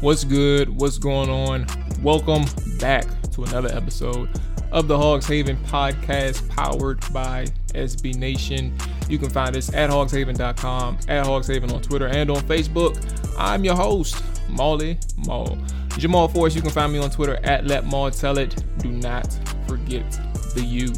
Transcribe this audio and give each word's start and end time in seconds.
What's 0.00 0.22
good? 0.22 0.68
What's 0.68 0.96
going 0.96 1.28
on? 1.28 1.66
Welcome 2.04 2.44
back 2.78 3.04
to 3.32 3.42
another 3.42 3.68
episode 3.74 4.28
of 4.70 4.86
the 4.86 4.96
Hogs 4.96 5.26
Haven 5.26 5.56
podcast 5.64 6.48
powered 6.50 7.00
by 7.12 7.46
SB 7.74 8.14
Nation. 8.14 8.72
You 9.08 9.18
can 9.18 9.28
find 9.28 9.56
us 9.56 9.74
at 9.74 9.90
hogshaven.com, 9.90 10.98
at 11.08 11.26
hogshaven 11.26 11.72
on 11.72 11.82
Twitter 11.82 12.06
and 12.06 12.30
on 12.30 12.42
Facebook. 12.42 12.96
I'm 13.36 13.64
your 13.64 13.74
host, 13.74 14.22
Molly 14.48 15.00
Maul. 15.26 15.58
Jamal 15.98 16.28
Force, 16.28 16.54
you 16.54 16.62
can 16.62 16.70
find 16.70 16.92
me 16.92 17.00
on 17.00 17.10
Twitter 17.10 17.40
at 17.42 17.66
Let 17.66 17.84
Maul 17.84 18.12
Tell 18.12 18.38
It. 18.38 18.54
Do 18.78 18.92
not 18.92 19.36
forget 19.66 20.08
the 20.54 20.62
U. 20.62 20.92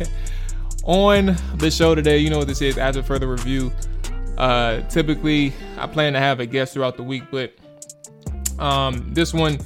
on 0.84 1.36
the 1.56 1.70
show 1.70 1.94
today, 1.94 2.16
you 2.16 2.30
know 2.30 2.38
what 2.38 2.48
this 2.48 2.62
is, 2.62 2.78
as 2.78 2.96
a 2.96 3.02
further 3.02 3.28
review. 3.28 3.70
Uh, 4.38 4.80
typically, 4.88 5.52
I 5.76 5.86
plan 5.86 6.14
to 6.14 6.20
have 6.20 6.40
a 6.40 6.46
guest 6.46 6.72
throughout 6.72 6.96
the 6.96 7.02
week, 7.02 7.24
but 7.30 7.52
um, 8.58 9.12
this 9.12 9.32
one 9.34 9.58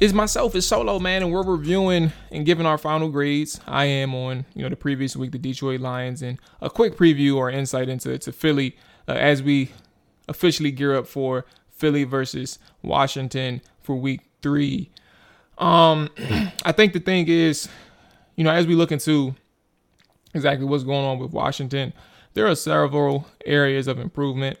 is 0.00 0.12
myself, 0.12 0.54
is 0.54 0.66
solo, 0.66 0.98
man, 0.98 1.22
and 1.22 1.32
we're 1.32 1.42
reviewing 1.42 2.12
and 2.30 2.44
giving 2.44 2.66
our 2.66 2.78
final 2.78 3.08
grades. 3.08 3.60
I 3.66 3.84
am 3.86 4.14
on, 4.14 4.44
you 4.54 4.62
know, 4.62 4.68
the 4.68 4.76
previous 4.76 5.16
week, 5.16 5.32
the 5.32 5.38
Detroit 5.38 5.80
Lions, 5.80 6.22
and 6.22 6.38
a 6.60 6.68
quick 6.68 6.96
preview 6.96 7.36
or 7.36 7.50
insight 7.50 7.88
into 7.88 8.16
to 8.18 8.32
Philly 8.32 8.76
uh, 9.08 9.12
as 9.12 9.42
we 9.42 9.70
officially 10.28 10.70
gear 10.70 10.96
up 10.96 11.06
for 11.06 11.46
Philly 11.70 12.04
versus 12.04 12.58
Washington 12.82 13.60
for 13.80 13.96
week 13.96 14.22
three. 14.42 14.90
Um, 15.58 16.10
I 16.64 16.72
think 16.72 16.92
the 16.92 17.00
thing 17.00 17.28
is, 17.28 17.68
you 18.36 18.44
know, 18.44 18.50
as 18.50 18.66
we 18.66 18.74
look 18.74 18.92
into 18.92 19.34
exactly 20.34 20.66
what's 20.66 20.84
going 20.84 21.04
on 21.04 21.18
with 21.18 21.32
Washington, 21.32 21.92
there 22.34 22.46
are 22.46 22.54
several 22.54 23.26
areas 23.46 23.86
of 23.86 23.98
improvement. 23.98 24.58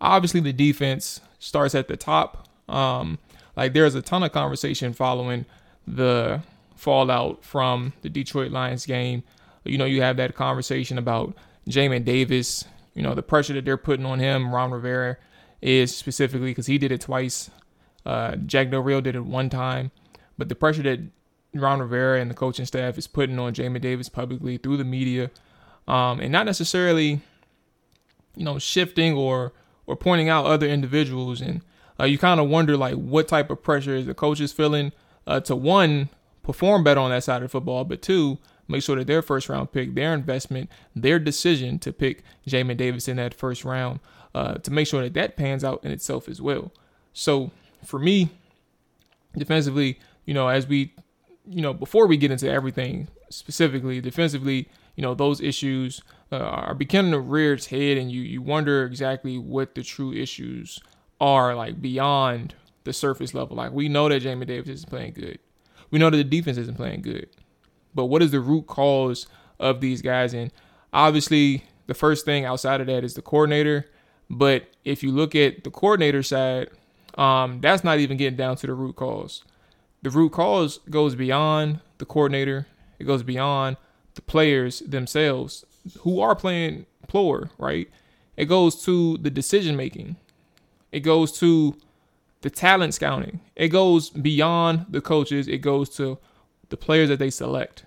Obviously, 0.00 0.40
the 0.40 0.52
defense 0.52 1.20
starts 1.38 1.74
at 1.74 1.88
the 1.88 1.96
top. 1.96 2.47
Um, 2.68 3.18
like 3.56 3.72
there's 3.72 3.94
a 3.94 4.02
ton 4.02 4.22
of 4.22 4.32
conversation 4.32 4.92
following 4.92 5.46
the 5.86 6.42
fallout 6.76 7.44
from 7.44 7.92
the 8.02 8.08
Detroit 8.08 8.52
Lions 8.52 8.86
game. 8.86 9.22
You 9.64 9.78
know, 9.78 9.84
you 9.84 10.02
have 10.02 10.16
that 10.18 10.34
conversation 10.34 10.96
about 10.96 11.34
Jamin 11.68 12.04
Davis, 12.04 12.64
you 12.94 13.02
know, 13.02 13.14
the 13.14 13.22
pressure 13.22 13.54
that 13.54 13.64
they're 13.64 13.76
putting 13.76 14.06
on 14.06 14.18
him. 14.18 14.54
Ron 14.54 14.70
Rivera 14.70 15.16
is 15.60 15.94
specifically 15.94 16.50
because 16.50 16.66
he 16.66 16.78
did 16.78 16.92
it 16.92 17.00
twice. 17.00 17.50
Uh, 18.06 18.36
Jack 18.36 18.70
Del 18.70 18.80
Rio 18.80 19.00
did 19.00 19.16
it 19.16 19.24
one 19.24 19.50
time. 19.50 19.90
But 20.38 20.48
the 20.48 20.54
pressure 20.54 20.82
that 20.82 21.00
Ron 21.54 21.80
Rivera 21.80 22.20
and 22.20 22.30
the 22.30 22.34
coaching 22.34 22.64
staff 22.64 22.96
is 22.96 23.06
putting 23.06 23.38
on 23.38 23.54
Jamin 23.54 23.80
Davis 23.80 24.08
publicly 24.08 24.56
through 24.56 24.76
the 24.76 24.84
media, 24.84 25.30
um, 25.86 26.20
and 26.20 26.30
not 26.30 26.46
necessarily, 26.46 27.20
you 28.36 28.44
know, 28.44 28.58
shifting 28.58 29.14
or 29.14 29.52
or 29.86 29.96
pointing 29.96 30.28
out 30.28 30.44
other 30.44 30.68
individuals 30.68 31.40
and 31.40 31.62
uh, 32.00 32.04
you 32.04 32.18
kind 32.18 32.40
of 32.40 32.48
wonder 32.48 32.76
like 32.76 32.94
what 32.94 33.28
type 33.28 33.50
of 33.50 33.62
pressure 33.62 33.94
is 33.96 34.06
the 34.06 34.14
coaches 34.14 34.52
feeling 34.52 34.92
uh, 35.26 35.40
to 35.40 35.56
one 35.56 36.08
perform 36.42 36.82
better 36.84 37.00
on 37.00 37.10
that 37.10 37.24
side 37.24 37.42
of 37.42 37.50
football, 37.50 37.84
but 37.84 38.02
two 38.02 38.38
make 38.68 38.82
sure 38.82 38.96
that 38.96 39.06
their 39.06 39.22
first 39.22 39.48
round 39.48 39.72
pick, 39.72 39.94
their 39.94 40.14
investment, 40.14 40.70
their 40.94 41.18
decision 41.18 41.78
to 41.78 41.92
pick 41.92 42.22
Jamin 42.46 42.76
Davis 42.76 43.08
in 43.08 43.16
that 43.16 43.34
first 43.34 43.64
round, 43.64 44.00
uh, 44.34 44.54
to 44.54 44.70
make 44.70 44.86
sure 44.86 45.02
that 45.02 45.14
that 45.14 45.36
pans 45.36 45.64
out 45.64 45.82
in 45.84 45.90
itself 45.90 46.28
as 46.28 46.40
well. 46.40 46.70
So 47.12 47.50
for 47.84 47.98
me, 47.98 48.30
defensively, 49.36 49.98
you 50.26 50.34
know, 50.34 50.48
as 50.48 50.66
we, 50.66 50.92
you 51.48 51.62
know, 51.62 51.72
before 51.72 52.06
we 52.06 52.16
get 52.16 52.30
into 52.30 52.50
everything 52.50 53.08
specifically 53.30 54.00
defensively, 54.00 54.68
you 54.96 55.02
know, 55.02 55.14
those 55.14 55.40
issues 55.40 56.02
uh, 56.32 56.36
are 56.36 56.74
beginning 56.74 57.12
to 57.12 57.20
rear 57.20 57.54
its 57.54 57.66
head, 57.66 57.96
and 57.96 58.10
you 58.10 58.20
you 58.20 58.42
wonder 58.42 58.84
exactly 58.84 59.38
what 59.38 59.74
the 59.74 59.82
true 59.82 60.12
issues 60.12 60.80
are 61.20 61.54
like 61.54 61.80
beyond 61.80 62.54
the 62.84 62.92
surface 62.92 63.34
level. 63.34 63.56
Like 63.56 63.72
we 63.72 63.88
know 63.88 64.08
that 64.08 64.22
Jamin 64.22 64.46
Davis 64.46 64.68
isn't 64.68 64.90
playing 64.90 65.12
good. 65.12 65.38
We 65.90 65.98
know 65.98 66.10
that 66.10 66.16
the 66.16 66.24
defense 66.24 66.58
isn't 66.58 66.76
playing 66.76 67.02
good. 67.02 67.28
But 67.94 68.06
what 68.06 68.22
is 68.22 68.30
the 68.30 68.40
root 68.40 68.66
cause 68.66 69.26
of 69.58 69.80
these 69.80 70.02
guys? 70.02 70.34
And 70.34 70.52
obviously, 70.92 71.64
the 71.86 71.94
first 71.94 72.24
thing 72.24 72.44
outside 72.44 72.80
of 72.80 72.86
that 72.86 73.04
is 73.04 73.14
the 73.14 73.22
coordinator. 73.22 73.86
But 74.30 74.68
if 74.84 75.02
you 75.02 75.10
look 75.10 75.34
at 75.34 75.64
the 75.64 75.70
coordinator 75.70 76.22
side, 76.22 76.68
um, 77.16 77.60
that's 77.60 77.82
not 77.82 77.98
even 77.98 78.16
getting 78.16 78.36
down 78.36 78.56
to 78.56 78.66
the 78.66 78.74
root 78.74 78.96
cause. 78.96 79.42
The 80.02 80.10
root 80.10 80.32
cause 80.32 80.78
goes 80.90 81.14
beyond 81.14 81.80
the 81.96 82.04
coordinator. 82.04 82.66
It 82.98 83.04
goes 83.04 83.22
beyond 83.22 83.76
the 84.14 84.22
players 84.22 84.80
themselves 84.80 85.64
who 86.00 86.20
are 86.20 86.36
playing 86.36 86.86
poor, 87.08 87.50
right? 87.58 87.88
It 88.36 88.46
goes 88.46 88.84
to 88.84 89.16
the 89.18 89.30
decision 89.30 89.76
making. 89.76 90.16
It 90.92 91.00
goes 91.00 91.32
to 91.38 91.76
the 92.40 92.50
talent 92.50 92.94
scouting. 92.94 93.40
It 93.56 93.68
goes 93.68 94.10
beyond 94.10 94.86
the 94.88 95.00
coaches. 95.00 95.48
It 95.48 95.58
goes 95.58 95.88
to 95.96 96.18
the 96.68 96.76
players 96.76 97.08
that 97.08 97.18
they 97.18 97.30
select. 97.30 97.84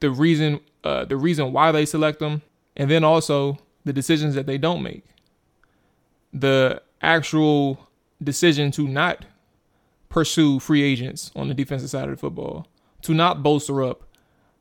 The 0.00 0.10
reason 0.10 0.60
uh, 0.82 1.04
the 1.04 1.16
reason 1.16 1.52
why 1.52 1.72
they 1.72 1.86
select 1.86 2.18
them, 2.18 2.42
and 2.76 2.90
then 2.90 3.04
also 3.04 3.58
the 3.84 3.92
decisions 3.92 4.34
that 4.34 4.46
they 4.46 4.58
don't 4.58 4.82
make. 4.82 5.04
The 6.32 6.82
actual 7.00 7.88
decision 8.22 8.70
to 8.72 8.86
not 8.86 9.24
pursue 10.08 10.58
free 10.58 10.82
agents 10.82 11.30
on 11.34 11.48
the 11.48 11.54
defensive 11.54 11.90
side 11.90 12.04
of 12.04 12.10
the 12.10 12.16
football, 12.16 12.66
to 13.02 13.14
not 13.14 13.42
bolster 13.42 13.82
up 13.82 14.02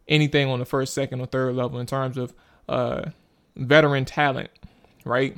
anything 0.07 0.49
on 0.49 0.59
the 0.59 0.65
first, 0.65 0.93
second, 0.93 1.19
or 1.19 1.25
third 1.25 1.55
level 1.55 1.79
in 1.79 1.85
terms 1.85 2.17
of 2.17 2.33
uh, 2.69 3.03
veteran 3.55 4.05
talent, 4.05 4.49
right? 5.05 5.37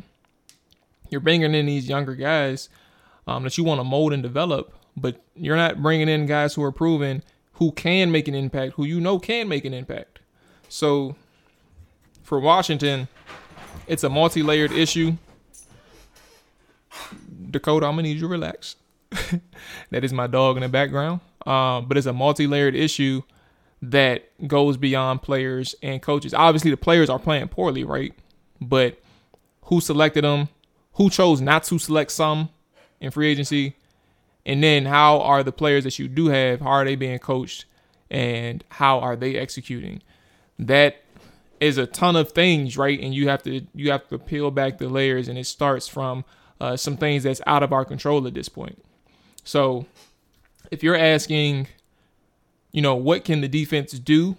You're 1.09 1.21
bringing 1.21 1.53
in 1.53 1.65
these 1.65 1.87
younger 1.87 2.15
guys 2.15 2.69
um, 3.27 3.43
that 3.43 3.57
you 3.57 3.63
want 3.63 3.79
to 3.79 3.83
mold 3.83 4.13
and 4.13 4.23
develop, 4.23 4.73
but 4.97 5.21
you're 5.35 5.55
not 5.55 5.81
bringing 5.81 6.09
in 6.09 6.25
guys 6.25 6.53
who 6.53 6.63
are 6.63 6.71
proven 6.71 7.23
who 7.53 7.71
can 7.71 8.11
make 8.11 8.27
an 8.27 8.35
impact, 8.35 8.73
who 8.73 8.85
you 8.85 8.99
know 8.99 9.17
can 9.19 9.47
make 9.47 9.65
an 9.65 9.73
impact. 9.73 10.19
So 10.67 11.15
for 12.23 12.39
Washington, 12.39 13.07
it's 13.87 14.03
a 14.03 14.09
multi-layered 14.09 14.71
issue. 14.71 15.13
Dakota, 17.49 17.85
I'm 17.85 17.93
gonna 17.93 18.03
need 18.03 18.15
you 18.15 18.21
to 18.21 18.27
relax. 18.27 18.75
that 19.91 20.03
is 20.03 20.11
my 20.11 20.27
dog 20.27 20.57
in 20.57 20.63
the 20.63 20.69
background. 20.69 21.21
Um, 21.45 21.87
but 21.87 21.97
it's 21.97 22.07
a 22.07 22.13
multi-layered 22.13 22.75
issue 22.75 23.21
that 23.81 24.29
goes 24.47 24.77
beyond 24.77 25.21
players 25.21 25.75
and 25.83 26.01
coaches. 26.01 26.33
Obviously, 26.33 26.71
the 26.71 26.77
players 26.77 27.09
are 27.09 27.19
playing 27.19 27.47
poorly, 27.49 27.83
right? 27.83 28.13
But 28.59 28.99
who 29.63 29.79
selected 29.79 30.23
them? 30.23 30.49
Who 30.95 31.09
chose 31.09 31.41
not 31.41 31.63
to 31.65 31.79
select 31.79 32.11
some 32.11 32.49
in 32.99 33.11
free 33.11 33.27
agency, 33.29 33.75
and 34.45 34.63
then 34.63 34.85
how 34.85 35.19
are 35.21 35.43
the 35.43 35.51
players 35.51 35.83
that 35.83 35.99
you 35.99 36.07
do 36.07 36.27
have, 36.27 36.61
how 36.61 36.67
are 36.67 36.85
they 36.85 36.95
being 36.95 37.19
coached, 37.19 37.65
and 38.09 38.63
how 38.69 38.99
are 38.99 39.15
they 39.15 39.35
executing? 39.35 40.01
That 40.59 40.97
is 41.59 41.77
a 41.77 41.85
ton 41.85 42.15
of 42.15 42.31
things, 42.31 42.77
right? 42.77 42.99
And 42.99 43.13
you 43.13 43.27
have 43.29 43.43
to 43.43 43.65
you 43.73 43.91
have 43.91 44.07
to 44.09 44.19
peel 44.19 44.51
back 44.51 44.77
the 44.77 44.87
layers, 44.87 45.27
and 45.27 45.37
it 45.37 45.45
starts 45.45 45.87
from 45.87 46.23
uh, 46.61 46.77
some 46.77 46.97
things 46.97 47.23
that's 47.23 47.41
out 47.45 47.63
of 47.63 47.73
our 47.73 47.85
control 47.85 48.25
at 48.27 48.33
this 48.33 48.49
point. 48.49 48.83
So, 49.43 49.85
if 50.71 50.83
you're 50.83 50.95
asking, 50.95 51.67
you 52.71 52.81
know, 52.81 52.95
what 52.95 53.25
can 53.25 53.41
the 53.41 53.47
defense 53.47 53.91
do? 53.93 54.37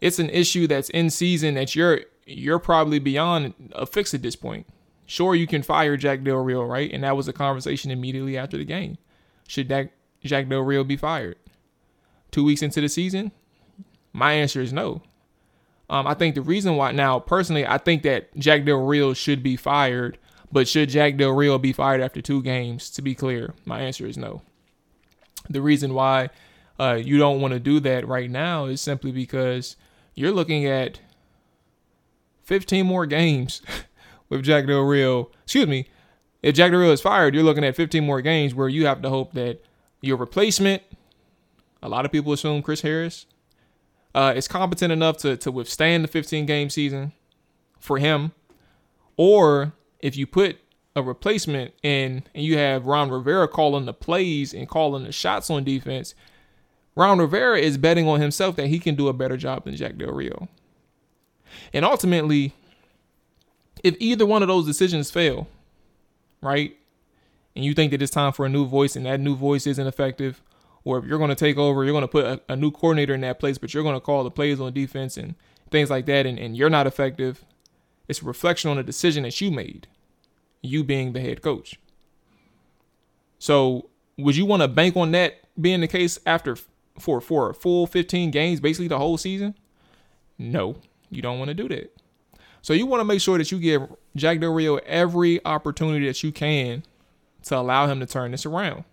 It's 0.00 0.18
an 0.18 0.30
issue 0.30 0.66
that's 0.66 0.90
in 0.90 1.10
season 1.10 1.54
that 1.54 1.74
you're 1.74 2.02
you're 2.26 2.58
probably 2.58 2.98
beyond 2.98 3.54
a 3.72 3.86
fix 3.86 4.14
at 4.14 4.22
this 4.22 4.36
point. 4.36 4.66
Sure, 5.06 5.34
you 5.34 5.46
can 5.46 5.62
fire 5.62 5.96
Jack 5.96 6.22
Del 6.22 6.36
Rio, 6.36 6.62
right? 6.62 6.90
And 6.92 7.04
that 7.04 7.16
was 7.16 7.28
a 7.28 7.32
conversation 7.32 7.90
immediately 7.90 8.38
after 8.38 8.56
the 8.56 8.64
game. 8.64 8.98
Should 9.46 9.68
Jack, 9.68 10.48
Del 10.48 10.60
Rio 10.60 10.84
be 10.84 10.96
fired? 10.96 11.36
Two 12.30 12.44
weeks 12.44 12.62
into 12.62 12.80
the 12.80 12.88
season? 12.88 13.32
My 14.12 14.32
answer 14.32 14.60
is 14.60 14.72
no. 14.72 15.02
Um, 15.90 16.06
I 16.06 16.14
think 16.14 16.34
the 16.34 16.42
reason 16.42 16.76
why 16.76 16.92
now, 16.92 17.18
personally, 17.18 17.66
I 17.66 17.78
think 17.78 18.02
that 18.04 18.34
Jack 18.36 18.64
Del 18.64 18.84
Rio 18.84 19.12
should 19.12 19.42
be 19.42 19.56
fired, 19.56 20.18
but 20.50 20.66
should 20.66 20.88
Jack 20.88 21.16
Del 21.16 21.32
Rio 21.32 21.58
be 21.58 21.72
fired 21.72 22.00
after 22.00 22.22
two 22.22 22.42
games? 22.42 22.90
To 22.90 23.02
be 23.02 23.14
clear, 23.14 23.54
my 23.66 23.80
answer 23.80 24.06
is 24.06 24.16
no. 24.16 24.42
The 25.50 25.60
reason 25.60 25.92
why 25.92 26.30
uh, 26.80 26.94
you 26.94 27.18
don't 27.18 27.40
want 27.40 27.52
to 27.52 27.60
do 27.60 27.80
that 27.80 28.08
right 28.08 28.30
now 28.30 28.64
is 28.64 28.80
simply 28.80 29.12
because 29.12 29.76
you're 30.14 30.32
looking 30.32 30.64
at 30.64 31.00
15 32.44 32.86
more 32.86 33.04
games 33.04 33.60
with 34.36 34.44
Jack 34.44 34.66
Del 34.66 34.82
Rio. 34.82 35.30
Excuse 35.44 35.66
me. 35.66 35.86
If 36.42 36.54
Jack 36.54 36.70
Del 36.70 36.80
Rio 36.80 36.92
is 36.92 37.00
fired, 37.00 37.34
you're 37.34 37.44
looking 37.44 37.64
at 37.64 37.76
15 37.76 38.04
more 38.04 38.20
games 38.20 38.54
where 38.54 38.68
you 38.68 38.86
have 38.86 39.02
to 39.02 39.08
hope 39.08 39.32
that 39.32 39.62
your 40.00 40.16
replacement, 40.16 40.82
a 41.82 41.88
lot 41.88 42.04
of 42.04 42.12
people 42.12 42.32
assume 42.32 42.62
Chris 42.62 42.82
Harris, 42.82 43.26
uh, 44.14 44.32
is 44.36 44.46
competent 44.46 44.92
enough 44.92 45.16
to, 45.18 45.36
to 45.38 45.50
withstand 45.50 46.04
the 46.04 46.08
15 46.08 46.46
game 46.46 46.70
season 46.70 47.12
for 47.80 47.98
him. 47.98 48.32
Or 49.16 49.72
if 50.00 50.16
you 50.16 50.26
put 50.26 50.58
a 50.96 51.02
replacement 51.02 51.72
in 51.82 52.24
and 52.34 52.44
you 52.44 52.58
have 52.58 52.86
Ron 52.86 53.10
Rivera 53.10 53.48
calling 53.48 53.86
the 53.86 53.94
plays 53.94 54.52
and 54.52 54.68
calling 54.68 55.04
the 55.04 55.12
shots 55.12 55.50
on 55.50 55.64
defense, 55.64 56.14
Ron 56.94 57.18
Rivera 57.18 57.58
is 57.58 57.78
betting 57.78 58.06
on 58.06 58.20
himself 58.20 58.56
that 58.56 58.68
he 58.68 58.78
can 58.78 58.94
do 58.94 59.08
a 59.08 59.12
better 59.12 59.36
job 59.36 59.64
than 59.64 59.76
Jack 59.76 59.96
Del 59.96 60.12
Rio. 60.12 60.48
And 61.72 61.84
ultimately, 61.84 62.54
if 63.84 63.94
either 64.00 64.26
one 64.26 64.42
of 64.42 64.48
those 64.48 64.66
decisions 64.66 65.12
fail, 65.12 65.46
right? 66.40 66.76
and 67.54 67.64
you 67.64 67.74
think 67.74 67.92
that 67.92 68.02
it's 68.02 68.12
time 68.12 68.32
for 68.32 68.46
a 68.46 68.48
new 68.48 68.66
voice 68.66 68.96
and 68.96 69.06
that 69.06 69.20
new 69.20 69.36
voice 69.36 69.66
isn't 69.66 69.86
effective, 69.86 70.42
or 70.84 70.98
if 70.98 71.04
you're 71.04 71.18
going 71.18 71.30
to 71.30 71.36
take 71.36 71.56
over, 71.56 71.84
you're 71.84 71.92
going 71.92 72.02
to 72.02 72.08
put 72.08 72.24
a, 72.24 72.40
a, 72.48 72.56
new 72.56 72.70
coordinator 72.70 73.14
in 73.14 73.20
that 73.22 73.38
place, 73.38 73.58
but 73.58 73.72
you're 73.72 73.82
going 73.82 73.94
to 73.94 74.00
call 74.00 74.24
the 74.24 74.30
plays 74.30 74.60
on 74.60 74.72
defense 74.72 75.16
and 75.16 75.34
things 75.70 75.90
like 75.90 76.06
that, 76.06 76.26
and, 76.26 76.38
and 76.38 76.56
you're 76.56 76.70
not 76.70 76.86
effective, 76.86 77.44
it's 78.08 78.22
a 78.22 78.24
reflection 78.24 78.70
on 78.70 78.76
the 78.76 78.82
decision 78.82 79.22
that 79.22 79.40
you 79.40 79.50
made, 79.50 79.86
you 80.62 80.84
being 80.84 81.12
the 81.12 81.20
head 81.20 81.42
coach. 81.42 81.78
So, 83.38 83.88
would 84.18 84.36
you 84.36 84.46
want 84.46 84.62
to 84.62 84.68
bank 84.68 84.96
on 84.96 85.12
that 85.12 85.40
being 85.60 85.80
the 85.80 85.88
case 85.88 86.18
after 86.24 86.56
for 86.98 87.20
for 87.20 87.50
a 87.50 87.54
full 87.54 87.86
15 87.86 88.30
games, 88.30 88.60
basically 88.60 88.88
the 88.88 88.98
whole 88.98 89.18
season? 89.18 89.54
No, 90.38 90.76
you 91.10 91.22
don't 91.22 91.38
want 91.38 91.48
to 91.48 91.54
do 91.54 91.68
that. 91.68 91.93
So 92.64 92.72
you 92.72 92.86
want 92.86 93.02
to 93.02 93.04
make 93.04 93.20
sure 93.20 93.36
that 93.36 93.52
you 93.52 93.58
give 93.58 93.82
Jack 94.16 94.40
Del 94.40 94.54
Rio 94.54 94.76
every 94.86 95.44
opportunity 95.44 96.06
that 96.06 96.22
you 96.22 96.32
can 96.32 96.82
to 97.42 97.58
allow 97.58 97.86
him 97.86 98.00
to 98.00 98.06
turn 98.06 98.30
this 98.30 98.46
around. 98.46 98.84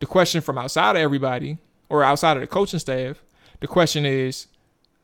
The 0.00 0.06
question 0.06 0.42
from 0.42 0.58
outside 0.58 0.96
of 0.96 1.00
everybody 1.00 1.56
or 1.88 2.04
outside 2.04 2.36
of 2.36 2.42
the 2.42 2.46
coaching 2.46 2.78
staff, 2.78 3.22
the 3.60 3.66
question 3.66 4.04
is, 4.04 4.48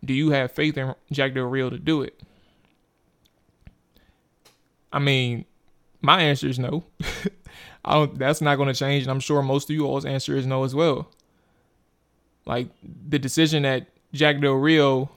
do 0.05 0.13
you 0.13 0.33
have 0.33 0.53
faith 0.53 0.77
in 0.77 0.95
Jack 1.11 1.33
Del 1.33 1.45
Rio 1.45 1.71
to 1.71 1.79
do 1.79 2.03
it? 2.03 2.21
I 4.93 4.99
mean, 4.99 5.47
my 6.03 6.21
answer 6.21 6.49
is 6.49 6.59
no. 6.59 6.85
I 7.83 7.95
don't 7.95 8.19
that's 8.19 8.43
not 8.43 8.57
going 8.57 8.69
to 8.69 8.79
change 8.79 9.05
and 9.05 9.11
I'm 9.11 9.21
sure 9.21 9.41
most 9.41 9.71
of 9.71 9.75
you 9.75 9.87
all's 9.87 10.05
answer 10.05 10.37
is 10.37 10.45
no 10.45 10.65
as 10.65 10.75
well. 10.75 11.09
Like 12.45 12.69
the 12.85 13.19
decision 13.19 13.63
that 13.63 13.87
Jack 14.13 14.43
Del 14.43 14.53
Rio 14.53 15.09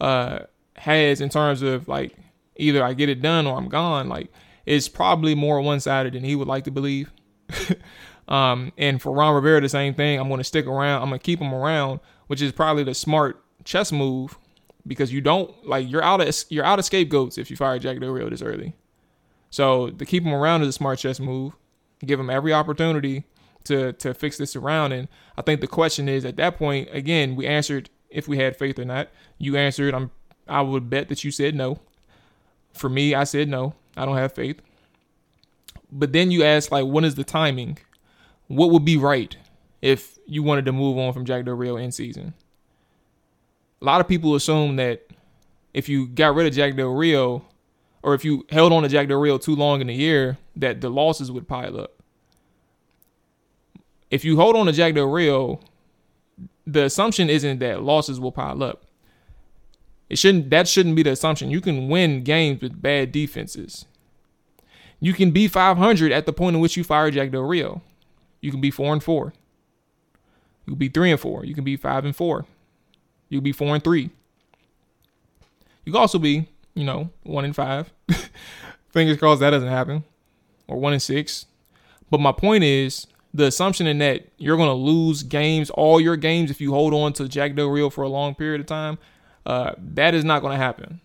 uh 0.00 0.38
has 0.78 1.20
in 1.20 1.28
terms 1.28 1.62
of 1.62 1.88
like 1.88 2.16
either 2.56 2.84
I 2.84 2.94
get 2.94 3.08
it 3.08 3.22
done 3.22 3.46
or 3.46 3.56
I'm 3.56 3.68
gone, 3.68 4.08
like 4.08 4.32
it's 4.64 4.88
probably 4.88 5.34
more 5.34 5.60
one 5.60 5.80
sided 5.80 6.14
than 6.14 6.24
he 6.24 6.34
would 6.34 6.48
like 6.48 6.64
to 6.64 6.70
believe. 6.70 7.12
um, 8.28 8.72
and 8.76 9.00
for 9.00 9.12
Ron 9.12 9.34
Rivera, 9.34 9.60
the 9.60 9.68
same 9.68 9.94
thing. 9.94 10.18
I'm 10.18 10.28
going 10.28 10.38
to 10.38 10.44
stick 10.44 10.66
around. 10.66 11.02
I'm 11.02 11.08
going 11.08 11.20
to 11.20 11.24
keep 11.24 11.40
him 11.40 11.54
around, 11.54 12.00
which 12.26 12.42
is 12.42 12.52
probably 12.52 12.82
the 12.82 12.94
smart 12.94 13.42
chess 13.64 13.92
move 13.92 14.38
because 14.86 15.12
you 15.12 15.20
don't 15.20 15.66
like 15.66 15.88
you're 15.90 16.02
out 16.02 16.20
of 16.20 16.34
you're 16.48 16.64
out 16.64 16.78
of 16.78 16.84
scapegoats 16.84 17.38
if 17.38 17.50
you 17.50 17.56
fire 17.56 17.78
Jack 17.78 18.00
Del 18.00 18.10
Rio 18.10 18.28
this 18.28 18.42
early. 18.42 18.74
So 19.50 19.90
to 19.90 20.04
keep 20.04 20.24
him 20.24 20.34
around 20.34 20.62
is 20.62 20.68
a 20.68 20.72
smart 20.72 20.98
chess 20.98 21.20
move. 21.20 21.54
Give 22.04 22.20
him 22.20 22.30
every 22.30 22.52
opportunity 22.52 23.24
to 23.64 23.92
to 23.94 24.14
fix 24.14 24.36
this 24.36 24.56
around. 24.56 24.92
And 24.92 25.08
I 25.36 25.42
think 25.42 25.60
the 25.60 25.66
question 25.66 26.08
is 26.08 26.24
at 26.24 26.36
that 26.36 26.58
point 26.58 26.88
again 26.92 27.36
we 27.36 27.46
answered 27.46 27.90
if 28.10 28.28
we 28.28 28.38
had 28.38 28.56
faith 28.56 28.78
or 28.78 28.84
not. 28.84 29.08
You 29.38 29.56
answered. 29.56 29.94
I'm 29.94 30.10
I 30.48 30.60
would 30.60 30.88
bet 30.88 31.08
that 31.08 31.24
you 31.24 31.30
said 31.30 31.54
no. 31.54 31.80
For 32.72 32.88
me, 32.88 33.14
I 33.14 33.24
said 33.24 33.48
no. 33.48 33.74
I 33.96 34.04
don't 34.04 34.16
have 34.16 34.32
faith. 34.32 34.60
But 35.90 36.12
then 36.12 36.30
you 36.30 36.44
ask, 36.44 36.70
like, 36.70 36.86
when 36.86 37.04
is 37.04 37.14
the 37.14 37.24
timing? 37.24 37.78
What 38.48 38.70
would 38.70 38.84
be 38.84 38.96
right 38.96 39.36
if 39.82 40.18
you 40.26 40.42
wanted 40.42 40.64
to 40.66 40.72
move 40.72 40.98
on 40.98 41.12
from 41.12 41.24
Jack 41.24 41.44
Del 41.44 41.54
Rio 41.54 41.76
in 41.76 41.92
season? 41.92 42.34
A 43.80 43.84
lot 43.84 44.00
of 44.00 44.08
people 44.08 44.34
assume 44.34 44.76
that 44.76 45.06
if 45.74 45.88
you 45.88 46.06
got 46.06 46.34
rid 46.34 46.46
of 46.46 46.54
Jack 46.54 46.76
Del 46.76 46.88
Rio, 46.88 47.44
or 48.02 48.14
if 48.14 48.24
you 48.24 48.46
held 48.50 48.72
on 48.72 48.82
to 48.82 48.88
Jack 48.88 49.08
Del 49.08 49.18
Rio 49.18 49.38
too 49.38 49.54
long 49.54 49.80
in 49.80 49.90
a 49.90 49.92
year, 49.92 50.38
that 50.54 50.80
the 50.80 50.88
losses 50.88 51.30
would 51.30 51.48
pile 51.48 51.78
up. 51.78 51.92
If 54.10 54.24
you 54.24 54.36
hold 54.36 54.56
on 54.56 54.66
to 54.66 54.72
Jack 54.72 54.94
Del 54.94 55.06
Rio, 55.06 55.60
the 56.66 56.84
assumption 56.84 57.28
isn't 57.28 57.58
that 57.58 57.82
losses 57.82 58.18
will 58.20 58.32
pile 58.32 58.62
up. 58.62 58.85
It 60.08 60.18
shouldn't 60.18 60.50
that 60.50 60.68
shouldn't 60.68 60.96
be 60.96 61.02
the 61.02 61.10
assumption. 61.10 61.50
You 61.50 61.60
can 61.60 61.88
win 61.88 62.22
games 62.22 62.62
with 62.62 62.80
bad 62.80 63.12
defenses. 63.12 63.86
You 65.00 65.12
can 65.12 65.30
be 65.30 65.48
500 65.48 66.12
at 66.12 66.26
the 66.26 66.32
point 66.32 66.56
in 66.56 66.62
which 66.62 66.76
you 66.76 66.84
fire 66.84 67.10
Jack 67.10 67.30
Del 67.30 67.42
Rio. 67.42 67.82
You 68.40 68.50
can 68.50 68.60
be 68.60 68.70
4 68.70 68.94
and 68.94 69.02
4. 69.02 69.32
You 70.64 70.72
can 70.72 70.78
be 70.78 70.88
3 70.88 71.10
and 71.12 71.20
4. 71.20 71.44
You 71.44 71.54
can 71.54 71.64
be 71.64 71.76
5 71.76 72.04
and 72.04 72.16
4. 72.16 72.46
You 73.28 73.38
can 73.38 73.44
be 73.44 73.52
4 73.52 73.74
and 73.74 73.84
3. 73.84 74.10
You 75.84 75.92
can 75.92 76.00
also 76.00 76.18
be, 76.18 76.48
you 76.74 76.84
know, 76.84 77.10
1 77.24 77.44
and 77.44 77.54
5. 77.54 77.92
Fingers 78.88 79.18
crossed 79.18 79.40
that 79.40 79.50
doesn't 79.50 79.68
happen. 79.68 80.04
Or 80.66 80.78
1 80.78 80.94
and 80.94 81.02
6. 81.02 81.46
But 82.10 82.20
my 82.20 82.32
point 82.32 82.64
is 82.64 83.06
the 83.34 83.44
assumption 83.46 83.86
in 83.86 83.98
that 83.98 84.26
you're 84.38 84.56
going 84.56 84.68
to 84.68 84.74
lose 84.74 85.22
games, 85.22 85.70
all 85.70 86.00
your 86.00 86.16
games, 86.16 86.50
if 86.50 86.60
you 86.60 86.72
hold 86.72 86.94
on 86.94 87.12
to 87.14 87.28
Jack 87.28 87.54
Del 87.54 87.68
Rio 87.68 87.90
for 87.90 88.02
a 88.02 88.08
long 88.08 88.34
period 88.34 88.60
of 88.60 88.66
time, 88.66 88.98
uh, 89.46 89.74
that 89.78 90.12
is 90.12 90.24
not 90.24 90.42
going 90.42 90.52
to 90.52 90.62
happen. 90.62 91.00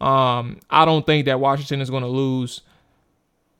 Um, 0.00 0.60
I 0.70 0.84
don't 0.84 1.04
think 1.04 1.24
that 1.24 1.40
Washington 1.40 1.80
is 1.80 1.90
going 1.90 2.02
to 2.02 2.08
lose. 2.08 2.60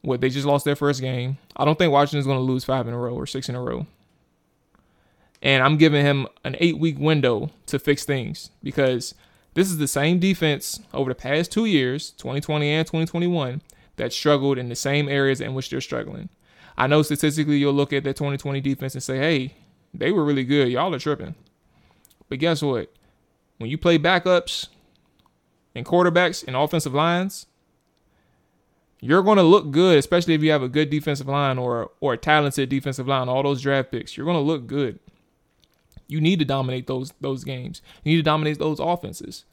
What 0.02 0.20
they 0.20 0.29
just 0.29 0.46
lost 0.46 0.64
their 0.64 0.76
first 0.76 1.00
game. 1.00 1.38
I 1.56 1.64
don't 1.64 1.76
think 1.76 1.93
Washington 1.93 2.20
is 2.20 2.26
going 2.26 2.38
to 2.38 2.43
lose 2.43 2.64
five 2.64 2.87
in 2.87 2.94
a 2.94 2.99
row 2.99 3.14
or 3.14 3.26
six 3.26 3.49
in 3.49 3.56
a 3.56 3.61
row. 3.61 3.87
And 5.43 5.62
I'm 5.62 5.76
giving 5.76 6.05
him 6.05 6.29
an 6.44 6.55
eight 6.61 6.79
week 6.79 6.99
window 6.99 7.50
to 7.67 7.81
fix 7.81 8.05
things 8.05 8.50
because 8.62 9.14
this 9.55 9.69
is 9.70 9.79
the 9.79 9.88
same 9.88 10.20
defense 10.20 10.81
over 10.94 11.11
the 11.11 11.17
past 11.17 11.50
two 11.50 11.64
years, 11.64 12.11
2020 12.12 12.69
and 12.69 12.87
2021, 12.87 13.61
that 13.96 14.12
struggled 14.12 14.56
in 14.56 14.69
the 14.69 14.76
same 14.76 15.08
areas 15.08 15.40
in 15.40 15.55
which 15.55 15.70
they're 15.70 15.81
struggling. 15.81 16.29
I 16.76 16.87
know 16.87 17.02
statistically 17.02 17.56
you'll 17.56 17.73
look 17.73 17.93
at 17.93 18.05
that 18.05 18.17
2020 18.17 18.61
defense 18.61 18.94
and 18.94 19.02
say, 19.02 19.19
hey, 19.19 19.55
they 19.93 20.12
were 20.12 20.25
really 20.25 20.44
good. 20.44 20.69
Y'all 20.69 20.94
are 20.94 20.99
tripping. 21.00 21.35
But 22.29 22.38
guess 22.38 22.62
what? 22.62 22.93
When 23.58 23.70
you 23.70 23.76
play 23.76 23.99
backups 23.99 24.69
and 25.75 25.84
quarterbacks 25.84 26.44
and 26.46 26.56
offensive 26.56 26.94
lines, 26.94 27.46
you're 29.00 29.22
going 29.22 29.37
to 29.37 29.43
look 29.43 29.70
good, 29.70 29.99
especially 29.99 30.34
if 30.34 30.43
you 30.43 30.50
have 30.50 30.62
a 30.62 30.69
good 30.69 30.90
defensive 30.90 31.28
line 31.28 31.58
or 31.58 31.90
or 32.00 32.14
a 32.14 32.19
talented 32.19 32.69
defensive 32.69 33.06
line. 33.06 33.28
All 33.28 33.43
those 33.43 33.62
draft 33.62 33.93
picks, 33.93 34.16
you're 34.16 34.26
going 34.26 34.37
to 34.37 34.43
look 34.43 34.66
good. 34.66 34.99
You 36.08 36.20
need 36.20 36.38
to 36.38 36.44
dominate 36.44 36.87
those 36.87 37.12
those 37.20 37.44
games. 37.44 37.82
You 38.02 38.12
need 38.12 38.16
to 38.16 38.22
dominate 38.22 38.58
those 38.58 38.81
offenses. 38.81 39.44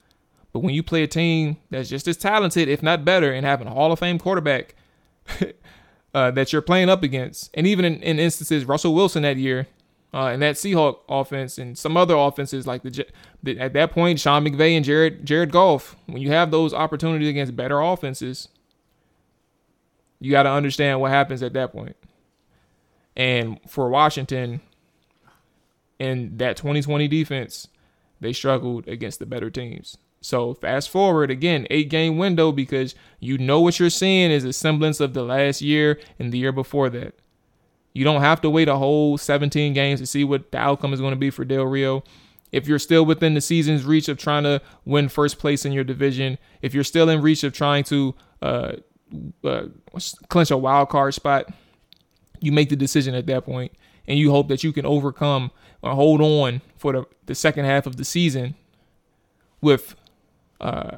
But 0.52 0.60
when 0.60 0.74
you 0.74 0.84
play 0.84 1.04
a 1.04 1.08
team 1.08 1.58
that's 1.70 1.90
just 1.90 2.08
as 2.08 2.16
talented, 2.16 2.70
if 2.70 2.82
not 2.82 3.04
better, 3.04 3.34
and 3.34 3.46
having 3.46 3.68
a 3.68 3.72
Hall 3.72 3.92
of 3.92 4.00
Fame 4.00 4.18
quarterback 4.18 4.74
uh, 6.14 6.32
that 6.32 6.54
you're 6.54 6.62
playing 6.62 6.90
up 6.90 7.04
against, 7.04 7.52
and 7.54 7.68
even 7.68 7.84
in, 7.84 8.02
in 8.02 8.20
instances, 8.20 8.64
Russell 8.64 8.96
Wilson 8.96 9.24
that 9.24 9.36
year, 9.36 9.68
uh, 10.16 10.28
and 10.28 10.42
that 10.42 10.56
Seahawk 10.56 11.00
offense 11.10 11.58
and 11.58 11.78
some 11.78 11.98
other 11.98 12.16
offenses 12.16 12.66
like 12.66 12.84
the, 12.84 13.06
the, 13.44 13.60
at 13.60 13.74
that 13.74 13.92
point 13.92 14.18
Sean 14.18 14.46
McVay 14.46 14.78
and 14.78 14.86
Jared 14.86 15.26
Jared 15.26 15.52
Goff. 15.52 15.98
When 16.06 16.22
you 16.22 16.30
have 16.30 16.52
those 16.52 16.74
opportunities 16.74 17.28
against 17.28 17.54
better 17.54 17.82
offenses, 17.82 18.48
you 20.22 20.32
got 20.32 20.44
to 20.44 20.50
understand 20.50 21.02
what 21.02 21.12
happens 21.12 21.44
at 21.44 21.52
that 21.54 21.74
point. 21.74 21.98
And 23.18 23.60
for 23.68 23.90
Washington, 23.90 24.62
in 26.00 26.38
that 26.38 26.56
2020 26.56 27.10
defense, 27.10 27.68
they 28.22 28.32
struggled 28.32 28.88
against 28.88 29.20
the 29.20 29.26
better 29.26 29.50
teams. 29.50 29.98
So 30.22 30.54
fast 30.54 30.90
forward 30.90 31.30
again, 31.30 31.68
eight 31.70 31.90
game 31.90 32.18
window 32.18 32.54
because 32.54 32.96
you 33.20 33.38
know 33.38 33.60
what 33.60 33.82
you're 33.82 33.90
seeing 33.90 34.32
is 34.32 34.46
a 34.46 34.54
semblance 34.54 35.02
of 35.02 35.14
the 35.14 35.24
last 35.24 35.62
year 35.62 36.00
and 36.18 36.32
the 36.32 36.38
year 36.38 36.54
before 36.54 36.90
that. 36.92 37.16
You 37.96 38.04
don't 38.04 38.22
have 38.22 38.42
to 38.42 38.50
wait 38.50 38.68
a 38.68 38.76
whole 38.76 39.18
17 39.18 39.72
games 39.72 40.02
to 40.02 40.06
see 40.06 40.26
what 40.26 40.52
the 40.52 40.58
outcome 40.58 40.94
is 40.94 41.00
going 41.00 41.14
to 41.14 41.20
be 41.20 41.30
for 41.30 41.46
Del 41.46 41.64
Rio. 41.64 42.04
If 42.52 42.68
you're 42.68 42.78
still 42.78 43.06
within 43.06 43.36
the 43.36 43.42
season's 43.42 43.86
reach 43.86 44.10
of 44.10 44.18
trying 44.18 44.44
to 44.44 44.62
win 44.84 45.08
first 45.08 45.40
place 45.40 45.64
in 45.66 45.72
your 45.72 45.86
division, 45.86 46.38
if 46.62 46.74
you're 46.74 46.84
still 46.84 47.08
in 47.08 47.22
reach 47.22 47.46
of 47.46 47.54
trying 47.54 47.86
to 47.86 48.14
uh, 48.42 48.74
uh, 49.46 49.68
clinch 50.28 50.52
a 50.52 50.58
wild 50.58 50.90
card 50.90 51.14
spot, 51.14 51.48
you 52.42 52.52
make 52.52 52.68
the 52.68 52.76
decision 52.76 53.16
at 53.16 53.28
that 53.28 53.46
point, 53.46 53.72
and 54.10 54.20
you 54.20 54.30
hope 54.30 54.50
that 54.50 54.62
you 54.62 54.74
can 54.74 54.86
overcome 54.86 55.52
or 55.82 55.94
hold 55.94 56.20
on 56.20 56.62
for 56.76 56.92
the, 56.92 57.06
the 57.28 57.36
second 57.36 57.64
half 57.64 57.86
of 57.86 57.96
the 57.96 58.04
season 58.04 58.56
with 59.62 59.96
uh, 60.60 60.98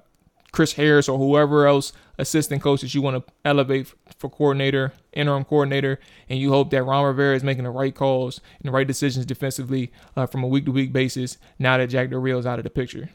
Chris 0.57 0.73
Harris 0.73 1.07
or 1.07 1.19
whoever 1.19 1.67
else 1.67 1.93
assistant 2.17 2.63
coach 2.63 2.81
that 2.81 2.91
you 2.95 2.99
want 2.99 3.23
to 3.23 3.33
elevate 3.45 3.93
for 4.17 4.27
coordinator, 4.27 4.91
interim 5.13 5.45
coordinator, 5.45 5.99
and 6.29 6.39
you 6.39 6.49
hope 6.49 6.71
that 6.71 6.81
Ron 6.81 7.05
Rivera 7.05 7.35
is 7.35 7.43
making 7.43 7.63
the 7.63 7.69
right 7.69 7.93
calls 7.93 8.41
and 8.57 8.67
the 8.67 8.71
right 8.71 8.87
decisions 8.87 9.27
defensively 9.27 9.91
uh, 10.15 10.25
from 10.25 10.43
a 10.43 10.47
week 10.47 10.65
to 10.65 10.71
week 10.71 10.91
basis 10.91 11.37
now 11.59 11.77
that 11.77 11.91
Jack 11.91 12.09
Del 12.09 12.25
is 12.25 12.47
out 12.47 12.57
of 12.57 12.63
the 12.63 12.71
picture. 12.71 13.09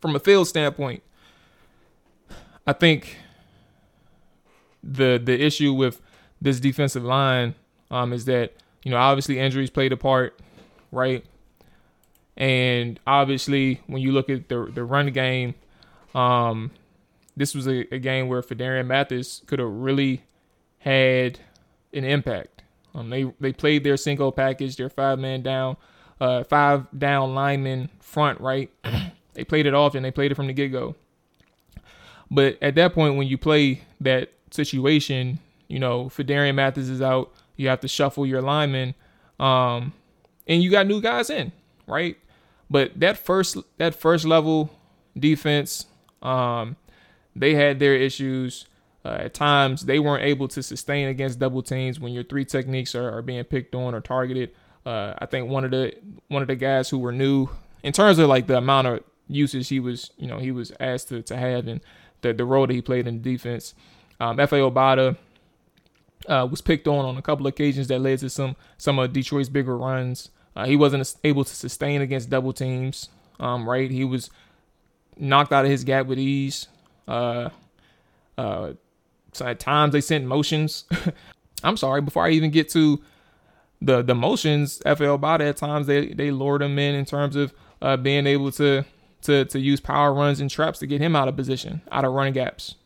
From 0.00 0.16
a 0.16 0.18
field 0.18 0.48
standpoint, 0.48 1.04
I 2.66 2.72
think 2.72 3.16
the 4.82 5.22
the 5.24 5.40
issue 5.40 5.72
with 5.72 6.02
this 6.42 6.58
defensive 6.58 7.04
line 7.04 7.54
um, 7.88 8.12
is 8.12 8.24
that 8.24 8.54
you 8.82 8.90
know 8.90 8.96
obviously 8.96 9.38
injuries 9.38 9.70
played 9.70 9.92
a 9.92 9.96
part, 9.96 10.40
right? 10.90 11.24
And 12.36 12.98
obviously, 13.06 13.80
when 13.86 14.02
you 14.02 14.12
look 14.12 14.28
at 14.28 14.48
the 14.48 14.70
the 14.72 14.84
run 14.84 15.12
game, 15.12 15.54
um, 16.14 16.70
this 17.36 17.54
was 17.54 17.66
a, 17.66 17.86
a 17.94 17.98
game 17.98 18.28
where 18.28 18.42
Phidarian 18.42 18.86
Mathis 18.86 19.42
could 19.46 19.58
have 19.58 19.70
really 19.70 20.24
had 20.78 21.38
an 21.92 22.04
impact. 22.04 22.62
Um, 22.94 23.10
they 23.10 23.32
they 23.40 23.52
played 23.52 23.84
their 23.84 23.96
single 23.96 24.32
package, 24.32 24.76
their 24.76 24.88
five 24.90 25.18
man 25.18 25.42
down, 25.42 25.76
uh, 26.20 26.44
five 26.44 26.86
down 26.96 27.34
lineman 27.34 27.90
front, 28.00 28.40
right? 28.40 28.70
they 29.34 29.44
played 29.44 29.66
it 29.66 29.74
often. 29.74 30.02
They 30.02 30.10
played 30.10 30.32
it 30.32 30.34
from 30.34 30.46
the 30.46 30.52
get 30.52 30.68
go. 30.68 30.94
But 32.30 32.58
at 32.62 32.74
that 32.76 32.94
point, 32.94 33.16
when 33.16 33.26
you 33.26 33.38
play 33.38 33.82
that 34.00 34.32
situation, 34.50 35.38
you 35.68 35.78
know, 35.78 36.06
Phidarian 36.06 36.54
Mathis 36.54 36.88
is 36.88 37.02
out. 37.02 37.32
You 37.56 37.68
have 37.68 37.80
to 37.80 37.88
shuffle 37.88 38.26
your 38.26 38.42
linemen, 38.42 38.94
um, 39.38 39.92
and 40.48 40.62
you 40.62 40.70
got 40.70 40.86
new 40.86 41.00
guys 41.00 41.30
in, 41.30 41.52
right? 41.86 42.16
But 42.70 42.98
that 43.00 43.18
first 43.18 43.56
that 43.78 43.94
first 43.94 44.24
level 44.24 44.70
defense, 45.18 45.86
um, 46.22 46.76
they 47.36 47.54
had 47.54 47.78
their 47.78 47.94
issues. 47.94 48.66
Uh, 49.06 49.18
at 49.20 49.34
times, 49.34 49.84
they 49.84 49.98
weren't 49.98 50.24
able 50.24 50.48
to 50.48 50.62
sustain 50.62 51.08
against 51.08 51.38
double 51.38 51.62
teams 51.62 52.00
when 52.00 52.14
your 52.14 52.24
three 52.24 52.44
techniques 52.44 52.94
are, 52.94 53.18
are 53.18 53.20
being 53.20 53.44
picked 53.44 53.74
on 53.74 53.94
or 53.94 54.00
targeted. 54.00 54.50
Uh, 54.86 55.12
I 55.18 55.26
think 55.26 55.50
one 55.50 55.64
of 55.64 55.70
the 55.70 55.92
one 56.28 56.40
of 56.40 56.48
the 56.48 56.56
guys 56.56 56.88
who 56.88 56.98
were 56.98 57.12
new 57.12 57.48
in 57.82 57.92
terms 57.92 58.18
of 58.18 58.28
like 58.28 58.46
the 58.46 58.56
amount 58.56 58.86
of 58.86 59.04
usage 59.28 59.68
he 59.68 59.78
was, 59.78 60.10
you 60.16 60.26
know, 60.26 60.38
he 60.38 60.50
was 60.50 60.72
asked 60.80 61.08
to, 61.08 61.22
to 61.22 61.36
have 61.36 61.66
and 61.68 61.80
the 62.22 62.32
the 62.32 62.44
role 62.44 62.66
that 62.66 62.72
he 62.72 62.82
played 62.82 63.06
in 63.06 63.22
defense. 63.22 63.74
Um, 64.20 64.38
Efe 64.38 64.58
Obada 64.70 65.16
uh, 66.28 66.46
was 66.50 66.60
picked 66.60 66.88
on 66.88 67.04
on 67.04 67.16
a 67.16 67.22
couple 67.22 67.46
occasions 67.46 67.88
that 67.88 68.00
led 68.00 68.18
to 68.20 68.30
some 68.30 68.56
some 68.78 68.98
of 68.98 69.12
Detroit's 69.12 69.48
bigger 69.48 69.76
runs. 69.76 70.30
Uh, 70.56 70.66
he 70.66 70.76
wasn't 70.76 71.14
able 71.24 71.44
to 71.44 71.54
sustain 71.54 72.00
against 72.00 72.30
double 72.30 72.52
teams. 72.52 73.08
Um, 73.40 73.68
right, 73.68 73.90
he 73.90 74.04
was 74.04 74.30
knocked 75.16 75.52
out 75.52 75.64
of 75.64 75.70
his 75.70 75.84
gap 75.84 76.06
with 76.06 76.18
ease. 76.18 76.68
Uh, 77.08 77.50
uh, 78.38 78.72
so 79.32 79.46
at 79.46 79.58
times 79.58 79.92
they 79.92 80.00
sent 80.00 80.24
motions. 80.24 80.84
I'm 81.64 81.76
sorry, 81.76 82.00
before 82.00 82.24
I 82.24 82.30
even 82.30 82.50
get 82.50 82.68
to 82.70 83.02
the 83.80 84.02
the 84.02 84.14
motions, 84.14 84.80
Efe 84.80 85.18
Obada 85.18 85.48
at 85.48 85.56
times 85.56 85.86
they 85.86 86.08
they 86.08 86.30
lured 86.30 86.62
him 86.62 86.78
in 86.78 86.94
in 86.94 87.04
terms 87.04 87.36
of 87.36 87.52
uh, 87.82 87.96
being 87.96 88.26
able 88.26 88.52
to 88.52 88.84
to 89.22 89.44
to 89.46 89.58
use 89.58 89.80
power 89.80 90.12
runs 90.12 90.40
and 90.40 90.50
traps 90.50 90.78
to 90.80 90.86
get 90.86 91.00
him 91.00 91.16
out 91.16 91.28
of 91.28 91.36
position, 91.36 91.82
out 91.90 92.04
of 92.04 92.12
running 92.12 92.34
gaps. 92.34 92.76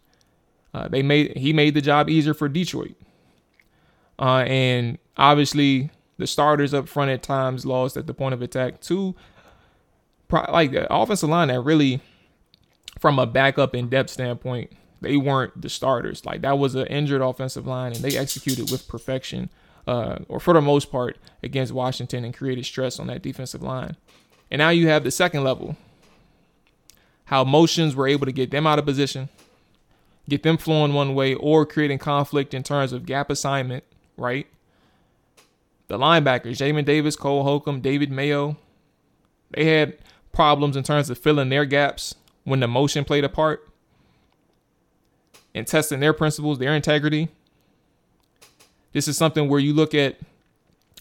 Uh, 0.74 0.88
they 0.88 1.02
made 1.02 1.36
he 1.36 1.52
made 1.52 1.74
the 1.74 1.80
job 1.80 2.08
easier 2.08 2.34
for 2.34 2.48
Detroit, 2.48 2.94
uh, 4.18 4.44
and 4.46 4.98
obviously 5.16 5.90
the 6.18 6.26
starters 6.26 6.74
up 6.74 6.88
front 6.88 7.10
at 7.10 7.22
times 7.22 7.64
lost 7.64 7.96
at 7.96 8.06
the 8.06 8.14
point 8.14 8.34
of 8.34 8.42
attack. 8.42 8.80
Two, 8.80 9.14
like 10.30 10.72
the 10.72 10.92
offensive 10.92 11.28
line 11.28 11.48
that 11.48 11.60
really, 11.60 12.00
from 12.98 13.18
a 13.18 13.26
backup 13.26 13.74
in 13.74 13.88
depth 13.88 14.10
standpoint, 14.10 14.72
they 15.00 15.16
weren't 15.16 15.62
the 15.62 15.68
starters. 15.68 16.26
Like 16.26 16.42
that 16.42 16.58
was 16.58 16.74
an 16.74 16.86
injured 16.88 17.22
offensive 17.22 17.66
line, 17.66 17.92
and 17.92 18.02
they 18.02 18.16
executed 18.16 18.70
with 18.70 18.88
perfection, 18.88 19.48
uh, 19.86 20.18
or 20.28 20.40
for 20.40 20.54
the 20.54 20.60
most 20.60 20.90
part, 20.90 21.16
against 21.42 21.72
Washington 21.72 22.24
and 22.24 22.34
created 22.36 22.66
stress 22.66 22.98
on 22.98 23.06
that 23.06 23.22
defensive 23.22 23.62
line. 23.62 23.96
And 24.50 24.58
now 24.58 24.70
you 24.70 24.88
have 24.88 25.04
the 25.04 25.10
second 25.10 25.44
level, 25.44 25.76
how 27.26 27.44
motions 27.44 27.94
were 27.94 28.08
able 28.08 28.26
to 28.26 28.32
get 28.32 28.50
them 28.50 28.66
out 28.66 28.78
of 28.78 28.86
position, 28.86 29.28
get 30.28 30.42
them 30.42 30.56
flowing 30.56 30.94
one 30.94 31.14
way, 31.14 31.34
or 31.34 31.64
creating 31.64 31.98
conflict 31.98 32.54
in 32.54 32.62
terms 32.62 32.92
of 32.92 33.06
gap 33.06 33.30
assignment, 33.30 33.84
right? 34.16 34.46
The 35.88 35.98
linebackers, 35.98 36.58
Jamin 36.58 36.84
Davis, 36.84 37.16
Cole 37.16 37.42
Holcomb, 37.42 37.80
David 37.80 38.10
Mayo, 38.10 38.56
they 39.50 39.64
had 39.64 39.98
problems 40.32 40.76
in 40.76 40.82
terms 40.82 41.10
of 41.10 41.18
filling 41.18 41.48
their 41.48 41.64
gaps 41.64 42.14
when 42.44 42.60
the 42.60 42.68
motion 42.68 43.04
played 43.04 43.24
a 43.24 43.28
part 43.28 43.68
and 45.54 45.66
testing 45.66 46.00
their 46.00 46.12
principles, 46.12 46.58
their 46.58 46.74
integrity. 46.74 47.28
This 48.92 49.08
is 49.08 49.16
something 49.16 49.48
where 49.48 49.60
you 49.60 49.72
look 49.72 49.94
at 49.94 50.16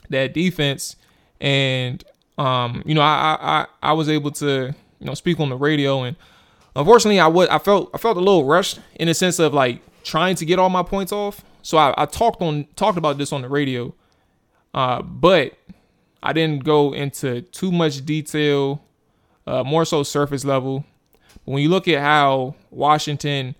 that 0.09 0.33
defense 0.33 0.95
and 1.39 2.03
um, 2.37 2.83
you 2.85 2.93
know, 2.93 3.01
I, 3.01 3.37
I 3.39 3.65
I 3.81 3.93
was 3.93 4.09
able 4.09 4.31
to, 4.31 4.73
you 4.99 5.05
know, 5.05 5.15
speak 5.15 5.39
on 5.39 5.49
the 5.49 5.55
radio 5.55 6.03
and 6.03 6.15
unfortunately 6.75 7.19
I 7.19 7.27
would 7.27 7.49
I 7.49 7.57
felt 7.57 7.89
I 7.93 7.97
felt 7.97 8.15
a 8.15 8.19
little 8.21 8.45
rushed 8.45 8.79
in 8.95 9.07
the 9.07 9.13
sense 9.13 9.39
of 9.39 9.53
like 9.53 9.81
trying 10.03 10.35
to 10.35 10.45
get 10.45 10.59
all 10.59 10.69
my 10.69 10.83
points 10.83 11.11
off. 11.11 11.43
So 11.61 11.77
I, 11.77 11.93
I 11.97 12.05
talked 12.05 12.41
on 12.41 12.65
talked 12.75 12.97
about 12.97 13.17
this 13.17 13.33
on 13.33 13.41
the 13.41 13.49
radio. 13.49 13.93
Uh, 14.73 15.01
but 15.01 15.57
I 16.21 16.33
didn't 16.33 16.63
go 16.63 16.93
into 16.93 17.41
too 17.41 17.71
much 17.71 18.05
detail, 18.05 18.83
uh, 19.45 19.63
more 19.63 19.85
so 19.85 20.03
surface 20.03 20.45
level. 20.45 20.85
When 21.45 21.61
you 21.61 21.69
look 21.69 21.87
at 21.87 22.01
how 22.01 22.55
Washington 22.69 23.55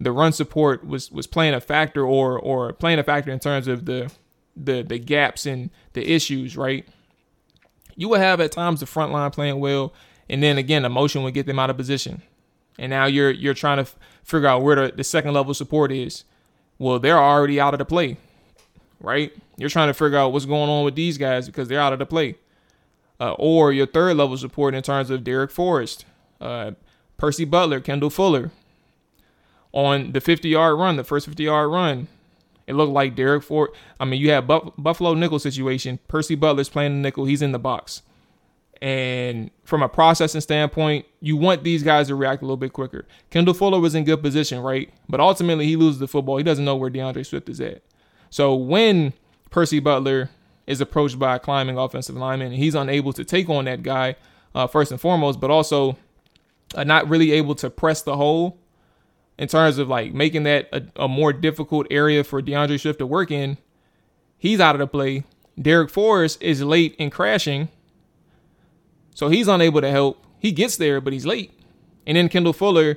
the 0.00 0.12
run 0.12 0.32
support 0.32 0.86
was 0.86 1.10
was 1.10 1.26
playing 1.26 1.54
a 1.54 1.60
factor 1.60 2.04
or 2.04 2.38
or 2.38 2.72
playing 2.72 2.98
a 2.98 3.02
factor 3.02 3.30
in 3.30 3.38
terms 3.38 3.66
of 3.66 3.84
the 3.84 4.10
the 4.56 4.82
the 4.82 4.98
gaps 4.98 5.46
and 5.46 5.70
the 5.92 6.12
issues, 6.12 6.56
right? 6.56 6.86
You 7.96 8.08
would 8.10 8.20
have 8.20 8.40
at 8.40 8.52
times 8.52 8.80
the 8.80 8.86
front 8.86 9.12
line 9.12 9.30
playing 9.30 9.58
well, 9.58 9.92
and 10.28 10.42
then 10.42 10.56
again, 10.58 10.84
emotion 10.84 11.22
would 11.24 11.34
get 11.34 11.46
them 11.46 11.58
out 11.58 11.70
of 11.70 11.76
position. 11.76 12.22
And 12.78 12.90
now 12.90 13.06
you're 13.06 13.30
you're 13.30 13.54
trying 13.54 13.78
to 13.78 13.82
f- 13.82 13.96
figure 14.22 14.46
out 14.46 14.62
where 14.62 14.76
the, 14.76 14.94
the 14.94 15.04
second 15.04 15.34
level 15.34 15.52
support 15.52 15.90
is. 15.90 16.24
Well, 16.78 17.00
they're 17.00 17.18
already 17.18 17.58
out 17.58 17.74
of 17.74 17.78
the 17.78 17.84
play, 17.84 18.18
right? 19.00 19.32
You're 19.58 19.68
trying 19.68 19.88
to 19.88 19.94
figure 19.94 20.16
out 20.16 20.32
what's 20.32 20.46
going 20.46 20.70
on 20.70 20.84
with 20.84 20.94
these 20.94 21.18
guys 21.18 21.46
because 21.46 21.68
they're 21.68 21.80
out 21.80 21.92
of 21.92 21.98
the 21.98 22.06
play. 22.06 22.36
Uh, 23.20 23.32
or 23.32 23.72
your 23.72 23.86
third 23.86 24.16
level 24.16 24.36
support 24.36 24.74
in 24.74 24.82
terms 24.82 25.10
of 25.10 25.22
Darrick 25.22 25.50
Forrest, 25.50 26.06
uh, 26.40 26.70
Percy 27.16 27.44
Butler, 27.44 27.80
Kendall 27.80 28.10
Fuller. 28.10 28.52
On 29.72 30.12
the 30.12 30.20
50 30.20 30.48
yard 30.48 30.78
run, 30.78 30.96
the 30.96 31.04
first 31.04 31.26
50 31.26 31.42
yard 31.42 31.70
run, 31.70 32.06
it 32.68 32.74
looked 32.74 32.92
like 32.92 33.16
Darrick 33.16 33.42
Forrest. 33.42 33.76
I 33.98 34.04
mean, 34.04 34.20
you 34.20 34.30
have 34.30 34.46
Buff- 34.46 34.72
Buffalo 34.78 35.14
nickel 35.14 35.40
situation. 35.40 35.98
Percy 36.06 36.36
Butler's 36.36 36.68
playing 36.68 36.92
the 36.94 37.00
nickel. 37.00 37.24
He's 37.24 37.42
in 37.42 37.50
the 37.50 37.58
box. 37.58 38.02
And 38.80 39.50
from 39.64 39.82
a 39.82 39.88
processing 39.88 40.40
standpoint, 40.40 41.04
you 41.20 41.36
want 41.36 41.64
these 41.64 41.82
guys 41.82 42.06
to 42.06 42.14
react 42.14 42.42
a 42.42 42.44
little 42.44 42.56
bit 42.56 42.72
quicker. 42.72 43.08
Kendall 43.30 43.54
Fuller 43.54 43.80
was 43.80 43.96
in 43.96 44.04
good 44.04 44.22
position, 44.22 44.60
right? 44.60 44.88
But 45.08 45.18
ultimately, 45.18 45.66
he 45.66 45.74
loses 45.74 45.98
the 45.98 46.06
football. 46.06 46.36
He 46.36 46.44
doesn't 46.44 46.64
know 46.64 46.76
where 46.76 46.88
D'Andre 46.88 47.24
Swift 47.24 47.48
is 47.48 47.60
at. 47.60 47.82
So 48.30 48.54
when 48.54 49.14
Percy 49.50 49.80
Butler 49.80 50.30
is 50.66 50.80
approached 50.80 51.18
by 51.18 51.36
a 51.36 51.38
climbing 51.38 51.78
offensive 51.78 52.16
lineman, 52.16 52.52
he's 52.52 52.74
unable 52.74 53.12
to 53.14 53.24
take 53.24 53.48
on 53.48 53.64
that 53.64 53.82
guy 53.82 54.16
uh, 54.54 54.66
first 54.66 54.90
and 54.90 55.00
foremost, 55.00 55.40
but 55.40 55.50
also 55.50 55.96
uh, 56.74 56.84
not 56.84 57.08
really 57.08 57.32
able 57.32 57.54
to 57.54 57.70
press 57.70 58.02
the 58.02 58.16
hole 58.16 58.58
in 59.38 59.48
terms 59.48 59.78
of 59.78 59.88
like 59.88 60.12
making 60.12 60.42
that 60.42 60.68
a, 60.72 61.04
a, 61.04 61.08
more 61.08 61.32
difficult 61.32 61.86
area 61.90 62.24
for 62.24 62.42
D'Andre 62.42 62.76
Swift 62.76 62.98
to 62.98 63.06
work 63.06 63.30
in, 63.30 63.56
he's 64.36 64.60
out 64.60 64.74
of 64.74 64.80
the 64.80 64.86
play. 64.86 65.24
Darrick 65.58 65.90
Forrest 65.90 66.42
is 66.42 66.62
late 66.62 66.94
in 66.98 67.10
crashing, 67.10 67.68
so 69.14 69.28
he's 69.28 69.48
unable 69.48 69.80
to 69.80 69.90
help. 69.90 70.24
He 70.38 70.52
gets 70.52 70.76
there, 70.76 71.00
but 71.00 71.12
he's 71.12 71.26
late. 71.26 71.52
And 72.06 72.16
then 72.16 72.28
Kendall 72.28 72.52
Fuller, 72.52 72.96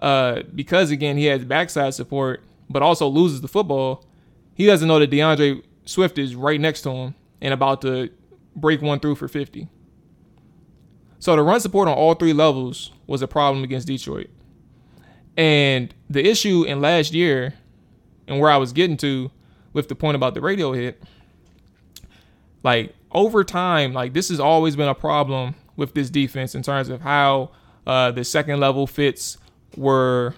uh, 0.00 0.42
because 0.54 0.90
again 0.90 1.16
he 1.16 1.26
has 1.26 1.44
backside 1.44 1.94
support, 1.94 2.42
but 2.70 2.82
also 2.82 3.08
loses 3.08 3.40
the 3.40 3.48
football. 3.48 4.04
He 4.56 4.64
doesn't 4.64 4.88
know 4.88 4.98
that 4.98 5.10
D'Andre 5.10 5.60
Swift 5.84 6.16
is 6.16 6.34
right 6.34 6.58
next 6.58 6.80
to 6.82 6.90
him 6.90 7.14
and 7.42 7.52
about 7.52 7.82
to 7.82 8.10
break 8.56 8.80
one 8.80 8.98
through 8.98 9.16
for 9.16 9.28
50. 9.28 9.68
So 11.18 11.36
the 11.36 11.42
run 11.42 11.60
support 11.60 11.88
on 11.88 11.94
all 11.94 12.14
three 12.14 12.32
levels 12.32 12.90
was 13.06 13.20
a 13.20 13.28
problem 13.28 13.62
against 13.62 13.86
Detroit. 13.86 14.30
And 15.36 15.94
the 16.08 16.26
issue 16.26 16.64
in 16.64 16.80
last 16.80 17.12
year, 17.12 17.52
and 18.26 18.40
where 18.40 18.50
I 18.50 18.56
was 18.56 18.72
getting 18.72 18.96
to 18.98 19.30
with 19.74 19.88
the 19.88 19.94
point 19.94 20.16
about 20.16 20.32
the 20.32 20.40
radio 20.40 20.72
hit, 20.72 21.02
like 22.62 22.94
over 23.12 23.44
time, 23.44 23.92
like 23.92 24.14
this 24.14 24.30
has 24.30 24.40
always 24.40 24.74
been 24.74 24.88
a 24.88 24.94
problem 24.94 25.54
with 25.76 25.92
this 25.92 26.08
defense 26.08 26.54
in 26.54 26.62
terms 26.62 26.88
of 26.88 27.02
how 27.02 27.50
uh, 27.86 28.10
the 28.10 28.24
second 28.24 28.58
level 28.58 28.86
fits 28.86 29.36
were 29.76 30.34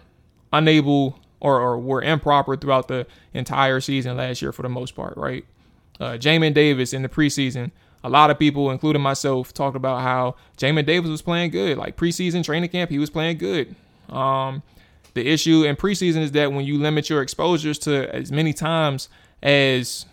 unable 0.53 1.21
or, 1.41 1.61
or 1.61 1.79
were 1.79 2.03
improper 2.03 2.57
throughout 2.57 2.89
the 2.89 3.07
entire 3.35 3.81
season 3.81 4.17
last 4.17 4.43
year 4.43 4.53
for 4.53 4.63
the 4.63 4.69
most 4.69 4.95
part, 4.95 5.17
right? 5.17 5.45
Uh, 6.01 6.13
Jamin 6.13 6.55
Davis 6.55 6.93
in 6.93 7.03
the 7.03 7.09
preseason, 7.09 7.71
a 8.05 8.09
lot 8.09 8.31
of 8.31 8.39
people, 8.39 8.71
including 8.71 9.03
myself, 9.03 9.53
talked 9.53 9.77
about 9.77 10.03
how 10.03 10.37
Jamin 10.57 10.87
Davis 10.87 11.11
was 11.11 11.23
playing 11.23 11.51
good. 11.51 11.77
Like 11.79 11.97
preseason 11.97 12.45
training 12.45 12.71
camp, 12.71 12.91
he 12.91 12.99
was 12.99 13.11
playing 13.11 13.39
good. 13.39 13.75
Um, 14.09 14.63
the 15.15 15.27
issue 15.27 15.65
in 15.65 15.77
preseason 15.77 16.19
is 16.19 16.33
that 16.33 16.53
when 16.53 16.65
you 16.65 16.79
limit 16.79 17.11
your 17.11 17.23
exposures 17.23 17.79
to 17.81 18.15
as 18.15 18.31
many 18.31 18.53
times 18.53 19.09
as 19.43 20.07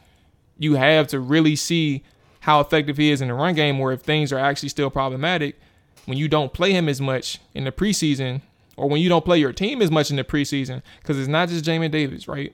you 0.57 0.75
have 0.75 1.07
to 1.07 1.19
really 1.19 1.55
see 1.55 2.03
how 2.41 2.59
effective 2.59 2.97
he 2.97 3.11
is 3.11 3.21
in 3.21 3.27
the 3.27 3.33
run 3.33 3.55
game, 3.55 3.79
or 3.79 3.91
if 3.91 4.01
things 4.01 4.31
are 4.31 4.39
actually 4.39 4.69
still 4.69 4.89
problematic, 4.89 5.59
when 6.05 6.17
you 6.17 6.27
don't 6.27 6.53
play 6.53 6.71
him 6.71 6.87
as 6.87 7.01
much 7.01 7.39
in 7.53 7.63
the 7.63 7.71
preseason, 7.71 8.41
or 8.77 8.89
when 8.89 9.01
you 9.01 9.09
don't 9.09 9.25
play 9.25 9.37
your 9.37 9.53
team 9.53 9.81
as 9.81 9.91
much 9.91 10.09
in 10.09 10.17
the 10.17 10.23
preseason, 10.23 10.81
because 11.01 11.17
it's 11.19 11.27
not 11.27 11.49
just 11.49 11.65
Jamin 11.65 11.91
Davis, 11.91 12.27
right? 12.27 12.53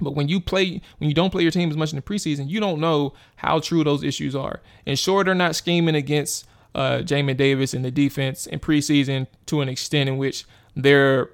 But 0.00 0.12
when 0.12 0.28
you 0.28 0.40
play, 0.40 0.80
when 0.98 1.08
you 1.08 1.14
don't 1.14 1.30
play 1.30 1.42
your 1.42 1.50
team 1.50 1.70
as 1.70 1.76
much 1.76 1.92
in 1.92 1.96
the 1.96 2.02
preseason, 2.02 2.48
you 2.48 2.60
don't 2.60 2.80
know 2.80 3.12
how 3.36 3.60
true 3.60 3.84
those 3.84 4.02
issues 4.02 4.34
are. 4.34 4.60
And 4.86 4.98
sure, 4.98 5.24
they're 5.24 5.34
not 5.34 5.56
scheming 5.56 5.94
against 5.94 6.46
uh, 6.74 6.98
Jamin 6.98 7.36
Davis 7.36 7.74
in 7.74 7.82
the 7.82 7.90
defense 7.90 8.46
in 8.46 8.60
preseason 8.60 9.26
to 9.46 9.60
an 9.60 9.68
extent 9.68 10.08
in 10.08 10.18
which 10.18 10.44
they're 10.76 11.30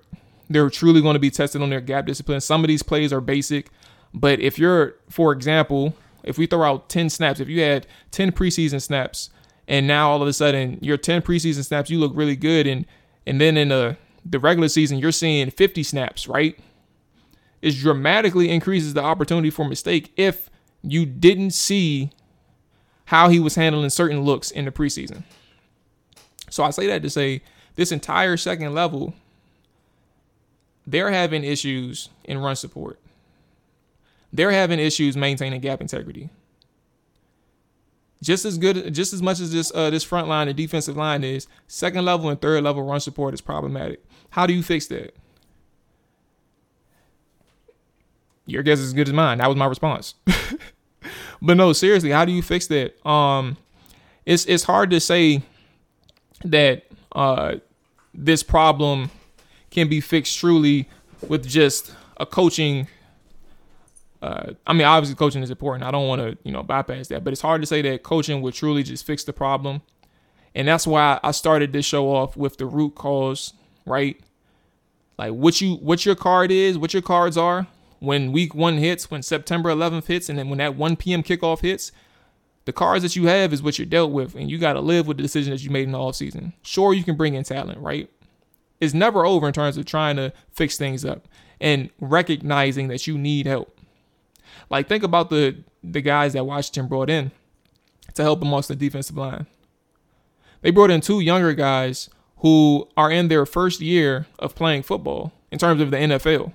they're 0.48 0.70
truly 0.70 1.02
going 1.02 1.14
to 1.14 1.20
be 1.20 1.30
tested 1.30 1.60
on 1.60 1.70
their 1.70 1.80
gap 1.80 2.06
discipline. 2.06 2.40
Some 2.40 2.62
of 2.62 2.68
these 2.68 2.82
plays 2.82 3.12
are 3.12 3.20
basic, 3.20 3.68
but 4.14 4.38
if 4.38 4.60
you're, 4.60 4.94
for 5.10 5.32
example, 5.32 5.94
if 6.22 6.38
we 6.38 6.46
throw 6.46 6.62
out 6.62 6.88
10 6.88 7.10
snaps, 7.10 7.40
if 7.40 7.48
you 7.48 7.62
had 7.62 7.86
10 8.12 8.30
preseason 8.30 8.80
snaps, 8.80 9.30
and 9.66 9.88
now 9.88 10.08
all 10.08 10.22
of 10.22 10.28
a 10.28 10.32
sudden 10.32 10.78
your 10.80 10.96
10 10.96 11.22
preseason 11.22 11.64
snaps, 11.64 11.90
you 11.90 11.98
look 11.98 12.12
really 12.14 12.36
good, 12.36 12.68
and 12.68 12.86
and 13.26 13.40
then 13.40 13.56
in 13.56 13.68
the 13.68 13.96
the 14.28 14.40
regular 14.40 14.68
season, 14.68 14.98
you're 14.98 15.12
seeing 15.12 15.50
50 15.50 15.82
snaps, 15.82 16.26
right? 16.26 16.58
It 17.62 17.76
dramatically 17.76 18.50
increases 18.50 18.94
the 18.94 19.02
opportunity 19.02 19.50
for 19.50 19.64
mistake 19.64 20.12
if 20.16 20.50
you 20.82 21.06
didn't 21.06 21.52
see 21.52 22.10
how 23.06 23.28
he 23.28 23.38
was 23.38 23.54
handling 23.54 23.90
certain 23.90 24.22
looks 24.22 24.50
in 24.50 24.64
the 24.64 24.72
preseason. 24.72 25.22
So 26.50 26.64
I 26.64 26.70
say 26.70 26.86
that 26.88 27.02
to 27.02 27.10
say 27.10 27.42
this 27.76 27.92
entire 27.92 28.36
second 28.36 28.74
level, 28.74 29.14
they're 30.86 31.10
having 31.10 31.44
issues 31.44 32.08
in 32.24 32.38
run 32.38 32.56
support. 32.56 32.98
They're 34.32 34.52
having 34.52 34.78
issues 34.78 35.16
maintaining 35.16 35.60
gap 35.60 35.80
integrity. 35.80 36.30
Just 38.22 38.44
as 38.44 38.56
good, 38.56 38.94
just 38.94 39.12
as 39.12 39.20
much 39.20 39.40
as 39.40 39.52
this 39.52 39.70
uh, 39.74 39.90
this 39.90 40.02
front 40.02 40.26
line 40.26 40.48
and 40.48 40.56
defensive 40.56 40.96
line 40.96 41.22
is, 41.22 41.46
second 41.68 42.04
level 42.04 42.30
and 42.30 42.40
third 42.40 42.64
level 42.64 42.82
run 42.82 43.00
support 43.00 43.34
is 43.34 43.40
problematic. 43.40 44.02
How 44.30 44.46
do 44.46 44.54
you 44.54 44.62
fix 44.62 44.86
that? 44.86 45.14
Your 48.46 48.62
guess 48.62 48.78
is 48.78 48.86
as 48.86 48.92
good 48.92 49.08
as 49.08 49.14
mine. 49.14 49.38
That 49.38 49.48
was 49.48 49.56
my 49.56 49.66
response. 49.66 50.14
but 51.42 51.56
no, 51.56 51.72
seriously, 51.72 52.10
how 52.10 52.24
do 52.24 52.32
you 52.32 52.42
fix 52.42 52.68
that? 52.68 53.06
Um, 53.06 53.56
it's 54.24 54.46
it's 54.46 54.64
hard 54.64 54.90
to 54.90 55.00
say 55.00 55.42
that 56.44 56.84
uh, 57.12 57.56
this 58.14 58.42
problem 58.42 59.10
can 59.70 59.88
be 59.88 60.00
fixed 60.00 60.38
truly 60.38 60.88
with 61.28 61.46
just 61.46 61.92
a 62.16 62.26
coaching. 62.26 62.88
Uh, 64.22 64.52
I 64.66 64.72
mean, 64.72 64.86
obviously, 64.86 65.14
coaching 65.16 65.42
is 65.42 65.50
important. 65.50 65.84
I 65.84 65.90
don't 65.90 66.08
want 66.08 66.22
to, 66.22 66.38
you 66.42 66.52
know, 66.52 66.62
bypass 66.62 67.08
that, 67.08 67.22
but 67.22 67.32
it's 67.32 67.42
hard 67.42 67.60
to 67.62 67.66
say 67.66 67.82
that 67.82 68.02
coaching 68.02 68.42
would 68.42 68.54
truly 68.54 68.82
just 68.82 69.04
fix 69.04 69.24
the 69.24 69.32
problem. 69.32 69.82
And 70.54 70.66
that's 70.66 70.86
why 70.86 71.20
I 71.22 71.32
started 71.32 71.72
this 71.72 71.84
show 71.84 72.08
off 72.08 72.36
with 72.36 72.56
the 72.56 72.66
root 72.66 72.94
cause, 72.94 73.52
right? 73.84 74.18
Like 75.18 75.32
what 75.32 75.60
you 75.60 75.74
what 75.76 76.06
your 76.06 76.14
card 76.14 76.50
is, 76.50 76.78
what 76.78 76.92
your 76.92 77.02
cards 77.02 77.36
are 77.36 77.66
when 77.98 78.32
week 78.32 78.54
one 78.54 78.78
hits, 78.78 79.10
when 79.10 79.22
September 79.22 79.70
11th 79.70 80.06
hits, 80.06 80.28
and 80.28 80.38
then 80.38 80.48
when 80.48 80.58
that 80.58 80.76
1 80.76 80.96
p.m. 80.96 81.22
kickoff 81.22 81.60
hits, 81.60 81.92
the 82.64 82.72
cards 82.72 83.02
that 83.02 83.16
you 83.16 83.26
have 83.26 83.52
is 83.52 83.62
what 83.62 83.78
you're 83.78 83.86
dealt 83.86 84.12
with, 84.12 84.34
and 84.34 84.50
you 84.50 84.58
got 84.58 84.74
to 84.74 84.80
live 84.80 85.06
with 85.06 85.16
the 85.16 85.22
decision 85.22 85.52
that 85.52 85.62
you 85.62 85.70
made 85.70 85.84
in 85.84 85.92
the 85.92 85.98
off 85.98 86.16
season. 86.16 86.52
Sure, 86.62 86.92
you 86.92 87.04
can 87.04 87.16
bring 87.16 87.34
in 87.34 87.44
talent, 87.44 87.78
right? 87.78 88.10
It's 88.80 88.92
never 88.92 89.24
over 89.24 89.46
in 89.46 89.52
terms 89.52 89.76
of 89.76 89.86
trying 89.86 90.16
to 90.16 90.32
fix 90.50 90.76
things 90.76 91.04
up 91.04 91.28
and 91.60 91.90
recognizing 92.00 92.88
that 92.88 93.06
you 93.06 93.16
need 93.16 93.46
help. 93.46 93.75
Like 94.70 94.88
think 94.88 95.02
about 95.02 95.30
the 95.30 95.62
the 95.82 96.00
guys 96.00 96.32
that 96.32 96.44
Washington 96.44 96.88
brought 96.88 97.10
in 97.10 97.30
to 98.14 98.22
help 98.22 98.42
amongst 98.42 98.68
the 98.68 98.76
defensive 98.76 99.16
line. 99.16 99.46
They 100.62 100.70
brought 100.70 100.90
in 100.90 101.00
two 101.00 101.20
younger 101.20 101.52
guys 101.52 102.10
who 102.38 102.88
are 102.96 103.10
in 103.10 103.28
their 103.28 103.46
first 103.46 103.80
year 103.80 104.26
of 104.38 104.54
playing 104.54 104.82
football 104.82 105.32
in 105.50 105.58
terms 105.58 105.80
of 105.80 105.90
the 105.90 105.96
NFL. 105.96 106.52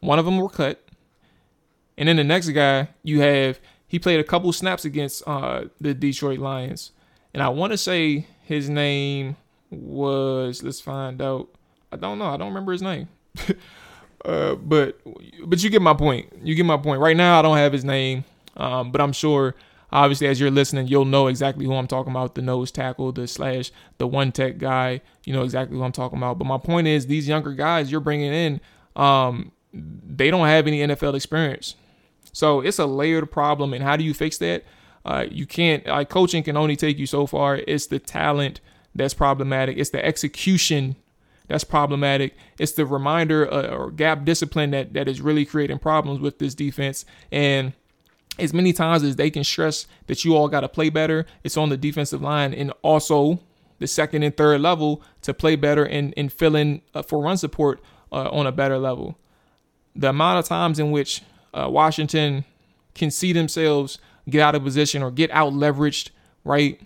One 0.00 0.18
of 0.18 0.24
them 0.24 0.38
were 0.38 0.48
cut, 0.48 0.84
and 1.96 2.08
then 2.08 2.16
the 2.16 2.24
next 2.24 2.48
guy 2.50 2.88
you 3.02 3.20
have 3.20 3.60
he 3.86 3.98
played 3.98 4.20
a 4.20 4.24
couple 4.24 4.52
snaps 4.52 4.84
against 4.84 5.22
uh, 5.26 5.64
the 5.80 5.94
Detroit 5.94 6.38
Lions, 6.38 6.92
and 7.32 7.42
I 7.42 7.48
want 7.48 7.72
to 7.72 7.78
say 7.78 8.26
his 8.42 8.68
name 8.68 9.36
was. 9.70 10.62
Let's 10.62 10.80
find 10.80 11.22
out. 11.22 11.48
I 11.92 11.96
don't 11.96 12.18
know. 12.18 12.26
I 12.26 12.36
don't 12.36 12.48
remember 12.48 12.72
his 12.72 12.82
name. 12.82 13.08
uh, 14.24 14.54
but 14.56 15.00
but 15.44 15.62
you 15.62 15.70
get 15.70 15.82
my 15.82 15.94
point. 15.94 16.32
You 16.42 16.54
get 16.54 16.66
my 16.66 16.76
point. 16.76 17.00
Right 17.00 17.16
now, 17.16 17.38
I 17.38 17.42
don't 17.42 17.56
have 17.56 17.72
his 17.72 17.84
name, 17.84 18.24
um, 18.56 18.92
but 18.92 19.00
I'm 19.00 19.12
sure. 19.12 19.54
Obviously, 19.92 20.26
as 20.26 20.40
you're 20.40 20.50
listening, 20.50 20.88
you'll 20.88 21.04
know 21.04 21.28
exactly 21.28 21.64
who 21.64 21.72
I'm 21.72 21.86
talking 21.86 22.10
about. 22.10 22.34
The 22.34 22.42
nose 22.42 22.72
tackle, 22.72 23.12
the 23.12 23.28
slash, 23.28 23.70
the 23.98 24.06
one 24.06 24.32
tech 24.32 24.58
guy. 24.58 25.00
You 25.24 25.32
know 25.32 25.44
exactly 25.44 25.76
who 25.76 25.84
I'm 25.84 25.92
talking 25.92 26.18
about. 26.18 26.38
But 26.38 26.46
my 26.46 26.58
point 26.58 26.88
is, 26.88 27.06
these 27.06 27.28
younger 27.28 27.52
guys 27.52 27.90
you're 27.90 28.00
bringing 28.00 28.32
in, 28.32 28.60
um, 28.96 29.52
they 29.72 30.30
don't 30.30 30.46
have 30.46 30.66
any 30.66 30.80
NFL 30.80 31.14
experience. 31.14 31.76
So 32.32 32.60
it's 32.60 32.78
a 32.78 32.86
layered 32.86 33.30
problem. 33.30 33.72
And 33.72 33.82
how 33.82 33.96
do 33.96 34.04
you 34.04 34.12
fix 34.12 34.38
that? 34.38 34.64
Uh, 35.04 35.24
you 35.30 35.46
can't, 35.46 35.86
like, 35.86 36.08
coaching 36.08 36.42
can 36.42 36.56
only 36.56 36.74
take 36.74 36.98
you 36.98 37.06
so 37.06 37.26
far. 37.26 37.56
It's 37.56 37.86
the 37.86 38.00
talent 38.00 38.60
that's 38.94 39.14
problematic, 39.14 39.78
it's 39.78 39.90
the 39.90 40.04
execution 40.04 40.96
that's 41.48 41.64
problematic. 41.64 42.34
It's 42.58 42.72
the 42.72 42.86
reminder 42.86 43.52
uh, 43.52 43.68
or 43.68 43.90
gap 43.90 44.24
discipline 44.24 44.70
that, 44.70 44.92
that 44.94 45.08
is 45.08 45.20
really 45.20 45.44
creating 45.44 45.78
problems 45.78 46.20
with 46.20 46.38
this 46.38 46.54
defense. 46.54 47.04
And 47.30 47.72
as 48.38 48.52
many 48.52 48.72
times 48.72 49.02
as 49.02 49.16
they 49.16 49.30
can 49.30 49.44
stress 49.44 49.86
that 50.06 50.24
you 50.24 50.36
all 50.36 50.48
got 50.48 50.60
to 50.60 50.68
play 50.68 50.90
better, 50.90 51.26
it's 51.44 51.56
on 51.56 51.68
the 51.68 51.76
defensive 51.76 52.22
line 52.22 52.52
and 52.52 52.72
also 52.82 53.40
the 53.78 53.86
second 53.86 54.22
and 54.22 54.36
third 54.36 54.60
level 54.60 55.02
to 55.22 55.34
play 55.34 55.56
better 55.56 55.84
and, 55.84 56.14
and 56.16 56.32
fill 56.32 56.56
in 56.56 56.82
uh, 56.94 57.02
for 57.02 57.20
run 57.22 57.36
support 57.36 57.80
uh, 58.12 58.28
on 58.30 58.46
a 58.46 58.52
better 58.52 58.78
level. 58.78 59.18
The 59.94 60.10
amount 60.10 60.38
of 60.38 60.46
times 60.46 60.78
in 60.78 60.90
which 60.90 61.22
uh, 61.54 61.68
Washington 61.70 62.44
can 62.94 63.10
see 63.10 63.32
themselves 63.32 63.98
get 64.28 64.42
out 64.42 64.54
of 64.54 64.62
position 64.64 65.02
or 65.02 65.10
get 65.10 65.30
out 65.30 65.52
leveraged, 65.52 66.10
right? 66.44 66.80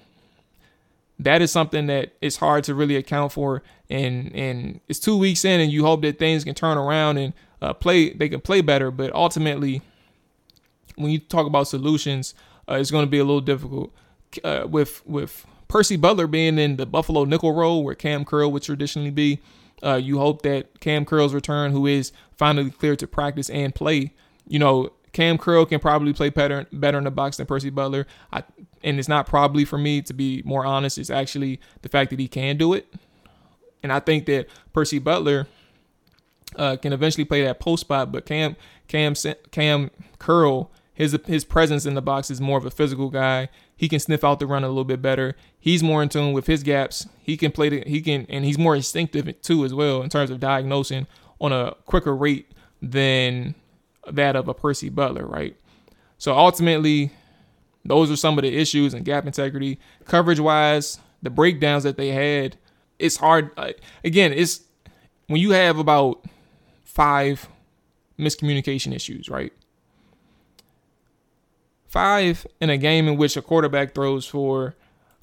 That 1.18 1.42
is 1.42 1.51
something 1.51 1.87
that 1.87 2.12
is 2.20 2.37
hard 2.37 2.64
to 2.64 2.75
really 2.75 2.96
account 2.96 3.33
for, 3.33 3.62
and 3.90 4.35
and 4.35 4.81
it's 4.88 5.00
two 5.00 5.16
weeks 5.16 5.44
in, 5.44 5.61
and 5.61 5.70
you 5.70 5.85
hope 5.85 6.03
that 6.03 6.18
things 6.18 6.44
can 6.44 6.55
turn 6.55 6.79
around 6.79 7.18
and 7.18 7.35
uh, 7.61 7.74
play. 7.74 8.11
They 8.11 8.29
can 8.29 8.40
play 8.40 8.61
better, 8.61 8.90
but 8.90 9.12
ultimately, 9.14 9.83
when 10.96 11.11
you 11.11 11.18
talk 11.18 11.46
about 11.46 11.68
solutions, 11.68 12.35
uh, 12.68 12.74
it's 12.74 12.90
going 12.90 13.05
to 13.05 13.11
be 13.11 13.18
a 13.18 13.24
little 13.24 13.40
difficult. 13.40 13.92
Uh, 14.44 14.64
with 14.68 15.05
with 15.07 15.44
Percy 15.66 15.96
Butler 15.96 16.29
being 16.29 16.59
in 16.59 16.76
the 16.76 16.87
Buffalo 16.87 17.24
nickel 17.24 17.53
role, 17.53 17.83
where 17.83 17.96
Cam 17.96 18.24
Curl 18.24 18.53
would 18.53 18.62
traditionally 18.62 19.11
be, 19.11 19.40
uh, 19.83 19.96
you 19.96 20.18
hope 20.18 20.42
that 20.42 20.81
Cam 20.81 21.05
Curl's 21.05 21.35
return, 21.35 21.72
who 21.72 21.87
is 21.87 22.12
finally 22.37 22.70
cleared 22.70 23.00
to 23.00 23.09
practice 23.09 23.50
and 23.50 23.74
play, 23.74 24.14
you 24.46 24.59
know, 24.61 24.90
Cam 25.12 25.37
Curl 25.37 25.64
can 25.64 25.81
probably 25.81 26.12
play 26.12 26.31
better 26.31 26.66
better 26.72 26.98
in 26.98 27.05
the 27.05 27.11
box 27.11 27.38
than 27.38 27.46
Percy 27.46 27.70
Butler. 27.70 28.07
I, 28.33 28.44
and 28.85 28.98
it's 28.98 29.09
not 29.09 29.26
probably 29.26 29.64
for 29.64 29.79
me 29.79 30.00
to 30.03 30.14
be 30.14 30.42
more 30.44 30.64
honest. 30.64 30.96
It's 30.96 31.11
actually 31.11 31.61
the 31.83 31.88
fact 31.88 32.11
that 32.11 32.20
he 32.20 32.29
can 32.29 32.57
do 32.57 32.72
it. 32.72 32.87
And 33.83 33.93
I 33.93 34.01
think 34.01 34.27
that 34.27 34.47
Percy 34.73 34.99
Butler 34.99 35.47
uh, 36.57 36.77
can 36.77 36.93
eventually 36.93 37.25
play 37.25 37.45
that 37.45 37.61
post 37.61 37.83
spot, 37.83 38.12
but 38.12 38.27
Cam 38.27 38.57
Cam 38.88 39.14
Cam 39.51 39.90
Curl 40.19 40.71
his 41.01 41.19
his 41.27 41.47
presence 41.47 41.87
in 41.87 41.95
the 41.95 42.03
box 42.03 42.31
is 42.31 42.43
more 42.43 42.59
of 42.59 42.66
a 42.66 42.71
physical 42.71 43.09
guy. 43.09 43.49
He 43.75 43.88
can 43.88 44.01
sniff 44.01 44.23
out 44.23 44.38
the 44.38 44.47
run 44.47 44.64
a 44.64 44.69
little 44.69 44.85
bit 44.85 45.01
better. 45.01 45.35
He's 45.59 45.83
more 45.83 46.03
in 46.03 46.11
tune 46.11 46.35
with 46.35 46.47
his 46.47 46.62
gaps. 46.62 47.09
He 47.23 47.38
can 47.38 47.53
play 47.53 47.71
the, 47.71 47.83
he 47.87 48.03
can 48.03 48.27
and 48.29 48.45
he's 48.45 48.59
more 48.59 48.77
instinctive 48.77 49.40
too 49.40 49.64
as 49.64 49.73
well 49.73 50.03
in 50.03 50.11
terms 50.11 50.31
of 50.31 50.40
diagnosing 50.40 51.07
on 51.40 51.53
a 51.53 51.75
quicker 51.87 52.14
rate 52.14 52.53
than 52.83 53.55
that 54.12 54.37
of 54.37 54.47
a 54.47 54.53
Percy 54.53 54.90
Butler, 54.90 55.27
right? 55.27 55.57
So 56.19 56.37
ultimately, 56.37 57.12
those 57.83 58.11
are 58.11 58.16
some 58.16 58.37
of 58.37 58.43
the 58.43 58.55
issues 58.55 58.93
and 58.93 59.03
gap 59.03 59.25
integrity. 59.25 59.79
Coverage 60.05 60.40
wise, 60.40 60.99
the 61.23 61.31
breakdowns 61.31 61.85
that 61.85 61.97
they 61.97 62.09
had, 62.09 62.59
it's 63.01 63.17
hard. 63.17 63.51
Again, 64.05 64.33
it's 64.33 64.63
when 65.27 65.41
you 65.41 65.51
have 65.51 65.79
about 65.79 66.25
five 66.85 67.49
miscommunication 68.19 68.95
issues, 68.95 69.29
right? 69.29 69.53
Five 71.87 72.47
in 72.61 72.71
a 72.71 72.77
game 72.77 73.09
in 73.09 73.17
which 73.17 73.37
a 73.37 73.43
quarterback 73.43 73.95
throws 73.95 74.27
for 74.27 74.77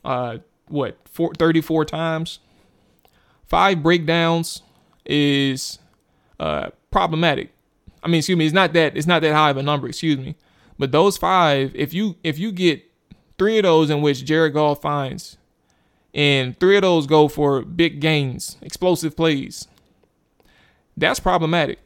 uh, 0.03 0.37
what, 0.67 0.97
four, 1.05 1.33
34 1.33 1.85
times? 1.85 2.39
Five 3.45 3.81
breakdowns 3.81 4.61
is 5.05 5.79
uh, 6.39 6.69
problematic. 6.91 7.51
I 8.03 8.07
mean, 8.07 8.19
excuse 8.19 8.37
me, 8.37 8.45
it's 8.45 8.53
not 8.53 8.73
that 8.73 8.97
it's 8.97 9.07
not 9.07 9.21
that 9.21 9.33
high 9.33 9.49
of 9.49 9.57
a 9.57 9.63
number, 9.63 9.87
excuse 9.87 10.17
me. 10.17 10.35
But 10.77 10.91
those 10.91 11.17
five, 11.17 11.73
if 11.75 11.93
you 11.93 12.15
if 12.23 12.37
you 12.37 12.51
get 12.51 12.83
three 13.37 13.57
of 13.57 13.63
those 13.63 13.89
in 13.89 14.01
which 14.01 14.25
Jared 14.25 14.53
Goff 14.53 14.81
finds, 14.81 15.37
and 16.13 16.59
three 16.59 16.75
of 16.75 16.81
those 16.81 17.07
go 17.07 17.27
for 17.27 17.61
big 17.61 17.99
gains, 17.99 18.57
explosive 18.61 19.15
plays, 19.15 19.67
that's 20.95 21.19
problematic. 21.19 21.79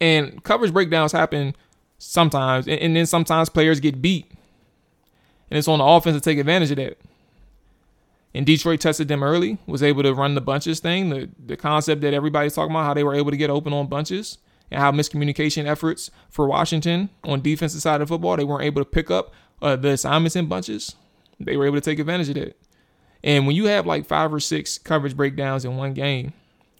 And 0.00 0.42
coverage 0.42 0.72
breakdowns 0.72 1.12
happen 1.12 1.54
sometimes, 1.98 2.66
and, 2.66 2.78
and 2.80 2.96
then 2.96 3.06
sometimes 3.06 3.48
players 3.48 3.80
get 3.80 4.02
beat. 4.02 4.30
And 5.50 5.58
it's 5.58 5.68
on 5.68 5.78
the 5.78 5.84
offense 5.84 6.16
to 6.16 6.20
take 6.20 6.38
advantage 6.38 6.70
of 6.70 6.76
that. 6.78 6.98
And 8.34 8.46
Detroit 8.46 8.80
tested 8.80 9.08
them 9.08 9.22
early, 9.22 9.58
was 9.66 9.82
able 9.82 10.02
to 10.02 10.14
run 10.14 10.34
the 10.34 10.40
bunches 10.40 10.80
thing, 10.80 11.10
the, 11.10 11.28
the 11.44 11.56
concept 11.56 12.00
that 12.00 12.14
everybody's 12.14 12.54
talking 12.54 12.70
about, 12.70 12.84
how 12.84 12.94
they 12.94 13.04
were 13.04 13.14
able 13.14 13.30
to 13.30 13.36
get 13.36 13.50
open 13.50 13.72
on 13.72 13.88
bunches 13.88 14.38
and 14.70 14.80
how 14.80 14.90
miscommunication 14.90 15.66
efforts 15.66 16.10
for 16.30 16.46
Washington 16.46 17.10
on 17.24 17.42
defensive 17.42 17.82
side 17.82 18.00
of 18.00 18.08
football, 18.08 18.36
they 18.36 18.44
weren't 18.44 18.64
able 18.64 18.80
to 18.80 18.88
pick 18.88 19.10
up 19.10 19.32
uh, 19.60 19.76
the 19.76 19.90
assignments 19.90 20.34
in 20.34 20.46
bunches. 20.46 20.96
They 21.38 21.56
were 21.56 21.66
able 21.66 21.76
to 21.76 21.82
take 21.82 21.98
advantage 21.98 22.30
of 22.30 22.36
that. 22.36 22.56
And 23.24 23.46
when 23.46 23.54
you 23.54 23.66
have 23.66 23.86
like 23.86 24.06
five 24.06 24.32
or 24.32 24.40
six 24.40 24.78
coverage 24.78 25.16
breakdowns 25.16 25.64
in 25.64 25.76
one 25.76 25.94
game 25.94 26.32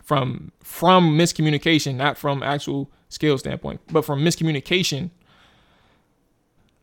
from 0.02 0.52
from 0.62 1.16
miscommunication, 1.16 1.94
not 1.94 2.18
from 2.18 2.42
actual 2.42 2.90
skill 3.08 3.38
standpoint, 3.38 3.80
but 3.90 4.04
from 4.04 4.24
miscommunication, 4.24 5.10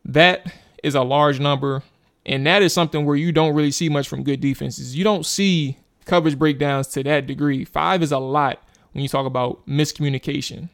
that 0.05 0.53
is 0.83 0.95
a 0.95 1.01
large 1.01 1.39
number. 1.39 1.83
And 2.25 2.45
that 2.45 2.61
is 2.61 2.73
something 2.73 3.05
where 3.05 3.15
you 3.15 3.31
don't 3.31 3.55
really 3.55 3.71
see 3.71 3.89
much 3.89 4.07
from 4.07 4.23
good 4.23 4.39
defenses. 4.39 4.95
You 4.95 5.03
don't 5.03 5.25
see 5.25 5.77
coverage 6.05 6.37
breakdowns 6.37 6.87
to 6.89 7.03
that 7.03 7.27
degree. 7.27 7.65
Five 7.65 8.03
is 8.03 8.11
a 8.11 8.19
lot 8.19 8.63
when 8.91 9.01
you 9.01 9.09
talk 9.09 9.25
about 9.25 9.65
miscommunication. 9.67 10.69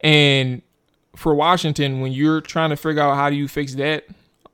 And 0.00 0.62
for 1.16 1.34
Washington, 1.34 2.00
when 2.00 2.12
you're 2.12 2.40
trying 2.40 2.70
to 2.70 2.76
figure 2.76 3.02
out 3.02 3.16
how 3.16 3.30
do 3.30 3.36
you 3.36 3.48
fix 3.48 3.74
that, 3.76 4.04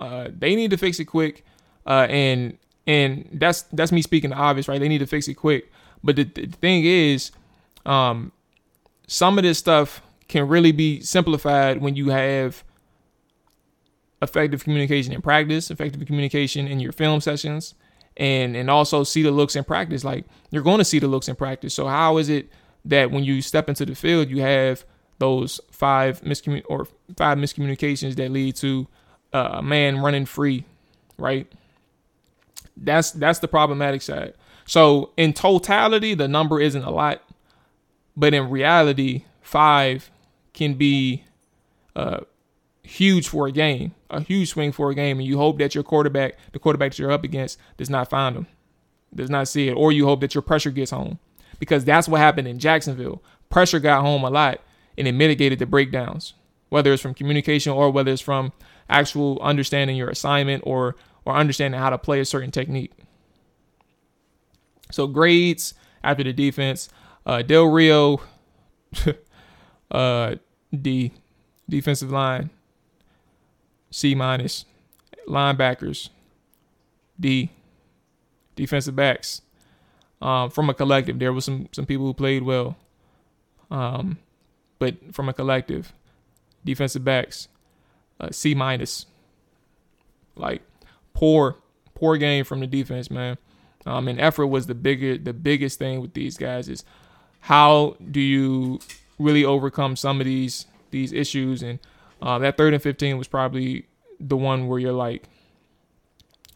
uh, 0.01 0.29
they 0.37 0.55
need 0.55 0.71
to 0.71 0.77
fix 0.77 1.01
it 1.01 1.07
quick. 1.07 1.45
Uh, 1.89 2.07
and 2.11 2.59
and 2.87 3.29
that's 3.33 3.63
that's 3.73 3.91
me 3.91 4.03
speaking 4.03 4.31
the 4.31 4.37
obvious, 4.37 4.69
right? 4.69 4.79
They 4.79 4.89
need 4.89 4.99
to 4.99 5.07
fix 5.07 5.27
it 5.27 5.35
quick. 5.35 5.73
But 6.05 6.17
the, 6.17 6.25
the 6.25 6.47
thing 6.47 6.85
is, 6.85 7.33
um, 7.85 8.31
some 9.09 9.39
of 9.39 9.45
this 9.45 9.59
stuff 9.59 10.03
can 10.29 10.47
really 10.47 10.71
be 10.71 11.01
simplified 11.01 11.81
when 11.81 11.97
you 11.97 12.11
have 12.11 12.63
effective 14.21 14.65
communication 14.65 15.13
in 15.13 15.23
practice, 15.23 15.71
effective 15.71 16.05
communication 16.07 16.69
in 16.69 16.79
your 16.79 16.93
film 16.93 17.21
sessions, 17.21 17.75
and 18.17 18.55
and 18.55 18.71
also 18.71 19.03
see 19.03 19.23
the 19.23 19.31
looks 19.31 19.57
in 19.57 19.65
practice. 19.65 20.05
Like 20.05 20.27
you're 20.51 20.63
going 20.63 20.79
to 20.79 20.85
see 20.85 20.99
the 20.99 21.09
looks 21.09 21.29
in 21.29 21.37
practice. 21.37 21.73
So 21.73 21.87
how 21.87 22.19
is 22.19 22.29
it 22.29 22.51
that 22.85 23.11
when 23.11 23.25
you 23.25 23.41
step 23.43 23.69
into 23.69 23.87
the 23.87 23.95
field, 23.95 24.29
you 24.29 24.43
have 24.43 24.85
those 25.19 25.61
five 25.71 26.21
miscommun 26.21 26.63
or 26.69 26.87
five 27.17 27.39
miscommunications 27.39 28.17
that 28.17 28.31
lead 28.31 28.57
to 28.57 28.87
uh, 29.33 29.51
a 29.55 29.63
man 29.63 29.99
running 29.99 30.27
free, 30.27 30.65
right? 31.17 31.51
That's 32.81 33.11
that's 33.11 33.41
the 33.41 33.49
problematic 33.49 34.03
side. 34.03 34.35
So 34.67 35.13
in 35.17 35.33
totality, 35.33 36.15
the 36.15 36.29
number 36.29 36.61
isn't 36.61 36.83
a 36.83 36.91
lot, 36.91 37.23
but 38.17 38.35
in 38.35 38.51
reality, 38.51 39.25
five 39.41 40.11
can 40.53 40.75
be 40.75 41.25
uh, 41.97 42.21
huge 42.83 43.29
for 43.29 43.47
a 43.47 43.53
game, 43.53 43.95
a 44.11 44.21
huge 44.21 44.51
swing 44.51 44.73
for 44.73 44.91
a 44.91 44.95
game, 44.95 45.19
and 45.19 45.27
you 45.27 45.39
hope 45.39 45.59
that 45.59 45.75
your 45.75 45.85
quarterback, 45.85 46.37
the 46.53 46.59
quarterback 46.59 46.93
that 46.93 46.99
you're 46.99 47.11
up 47.11 47.25
against, 47.25 47.59
does 47.77 47.89
not 47.89 48.11
find 48.11 48.37
them, 48.37 48.47
does 49.15 49.31
not 49.31 49.49
see 49.49 49.69
it, 49.69 49.75
or 49.75 49.91
you 49.91 50.05
hope 50.05 50.21
that 50.21 50.35
your 50.35 50.43
pressure 50.43 50.71
gets 50.71 50.91
home, 50.91 51.19
because 51.59 51.85
that's 51.85 52.09
what 52.09 52.21
happened 52.21 52.47
in 52.47 52.59
Jacksonville. 52.59 53.23
Pressure 53.51 53.81
got 53.81 54.03
home 54.03 54.23
a 54.23 54.31
lot, 54.31 54.61
and 54.99 55.09
it 55.09 55.13
mitigated 55.13 55.59
the 55.59 55.67
breakdowns, 55.67 56.35
whether 56.69 56.93
it's 56.93 57.03
from 57.03 57.15
communication 57.15 57.73
or 57.73 57.91
whether 57.91 58.13
it's 58.13 58.21
from 58.21 58.53
actual 58.91 59.39
understanding 59.41 59.97
your 59.97 60.11
assignment 60.11 60.63
or 60.67 60.97
or 61.29 61.35
understanding 61.37 61.79
how 61.79 61.91
to 61.91 61.99
play 61.99 62.21
a 62.21 62.25
certain 62.25 62.51
technique. 62.51 62.93
So 64.91 65.07
grades 65.07 65.75
after 66.03 66.25
the 66.25 66.33
defense, 66.33 66.89
uh, 67.27 67.43
Del 67.43 67.67
Rio, 67.67 68.23
uh, 69.91 70.37
D, 70.73 71.13
defensive 71.69 72.11
line, 72.11 72.49
C 73.91 74.15
minus, 74.15 74.65
linebackers, 75.29 76.09
D, 77.21 77.51
defensive 78.57 78.97
backs. 78.97 79.43
Um, 80.23 80.49
from 80.49 80.71
a 80.71 80.75
collective, 80.75 81.19
there 81.19 81.35
was 81.35 81.45
some 81.45 81.69
some 81.73 81.85
people 81.85 82.07
who 82.07 82.15
played 82.15 82.43
well. 82.43 82.79
Um, 83.71 84.17
but 84.79 85.15
from 85.15 85.29
a 85.29 85.35
collective, 85.35 85.93
defensive 86.65 87.05
backs, 87.05 87.49
uh, 88.19 88.31
C 88.31 88.55
minus. 88.55 89.05
Like 90.35 90.63
poor, 91.19 91.57
poor 91.95 92.17
game 92.17 92.45
from 92.45 92.61
the 92.61 92.67
defense, 92.67 93.11
man. 93.11 93.37
Um, 93.85 94.07
and 94.07 94.21
effort 94.21 94.47
was 94.47 94.67
the 94.67 94.75
bigger, 94.75 95.19
the 95.19 95.33
biggest 95.33 95.77
thing 95.77 96.01
with 96.01 96.15
these 96.15 96.37
guys 96.37 96.69
is 96.69 96.85
how 97.41 97.97
do 98.11 98.21
you 98.21 98.79
really 99.19 99.45
overcome 99.45 99.97
some 99.97 100.21
of 100.21 100.27
these 100.27 100.67
these 100.91 101.13
issues? 101.13 101.63
And 101.63 101.81
uh, 102.23 102.39
that 102.39 102.57
third 102.57 102.73
and 102.73 102.83
fifteen 102.83 103.19
was 103.19 103.27
probably 103.27 103.87
the 104.21 104.37
one 104.37 104.69
where 104.69 104.79
you're 104.79 104.93
like, 104.93 105.25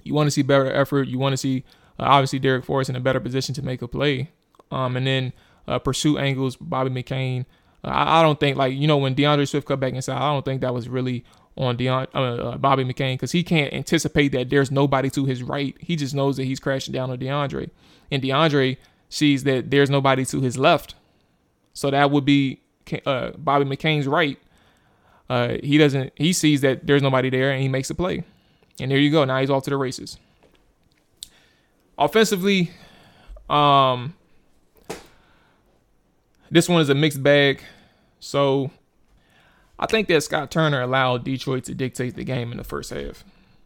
you 0.04 0.14
want 0.14 0.28
to 0.28 0.30
see 0.30 0.42
better 0.42 0.70
effort. 0.72 1.08
You 1.08 1.18
want 1.18 1.32
to 1.32 1.38
see 1.38 1.64
uh, 1.98 2.04
obviously 2.04 2.38
Darrick 2.38 2.64
Forrest 2.64 2.88
in 2.88 2.94
a 2.94 3.00
better 3.00 3.20
position 3.20 3.54
to 3.56 3.62
make 3.62 3.82
a 3.82 3.88
play. 3.88 4.30
Um, 4.70 4.96
and 4.96 5.06
then 5.06 5.32
uh, 5.66 5.80
pursuit 5.80 6.18
angles, 6.18 6.54
Bobby 6.56 6.90
McCain 6.90 7.46
I, 7.84 8.20
I 8.20 8.22
don't 8.22 8.38
think 8.38 8.56
like 8.56 8.74
you 8.74 8.86
know 8.86 8.98
when 8.98 9.14
D'Andre 9.14 9.44
Swift 9.44 9.66
cut 9.66 9.80
back 9.80 9.94
inside, 9.94 10.16
I 10.16 10.32
don't 10.32 10.44
think 10.44 10.60
that 10.60 10.74
was 10.74 10.88
really 10.88 11.24
on 11.56 11.76
Deon, 11.76 12.06
uh, 12.14 12.18
uh, 12.18 12.56
Bobby 12.56 12.84
McCain 12.84 13.14
because 13.14 13.32
he 13.32 13.42
can't 13.42 13.72
anticipate 13.72 14.32
that 14.32 14.50
there's 14.50 14.70
nobody 14.70 15.10
to 15.10 15.24
his 15.24 15.42
right. 15.42 15.76
He 15.80 15.96
just 15.96 16.14
knows 16.14 16.36
that 16.36 16.44
he's 16.44 16.60
crashing 16.60 16.92
down 16.92 17.10
on 17.10 17.18
D'Andre, 17.18 17.68
and 18.10 18.22
D'Andre 18.22 18.78
sees 19.08 19.44
that 19.44 19.70
there's 19.70 19.90
nobody 19.90 20.24
to 20.26 20.40
his 20.40 20.56
left. 20.56 20.94
So 21.74 21.90
that 21.90 22.10
would 22.10 22.24
be 22.24 22.60
uh, 23.06 23.32
Bobby 23.36 23.64
McCain's 23.64 24.06
right. 24.06 24.38
Uh, 25.28 25.56
he 25.62 25.78
doesn't. 25.78 26.12
He 26.16 26.32
sees 26.32 26.60
that 26.62 26.86
there's 26.86 27.02
nobody 27.02 27.30
there, 27.30 27.52
and 27.52 27.62
he 27.62 27.68
makes 27.68 27.90
a 27.90 27.94
play. 27.94 28.24
And 28.80 28.90
there 28.90 28.98
you 28.98 29.10
go. 29.10 29.24
Now 29.24 29.40
he's 29.40 29.50
off 29.50 29.64
to 29.64 29.70
the 29.70 29.76
races. 29.76 30.18
Offensively, 31.98 32.70
um, 33.48 34.14
this 36.50 36.68
one 36.68 36.80
is 36.80 36.88
a 36.88 36.94
mixed 36.94 37.22
bag. 37.22 37.62
So 38.20 38.70
I 39.82 39.86
think 39.86 40.06
that 40.06 40.22
Scott 40.22 40.52
Turner 40.52 40.80
allowed 40.80 41.24
Detroit 41.24 41.64
to 41.64 41.74
dictate 41.74 42.14
the 42.14 42.22
game 42.22 42.52
in 42.52 42.58
the 42.58 42.62
first 42.62 42.90
half. 42.90 43.24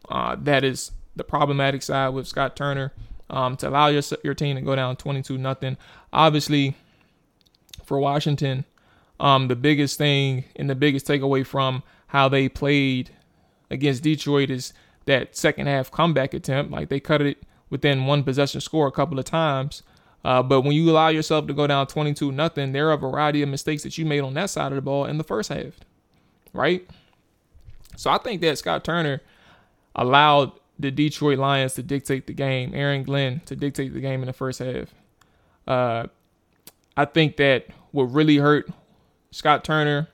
Uh, 0.09 0.35
that 0.39 0.63
is 0.63 0.91
the 1.15 1.23
problematic 1.23 1.83
side 1.83 2.09
with 2.09 2.27
Scott 2.27 2.55
Turner. 2.55 2.91
Um, 3.29 3.55
to 3.57 3.69
allow 3.69 3.87
your 3.87 4.01
your 4.23 4.33
team 4.33 4.55
to 4.55 4.61
go 4.63 4.75
down 4.75 4.95
22 4.95 5.37
nothing. 5.37 5.77
Obviously, 6.11 6.75
for 7.83 7.99
Washington, 7.99 8.65
um, 9.19 9.47
the 9.47 9.55
biggest 9.55 9.99
thing 9.99 10.45
and 10.55 10.67
the 10.67 10.75
biggest 10.75 11.05
takeaway 11.05 11.45
from 11.45 11.83
how 12.07 12.27
they 12.27 12.49
played 12.49 13.11
against 13.69 14.01
Detroit 14.01 14.49
is 14.49 14.73
that 15.05 15.37
second 15.37 15.67
half 15.67 15.91
comeback 15.91 16.33
attempt. 16.33 16.71
Like 16.71 16.89
they 16.89 16.99
cut 16.99 17.21
it 17.21 17.43
within 17.69 18.07
one 18.07 18.23
possession 18.23 18.59
score 18.59 18.87
a 18.87 18.91
couple 18.91 19.19
of 19.19 19.25
times. 19.25 19.83
Uh, 20.25 20.41
but 20.41 20.61
when 20.61 20.73
you 20.73 20.89
allow 20.89 21.09
yourself 21.09 21.45
to 21.45 21.53
go 21.53 21.67
down 21.67 21.85
22 21.85 22.31
nothing, 22.31 22.71
there 22.71 22.89
are 22.89 22.93
a 22.93 22.97
variety 22.97 23.43
of 23.43 23.49
mistakes 23.49 23.83
that 23.83 23.99
you 23.99 24.05
made 24.05 24.21
on 24.21 24.33
that 24.33 24.49
side 24.49 24.71
of 24.71 24.77
the 24.77 24.81
ball 24.81 25.05
in 25.05 25.19
the 25.19 25.23
first 25.23 25.49
half, 25.49 25.79
right? 26.53 26.87
So 27.95 28.11
I 28.11 28.17
think 28.17 28.41
that 28.41 28.57
Scott 28.57 28.83
Turner 28.83 29.21
allowed 29.95 30.51
the 30.79 30.91
Detroit 30.91 31.39
Lions 31.39 31.73
to 31.73 31.83
dictate 31.83 32.27
the 32.27 32.33
game, 32.33 32.73
Aaron 32.73 33.03
Glenn 33.03 33.41
to 33.45 33.55
dictate 33.55 33.93
the 33.93 34.01
game 34.01 34.21
in 34.21 34.27
the 34.27 34.33
first 34.33 34.59
half. 34.59 34.93
Uh, 35.67 36.07
I 36.95 37.05
think 37.05 37.37
that 37.37 37.67
what 37.91 38.03
really 38.03 38.37
hurt 38.37 38.69
Scott 39.31 39.63
Turner, 39.63 40.07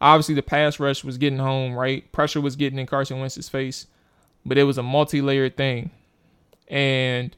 obviously 0.00 0.34
the 0.34 0.42
pass 0.42 0.80
rush 0.80 1.04
was 1.04 1.18
getting 1.18 1.38
home, 1.38 1.74
right? 1.74 2.10
Pressure 2.12 2.40
was 2.40 2.56
getting 2.56 2.78
in 2.78 2.86
Carson 2.86 3.20
Wentz's 3.20 3.48
face, 3.48 3.86
but 4.44 4.58
it 4.58 4.64
was 4.64 4.78
a 4.78 4.82
multi-layered 4.82 5.56
thing. 5.56 5.90
And 6.68 7.36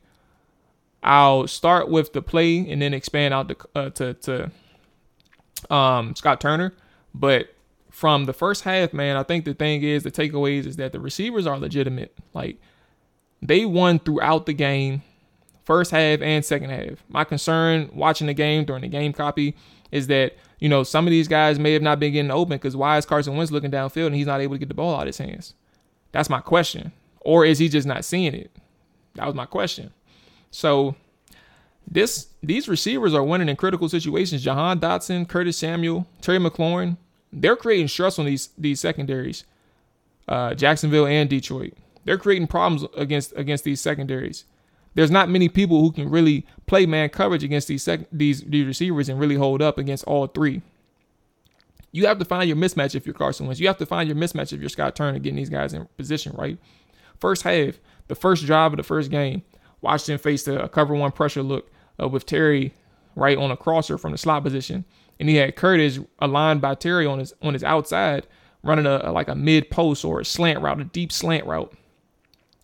I'll 1.02 1.46
start 1.46 1.88
with 1.88 2.12
the 2.12 2.22
play 2.22 2.70
and 2.70 2.80
then 2.80 2.94
expand 2.94 3.34
out 3.34 3.48
to 3.48 3.56
uh, 3.74 3.90
to, 3.90 4.14
to 4.14 5.74
um, 5.74 6.14
Scott 6.14 6.40
Turner. 6.40 6.72
But 7.14 7.48
from 7.96 8.26
the 8.26 8.34
first 8.34 8.64
half, 8.64 8.92
man, 8.92 9.16
I 9.16 9.22
think 9.22 9.46
the 9.46 9.54
thing 9.54 9.82
is 9.82 10.02
the 10.02 10.10
takeaways 10.10 10.66
is 10.66 10.76
that 10.76 10.92
the 10.92 11.00
receivers 11.00 11.46
are 11.46 11.58
legitimate. 11.58 12.14
Like 12.34 12.60
they 13.40 13.64
won 13.64 14.00
throughout 14.00 14.44
the 14.44 14.52
game, 14.52 15.02
first 15.64 15.92
half 15.92 16.20
and 16.20 16.44
second 16.44 16.68
half. 16.68 17.02
My 17.08 17.24
concern 17.24 17.88
watching 17.94 18.26
the 18.26 18.34
game 18.34 18.66
during 18.66 18.82
the 18.82 18.88
game 18.88 19.14
copy 19.14 19.56
is 19.92 20.08
that 20.08 20.34
you 20.58 20.68
know 20.68 20.82
some 20.82 21.06
of 21.06 21.10
these 21.10 21.26
guys 21.26 21.58
may 21.58 21.72
have 21.72 21.80
not 21.80 21.98
been 21.98 22.12
getting 22.12 22.30
open 22.30 22.58
because 22.58 22.76
why 22.76 22.98
is 22.98 23.06
Carson 23.06 23.34
Wentz 23.34 23.50
looking 23.50 23.70
downfield 23.70 24.08
and 24.08 24.14
he's 24.14 24.26
not 24.26 24.42
able 24.42 24.56
to 24.56 24.58
get 24.58 24.68
the 24.68 24.74
ball 24.74 24.94
out 24.94 25.00
of 25.00 25.06
his 25.06 25.16
hands? 25.16 25.54
That's 26.12 26.28
my 26.28 26.40
question. 26.40 26.92
Or 27.20 27.46
is 27.46 27.58
he 27.58 27.70
just 27.70 27.86
not 27.86 28.04
seeing 28.04 28.34
it? 28.34 28.50
That 29.14 29.24
was 29.24 29.34
my 29.34 29.46
question. 29.46 29.90
So 30.50 30.96
this 31.90 32.26
these 32.42 32.68
receivers 32.68 33.14
are 33.14 33.24
winning 33.24 33.48
in 33.48 33.56
critical 33.56 33.88
situations. 33.88 34.42
Jahan 34.42 34.80
Dotson, 34.80 35.26
Curtis 35.26 35.56
Samuel, 35.56 36.06
Terry 36.20 36.38
McLaurin, 36.38 36.98
they're 37.32 37.56
creating 37.56 37.88
stress 37.88 38.18
on 38.18 38.26
these 38.26 38.50
these 38.58 38.80
secondaries. 38.80 39.44
Uh, 40.28 40.54
Jacksonville 40.54 41.06
and 41.06 41.30
Detroit. 41.30 41.74
They're 42.04 42.18
creating 42.18 42.48
problems 42.48 42.84
against 42.96 43.32
against 43.36 43.64
these 43.64 43.80
secondaries. 43.80 44.44
There's 44.94 45.10
not 45.10 45.28
many 45.28 45.48
people 45.48 45.80
who 45.80 45.92
can 45.92 46.08
really 46.10 46.46
play 46.66 46.86
man 46.86 47.10
coverage 47.10 47.44
against 47.44 47.68
these 47.68 47.82
sec- 47.82 48.08
these 48.10 48.42
these 48.42 48.66
receivers 48.66 49.08
and 49.08 49.20
really 49.20 49.34
hold 49.34 49.60
up 49.60 49.78
against 49.78 50.04
all 50.04 50.26
three. 50.26 50.62
You 51.92 52.06
have 52.06 52.18
to 52.18 52.24
find 52.24 52.48
your 52.48 52.56
mismatch 52.56 52.94
if 52.94 53.06
you're 53.06 53.14
Carson 53.14 53.46
Wentz. 53.46 53.60
You 53.60 53.68
have 53.68 53.78
to 53.78 53.86
find 53.86 54.08
your 54.08 54.16
mismatch 54.16 54.52
if 54.52 54.60
you're 54.60 54.68
Scott 54.68 54.96
Turner 54.96 55.18
getting 55.18 55.36
these 55.36 55.48
guys 55.48 55.72
in 55.72 55.86
position, 55.96 56.34
right? 56.36 56.58
First 57.18 57.42
half, 57.42 57.78
the 58.08 58.14
first 58.14 58.44
drive 58.44 58.72
of 58.72 58.76
the 58.76 58.82
first 58.82 59.10
game, 59.10 59.42
Washington 59.80 60.18
faced 60.18 60.48
a, 60.48 60.68
cover 60.68 60.94
one 60.94 61.12
pressure 61.12 61.42
look 61.42 61.70
uh, 62.00 62.08
with 62.08 62.26
Terry 62.26 62.74
right 63.14 63.38
on 63.38 63.50
a 63.50 63.56
crosser 63.56 63.96
from 63.96 64.12
the 64.12 64.18
slot 64.18 64.42
position, 64.42 64.84
and 65.18 65.28
he 65.28 65.36
had 65.36 65.56
Curtis 65.56 65.98
aligned 66.18 66.60
by 66.60 66.74
Terry 66.74 67.06
on 67.06 67.18
his 67.18 67.34
on 67.42 67.54
his 67.54 67.64
outside, 67.64 68.26
running 68.62 68.86
a, 68.86 69.00
a 69.04 69.12
like 69.12 69.28
a 69.28 69.34
mid 69.34 69.70
post 69.70 70.04
or 70.04 70.20
a 70.20 70.24
slant 70.24 70.60
route, 70.60 70.80
a 70.80 70.84
deep 70.84 71.12
slant 71.12 71.46
route. 71.46 71.72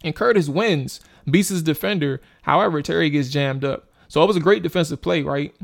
And 0.05 0.15
Curtis 0.15 0.49
wins, 0.49 1.01
beats 1.31 1.49
his 1.49 1.63
defender. 1.63 2.21
However, 2.43 2.83
Terry 2.83 3.09
gets 3.11 3.29
jammed 3.29 3.65
up. 3.65 3.89
So 4.09 4.23
it 4.23 4.27
was 4.27 4.37
a 4.37 4.41
great 4.41 4.63
defensive 4.63 5.01
play, 5.01 5.23
right? 5.23 5.55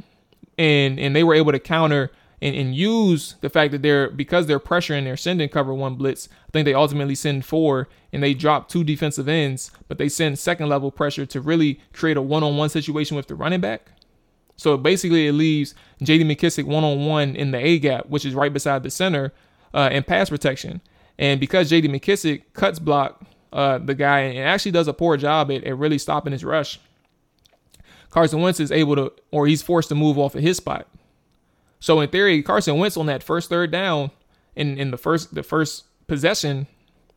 And 0.57 0.99
and 0.99 1.15
they 1.15 1.25
were 1.25 1.35
able 1.35 1.53
to 1.53 1.59
counter 1.59 2.11
and, 2.41 2.55
and 2.55 2.75
use 2.75 3.35
the 3.41 3.51
fact 3.51 3.73
that 3.73 3.83
they're 3.83 4.11
because 4.11 4.47
they're 4.47 4.61
pressuring 4.61 5.05
they're 5.05 5.17
sending 5.17 5.49
cover 5.49 5.75
one 5.75 5.97
blitz. 5.97 6.29
I 6.49 6.51
think 6.53 6.65
they 6.65 6.75
ultimately 6.75 7.15
send 7.15 7.45
four 7.45 7.89
and 8.13 8.23
they 8.23 8.35
drop 8.35 8.69
two 8.69 8.85
defensive 8.85 9.29
ends, 9.29 9.71
but 9.89 9.99
they 9.99 10.09
send 10.09 10.39
second 10.39 10.69
level 10.69 10.91
pressure 10.91 11.27
to 11.27 11.41
really 11.41 11.81
create 11.93 12.17
a 12.17 12.23
one 12.23 12.43
on 12.43 12.57
one 12.57 12.69
situation 12.69 13.17
with 13.17 13.27
the 13.27 13.35
running 13.35 13.61
back. 13.61 13.93
So 14.59 14.77
basically, 14.77 15.29
it 15.29 15.33
leaves 15.33 15.75
J.D. 16.03 16.25
McKissic 16.25 16.65
one 16.65 16.85
on 16.85 17.07
one 17.07 17.35
in 17.37 17.53
the 17.53 17.59
A 17.59 17.79
gap, 17.79 18.07
which 18.07 18.25
is 18.25 18.35
right 18.35 18.53
beside 18.53 18.83
the 18.83 18.91
center, 18.91 19.33
uh, 19.73 19.89
in 19.91 20.03
pass 20.03 20.29
protection. 20.29 20.83
And 21.17 21.41
because 21.41 21.71
J.D. 21.71 21.89
McKissic 21.89 22.43
cuts 22.53 22.79
block 22.79 23.23
uh, 23.53 23.79
the 23.79 23.95
guy 23.95 24.21
and 24.21 24.41
actually 24.41 24.73
does 24.73 24.89
a 24.89 24.93
poor 24.93 25.17
job 25.17 25.51
at, 25.51 25.65
at 25.65 25.79
really 25.79 25.97
stopping 25.97 26.33
his 26.33 26.45
rush, 26.45 26.81
Carson 28.11 28.41
Wentz 28.41 28.59
is 28.59 28.73
able 28.73 28.97
to, 28.97 29.13
or 29.31 29.47
he's 29.47 29.63
forced 29.63 29.89
to 29.91 29.95
move 29.95 30.19
off 30.19 30.35
of 30.35 30.43
his 30.43 30.57
spot. 30.57 30.89
So 31.81 32.01
in 32.01 32.11
theory, 32.11 32.43
Carson 32.43 32.79
Wentz 32.79 32.97
on 32.97 33.07
that 33.07 33.23
first 33.23 33.49
third 33.49 33.71
down 33.71 34.11
in, 34.57 34.77
in 34.77 34.91
the 34.91 34.97
first 34.97 35.35
the 35.35 35.45
first 35.45 35.85
possession, 36.09 36.67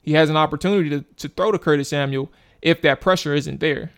he 0.03 0.13
has 0.13 0.29
an 0.29 0.37
opportunity 0.37 0.89
to, 0.91 1.01
to 1.17 1.27
throw 1.27 1.51
to 1.51 1.57
Curtis 1.57 1.89
Samuel 1.89 2.31
if 2.61 2.81
that 2.83 3.01
pressure 3.01 3.33
isn't 3.33 3.59
there. 3.59 3.91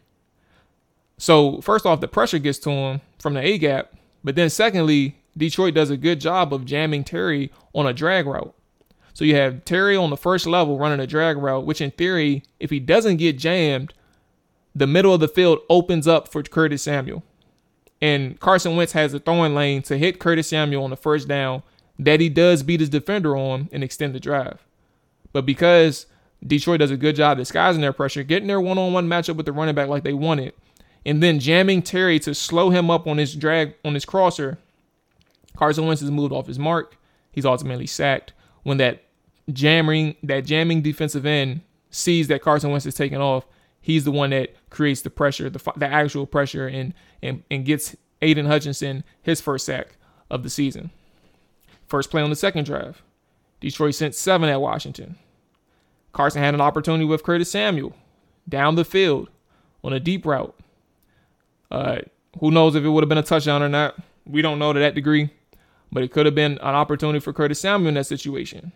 So 1.18 1.62
first 1.62 1.86
off, 1.86 2.02
the 2.02 2.08
pressure 2.08 2.40
gets 2.40 2.60
to 2.60 2.70
him 2.70 3.02
from 3.20 3.34
the 3.34 3.42
A 3.42 3.58
gap, 3.58 3.94
but 4.24 4.36
then 4.36 4.50
secondly, 4.50 5.16
Detroit 5.38 5.74
does 5.74 5.90
a 5.90 5.98
good 5.98 6.20
job 6.20 6.54
of 6.54 6.66
jamming 6.66 7.04
Terry 7.04 7.52
on 7.74 7.88
a 7.88 7.94
drag 7.94 8.26
route. 8.26 8.54
So 9.14 9.26
you 9.26 9.36
have 9.36 9.64
Terry 9.64 9.96
on 9.96 10.10
the 10.10 10.18
first 10.18 10.46
level 10.46 10.78
running 10.78 11.00
a 11.00 11.08
drag 11.08 11.38
route, 11.38 11.66
which 11.66 11.82
in 11.82 11.92
theory, 11.92 12.44
if 12.60 12.70
he 12.70 12.80
doesn't 12.80 13.18
get 13.18 13.38
jammed, 13.38 13.94
the 14.76 14.88
middle 14.88 15.14
of 15.14 15.20
the 15.20 15.28
field 15.28 15.60
opens 15.70 16.08
up 16.08 16.28
for 16.28 16.42
Curtis 16.44 16.82
Samuel. 16.82 17.24
And 18.02 18.40
Carson 18.40 18.76
Wentz 18.76 18.94
has 18.94 19.14
a 19.14 19.20
throwing 19.20 19.56
lane 19.56 19.82
to 19.84 19.98
hit 19.98 20.20
Curtis 20.20 20.50
Samuel 20.50 20.84
on 20.84 20.90
the 20.90 20.98
first 20.98 21.28
down 21.28 21.64
that 22.00 22.20
he 22.20 22.28
does 22.28 22.64
beat 22.64 22.80
his 22.80 22.90
defender 22.90 23.38
on 23.38 23.70
and 23.72 23.84
extend 23.84 24.16
the 24.16 24.20
drive. 24.20 24.66
But 25.32 25.46
because 25.46 26.08
Detroit 26.46 26.80
does 26.80 26.92
a 26.92 26.98
good 26.98 27.16
job 27.16 27.38
disguising 27.38 27.82
their 27.82 27.94
pressure, 27.94 28.24
getting 28.24 28.48
their 28.48 28.60
one 28.60 28.78
on 28.78 28.94
one 28.94 29.08
matchup 29.08 29.36
with 29.36 29.46
the 29.46 29.54
running 29.54 29.76
back 29.76 29.90
like 29.90 30.04
they 30.04 30.14
wanted, 30.14 30.54
and 31.06 31.22
then 31.22 31.40
jamming 31.40 31.82
Terry 31.82 32.20
to 32.20 32.34
slow 32.34 32.70
him 32.70 32.90
up 32.90 33.08
on 33.08 33.18
his 33.18 33.36
drag 33.36 33.76
on 33.84 33.94
his 33.94 34.06
crosser. 34.06 34.58
Carson 35.56 35.86
Wentz 35.86 36.02
is 36.02 36.12
moved 36.12 36.34
off 36.34 36.48
his 36.48 36.60
mark. 36.60 36.98
He's 37.32 37.46
ultimately 37.46 37.88
sacked 37.88 38.34
when 38.64 38.78
that 38.78 39.04
jamming 39.52 40.16
that 40.24 40.46
jamming 40.46 40.82
defensive 40.82 41.26
end 41.26 41.62
sees 41.90 42.28
that 42.28 42.42
Carson 42.42 42.72
Wentz 42.72 42.86
is 42.86 42.96
taking 42.96 43.20
off. 43.20 43.46
He's 43.82 44.06
the 44.06 44.12
one 44.12 44.30
that 44.30 44.56
creates 44.70 45.02
the 45.02 45.10
pressure, 45.10 45.50
the, 45.50 45.60
the 45.76 45.88
actual 45.88 46.26
pressure, 46.26 46.68
and, 46.68 46.94
and 47.22 47.44
and 47.52 47.66
gets 47.66 47.96
Aidan 48.22 48.46
Hutchinson 48.46 49.04
his 49.22 49.42
first 49.42 49.66
sack 49.66 49.98
of 50.32 50.44
the 50.44 50.50
season. 50.50 50.90
First 51.88 52.10
play 52.10 52.22
on 52.22 52.30
the 52.30 52.36
second 52.36 52.66
drive. 52.66 53.04
Detroit 53.60 53.96
sent 53.96 54.16
seven 54.16 54.50
at 54.50 54.62
Washington. 54.62 55.18
Carson 56.12 56.42
had 56.42 56.54
an 56.54 56.62
opportunity 56.62 57.06
with 57.06 57.24
Curtis 57.24 57.52
Samuel 57.52 57.94
down 58.48 58.76
the 58.76 58.86
field 58.86 59.30
on 59.84 59.94
a 59.94 60.00
deep 60.00 60.26
route. 60.26 60.56
Uh, 61.74 62.02
who 62.40 62.52
knows 62.52 62.76
if 62.76 62.84
it 62.84 62.90
would 62.90 63.04
have 63.04 63.10
been 63.10 63.18
a 63.18 63.24
touchdown 63.24 63.64
or 63.64 63.70
not? 63.70 63.96
We 64.26 64.42
don't 64.44 64.60
know 64.60 64.72
to 64.72 64.80
that 64.80 64.94
degree, 64.94 65.32
but 65.92 66.04
it 66.04 66.12
could 66.12 66.26
have 66.28 66.36
been 66.36 66.54
an 66.54 66.76
opportunity 66.76 67.20
for 67.20 67.34
Curtis 67.34 67.60
Samuel 67.60 67.90
in 67.90 67.96
that 67.96 68.06
situation. 68.06 68.72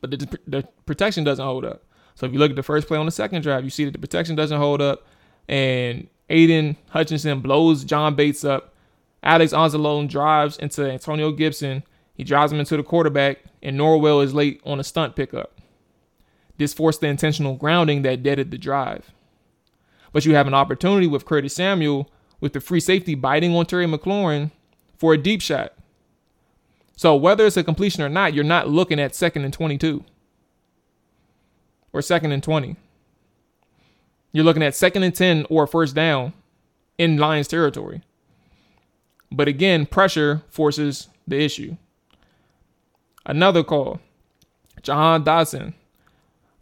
But 0.00 0.10
the, 0.10 0.38
the 0.46 0.68
protection 0.84 1.24
doesn't 1.24 1.44
hold 1.44 1.64
up. 1.64 1.82
So 2.14 2.26
if 2.26 2.32
you 2.32 2.38
look 2.38 2.50
at 2.50 2.56
the 2.56 2.62
first 2.62 2.86
play 2.86 2.98
on 2.98 3.06
the 3.06 3.12
second 3.12 3.42
drive, 3.42 3.64
you 3.64 3.70
see 3.70 3.86
that 3.86 3.92
the 3.92 3.98
protection 3.98 4.36
doesn't 4.36 4.58
hold 4.58 4.82
up, 4.82 5.06
and 5.48 6.08
Aidan 6.28 6.76
Hutchinson 6.90 7.40
blows 7.40 7.84
John 7.84 8.14
Bates 8.14 8.44
up. 8.44 8.74
Alex 9.22 9.52
Anzalone 9.52 10.08
drives 10.08 10.58
into 10.58 10.88
Antonio 10.90 11.32
Gibson. 11.32 11.82
He 12.14 12.22
drives 12.22 12.52
him 12.52 12.60
into 12.60 12.76
the 12.76 12.82
quarterback, 12.82 13.38
and 13.62 13.80
Norwell 13.80 14.22
is 14.22 14.34
late 14.34 14.60
on 14.64 14.78
a 14.78 14.84
stunt 14.84 15.16
pickup. 15.16 15.58
This 16.58 16.74
forced 16.74 17.00
the 17.00 17.08
intentional 17.08 17.54
grounding 17.54 18.02
that 18.02 18.22
deaded 18.22 18.50
the 18.50 18.58
drive. 18.58 19.10
But 20.14 20.24
you 20.24 20.36
have 20.36 20.46
an 20.46 20.54
opportunity 20.54 21.08
with 21.08 21.26
Curtis 21.26 21.56
Samuel 21.56 22.08
with 22.40 22.52
the 22.52 22.60
free 22.60 22.78
safety 22.78 23.16
biting 23.16 23.52
on 23.56 23.66
Terry 23.66 23.84
McLaurin 23.84 24.52
for 24.96 25.12
a 25.12 25.18
deep 25.18 25.42
shot. 25.42 25.74
So 26.94 27.16
whether 27.16 27.44
it's 27.44 27.56
a 27.56 27.64
completion 27.64 28.00
or 28.00 28.08
not, 28.08 28.32
you're 28.32 28.44
not 28.44 28.68
looking 28.68 29.00
at 29.00 29.16
second 29.16 29.44
and 29.44 29.52
22 29.52 30.04
or 31.92 32.00
second 32.00 32.30
and 32.30 32.44
20. 32.44 32.76
You're 34.30 34.44
looking 34.44 34.62
at 34.62 34.76
second 34.76 35.02
and 35.02 35.12
10 35.12 35.46
or 35.50 35.66
first 35.66 35.96
down 35.96 36.32
in 36.96 37.16
Lions 37.16 37.48
territory. 37.48 38.02
But 39.32 39.48
again, 39.48 39.84
pressure 39.84 40.42
forces 40.48 41.08
the 41.26 41.40
issue. 41.40 41.76
Another 43.26 43.64
call. 43.64 43.98
Jahan 44.80 45.24
Dotson. 45.24 45.74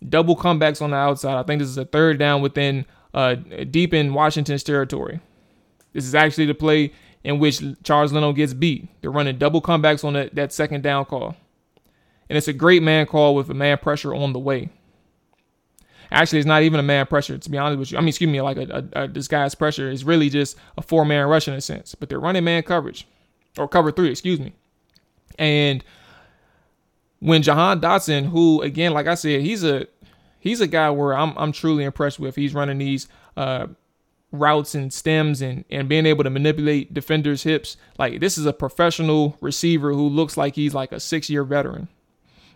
Double 0.08 0.36
comebacks 0.36 0.80
on 0.80 0.92
the 0.92 0.96
outside. 0.96 1.38
I 1.38 1.42
think 1.42 1.60
this 1.60 1.68
is 1.68 1.76
a 1.76 1.84
third 1.84 2.18
down 2.18 2.40
within 2.40 2.86
uh, 3.14 3.35
deep 3.70 3.92
in 3.94 4.14
Washington's 4.14 4.62
territory. 4.62 5.20
This 5.92 6.05
is 6.05 6.14
actually 6.14 6.46
the 6.46 6.55
play 6.55 6.92
in 7.25 7.38
which 7.38 7.62
Charles 7.85 8.12
Leno 8.12 8.33
gets 8.33 8.55
beat. 8.55 8.88
They're 9.01 9.11
running 9.11 9.38
double 9.38 9.62
comebacks 9.62 10.05
on 10.05 10.14
that, 10.14 10.35
that 10.35 10.53
second 10.53 10.83
down 10.83 11.05
call. 11.05 11.37
And 12.29 12.37
it's 12.38 12.48
a 12.48 12.53
great 12.53 12.83
man 12.83 13.07
call 13.07 13.35
with 13.35 13.51
a 13.51 13.55
man 13.55 13.79
pressure 13.79 14.14
on 14.14 14.33
the 14.33 14.38
way. 14.38 14.70
Actually, 16.11 16.40
it's 16.40 16.46
not 16.46 16.62
even 16.62 16.79
a 16.81 16.83
man 16.83 17.07
pressure, 17.07 17.38
to 17.38 17.51
be 17.51 17.59
honest 17.59 17.79
with 17.79 17.92
you. 17.92 17.98
I 17.98 18.01
mean, 18.01 18.09
excuse 18.09 18.31
me, 18.31 18.40
like 18.40 18.59
a, 18.59 18.88
a, 18.94 19.03
a 19.05 19.09
disguised 19.09 19.59
pressure. 19.59 19.90
It's 19.90 20.03
really 20.03 20.29
just 20.29 20.57
a 20.77 20.83
four 20.83 21.05
man 21.05 21.27
rush 21.27 21.48
in 21.48 21.55
a 21.55 21.61
sense. 21.61 21.94
But 21.94 22.09
they're 22.09 22.20
running 22.20 22.44
man 22.44 22.62
coverage, 22.62 23.07
or 23.57 23.66
cover 23.66 23.90
three, 23.92 24.11
excuse 24.11 24.38
me. 24.38 24.53
And 25.38 25.83
when 27.20 27.42
Jahan 27.42 27.81
Dotson, 27.81 28.27
who 28.27 28.61
again, 28.62 28.92
like 28.92 29.07
I 29.07 29.14
said, 29.14 29.40
he's 29.40 29.64
a 29.64 29.87
he's 30.42 30.61
a 30.61 30.66
guy 30.66 30.90
where 30.90 31.16
I'm 31.16 31.33
I'm 31.38 31.52
truly 31.52 31.85
impressed 31.85 32.18
with. 32.18 32.37
He's 32.37 32.52
running 32.52 32.78
these 32.78 33.09
uh, 33.37 33.68
routes 34.33 34.74
and 34.74 34.92
stems 34.92 35.40
and 35.40 35.64
and 35.70 35.88
being 35.88 36.05
able 36.05 36.24
to 36.24 36.31
manipulate 36.31 36.92
defenders' 36.92 37.44
hips. 37.44 37.76
Like 37.98 38.20
this 38.20 38.37
is 38.37 38.44
a 38.44 38.52
professional 38.52 39.38
receiver 39.40 39.92
who 39.92 40.09
looks 40.09 40.37
like 40.37 40.57
he's 40.57 40.74
like 40.74 40.92
a 40.92 41.00
six 41.00 41.31
year 41.31 41.44
veteran. 41.44 41.88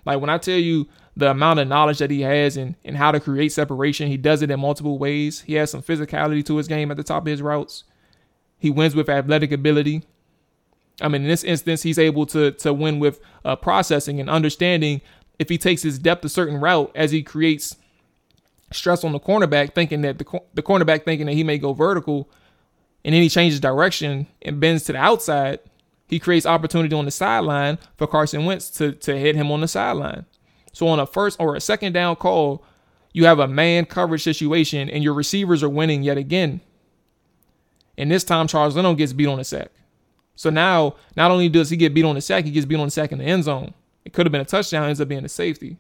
Like 0.04 0.20
when 0.20 0.30
I 0.30 0.38
tell 0.38 0.58
you 0.58 0.86
the 1.16 1.30
amount 1.30 1.60
of 1.60 1.68
knowledge 1.68 1.98
that 1.98 2.10
he 2.10 2.20
has 2.20 2.56
and, 2.56 2.74
and 2.84 2.96
how 2.96 3.10
to 3.10 3.20
create 3.20 3.52
separation, 3.52 4.08
he 4.08 4.16
does 4.16 4.42
it 4.42 4.50
in 4.50 4.60
multiple 4.60 4.98
ways. 4.98 5.40
He 5.42 5.54
has 5.54 5.70
some 5.70 5.82
physicality 5.82 6.44
to 6.46 6.56
his 6.56 6.68
game 6.68 6.90
at 6.90 6.96
the 6.96 7.02
top 7.02 7.22
of 7.22 7.26
his 7.26 7.40
routes. 7.40 7.84
He 8.58 8.70
wins 8.70 8.94
with 8.94 9.08
athletic 9.08 9.52
ability. 9.52 10.04
I 11.00 11.08
mean, 11.08 11.22
in 11.22 11.28
this 11.28 11.44
instance, 11.44 11.82
he's 11.82 11.98
able 11.98 12.26
to 12.26 12.52
to 12.52 12.72
win 12.72 12.98
with 12.98 13.20
uh, 13.44 13.56
processing 13.56 14.18
and 14.18 14.30
understanding 14.30 15.02
if 15.38 15.48
he 15.48 15.58
takes 15.58 15.82
his 15.82 15.98
depth 15.98 16.24
a 16.24 16.28
certain 16.28 16.60
route 16.60 16.90
as 16.94 17.10
he 17.10 17.22
creates 17.22 17.76
stress 18.72 19.04
on 19.04 19.12
the 19.12 19.20
cornerback, 19.20 19.74
thinking 19.74 20.02
that 20.02 20.18
the, 20.18 20.40
the 20.54 20.62
cornerback 20.62 21.04
thinking 21.04 21.26
that 21.26 21.34
he 21.34 21.44
may 21.44 21.58
go 21.58 21.72
vertical, 21.72 22.28
and 23.04 23.14
then 23.14 23.22
he 23.22 23.28
changes 23.28 23.60
direction 23.60 24.26
and 24.42 24.60
bends 24.60 24.84
to 24.84 24.92
the 24.92 24.98
outside, 24.98 25.60
he 26.08 26.18
creates 26.18 26.46
opportunity 26.46 26.94
on 26.94 27.04
the 27.04 27.10
sideline 27.10 27.78
for 27.96 28.06
Carson 28.06 28.44
Wentz 28.44 28.70
to, 28.70 28.92
to 28.92 29.18
hit 29.18 29.36
him 29.36 29.50
on 29.50 29.60
the 29.60 29.68
sideline. 29.68 30.24
So 30.72 30.88
on 30.88 31.00
a 31.00 31.06
first 31.06 31.40
or 31.40 31.56
a 31.56 31.60
second 31.60 31.92
down 31.92 32.16
call, 32.16 32.64
you 33.12 33.24
have 33.24 33.38
a 33.38 33.48
man 33.48 33.86
coverage 33.86 34.22
situation 34.22 34.90
and 34.90 35.02
your 35.02 35.14
receivers 35.14 35.62
are 35.62 35.68
winning 35.68 36.02
yet 36.02 36.18
again. 36.18 36.60
And 37.96 38.10
this 38.10 38.24
time 38.24 38.46
Charles 38.46 38.76
Leno 38.76 38.94
gets 38.94 39.12
beat 39.12 39.26
on 39.26 39.38
the 39.38 39.44
sack. 39.44 39.70
So 40.34 40.50
now, 40.50 40.96
not 41.16 41.30
only 41.30 41.48
does 41.48 41.70
he 41.70 41.76
get 41.78 41.94
beat 41.94 42.04
on 42.04 42.14
the 42.14 42.20
sack, 42.20 42.44
he 42.44 42.50
gets 42.50 42.66
beat 42.66 42.78
on 42.78 42.88
the 42.88 42.90
sack 42.90 43.10
in 43.10 43.18
the 43.18 43.24
end 43.24 43.44
zone. 43.44 43.72
It 44.06 44.12
could 44.12 44.24
have 44.24 44.30
been 44.30 44.40
a 44.40 44.44
touchdown, 44.44 44.88
ends 44.88 45.00
up 45.00 45.08
being 45.08 45.24
a 45.24 45.28
safety. 45.28 45.78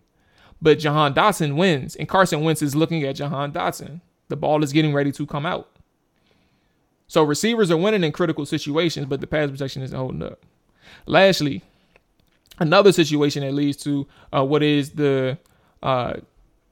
But 0.60 0.80
Jahan 0.80 1.14
Dotson 1.14 1.54
wins, 1.54 1.94
and 1.94 2.08
Carson 2.08 2.42
Wentz 2.42 2.60
is 2.60 2.74
looking 2.74 3.04
at 3.04 3.14
Jahan 3.14 3.52
Dotson. 3.52 4.00
The 4.28 4.36
ball 4.36 4.64
is 4.64 4.72
getting 4.72 4.92
ready 4.92 5.12
to 5.12 5.26
come 5.26 5.46
out. 5.46 5.70
So 7.06 7.22
receivers 7.22 7.70
are 7.70 7.76
winning 7.76 8.02
in 8.02 8.10
critical 8.10 8.44
situations, 8.44 9.06
but 9.06 9.20
the 9.20 9.28
pass 9.28 9.48
protection 9.48 9.82
isn't 9.82 9.96
holding 9.96 10.24
up. 10.24 10.44
Lastly, 11.06 11.62
another 12.58 12.90
situation 12.90 13.44
that 13.44 13.54
leads 13.54 13.76
to 13.84 14.08
uh, 14.34 14.44
what 14.44 14.64
is 14.64 14.90
the 14.90 15.38
uh, 15.84 16.14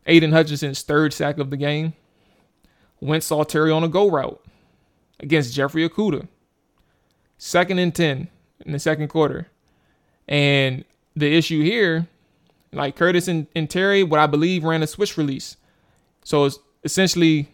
Aidan 0.07 0.33
Hutchinson's 0.33 0.83
third 0.83 1.13
sack 1.13 1.39
of 1.39 1.51
the 1.51 1.57
game. 1.57 1.93
Wentz 2.99 3.27
saw 3.27 3.45
Terry 3.45 3.71
on 3.71 3.85
a 3.85 3.89
go 3.89 4.11
route 4.11 4.45
against 5.21 5.55
Jeffrey 5.55 5.89
Okudah. 5.89 6.27
Second 7.39 7.79
and 7.79 7.95
10 7.95 8.27
in 8.67 8.73
the 8.73 8.81
second 8.81 9.07
quarter. 9.07 9.47
And 10.27 10.85
the 11.17 11.33
issue 11.33 11.63
here, 11.63 12.07
like 12.73 12.97
Curtis 12.97 13.29
and, 13.29 13.47
and 13.55 13.69
Terry, 13.71 14.03
what 14.03 14.21
I 14.21 14.27
believe 14.27 14.65
ran 14.65 14.83
a 14.83 14.87
switch 14.87 15.17
release. 15.17 15.57
So 16.25 16.45
it's 16.45 16.59
essentially 16.83 17.49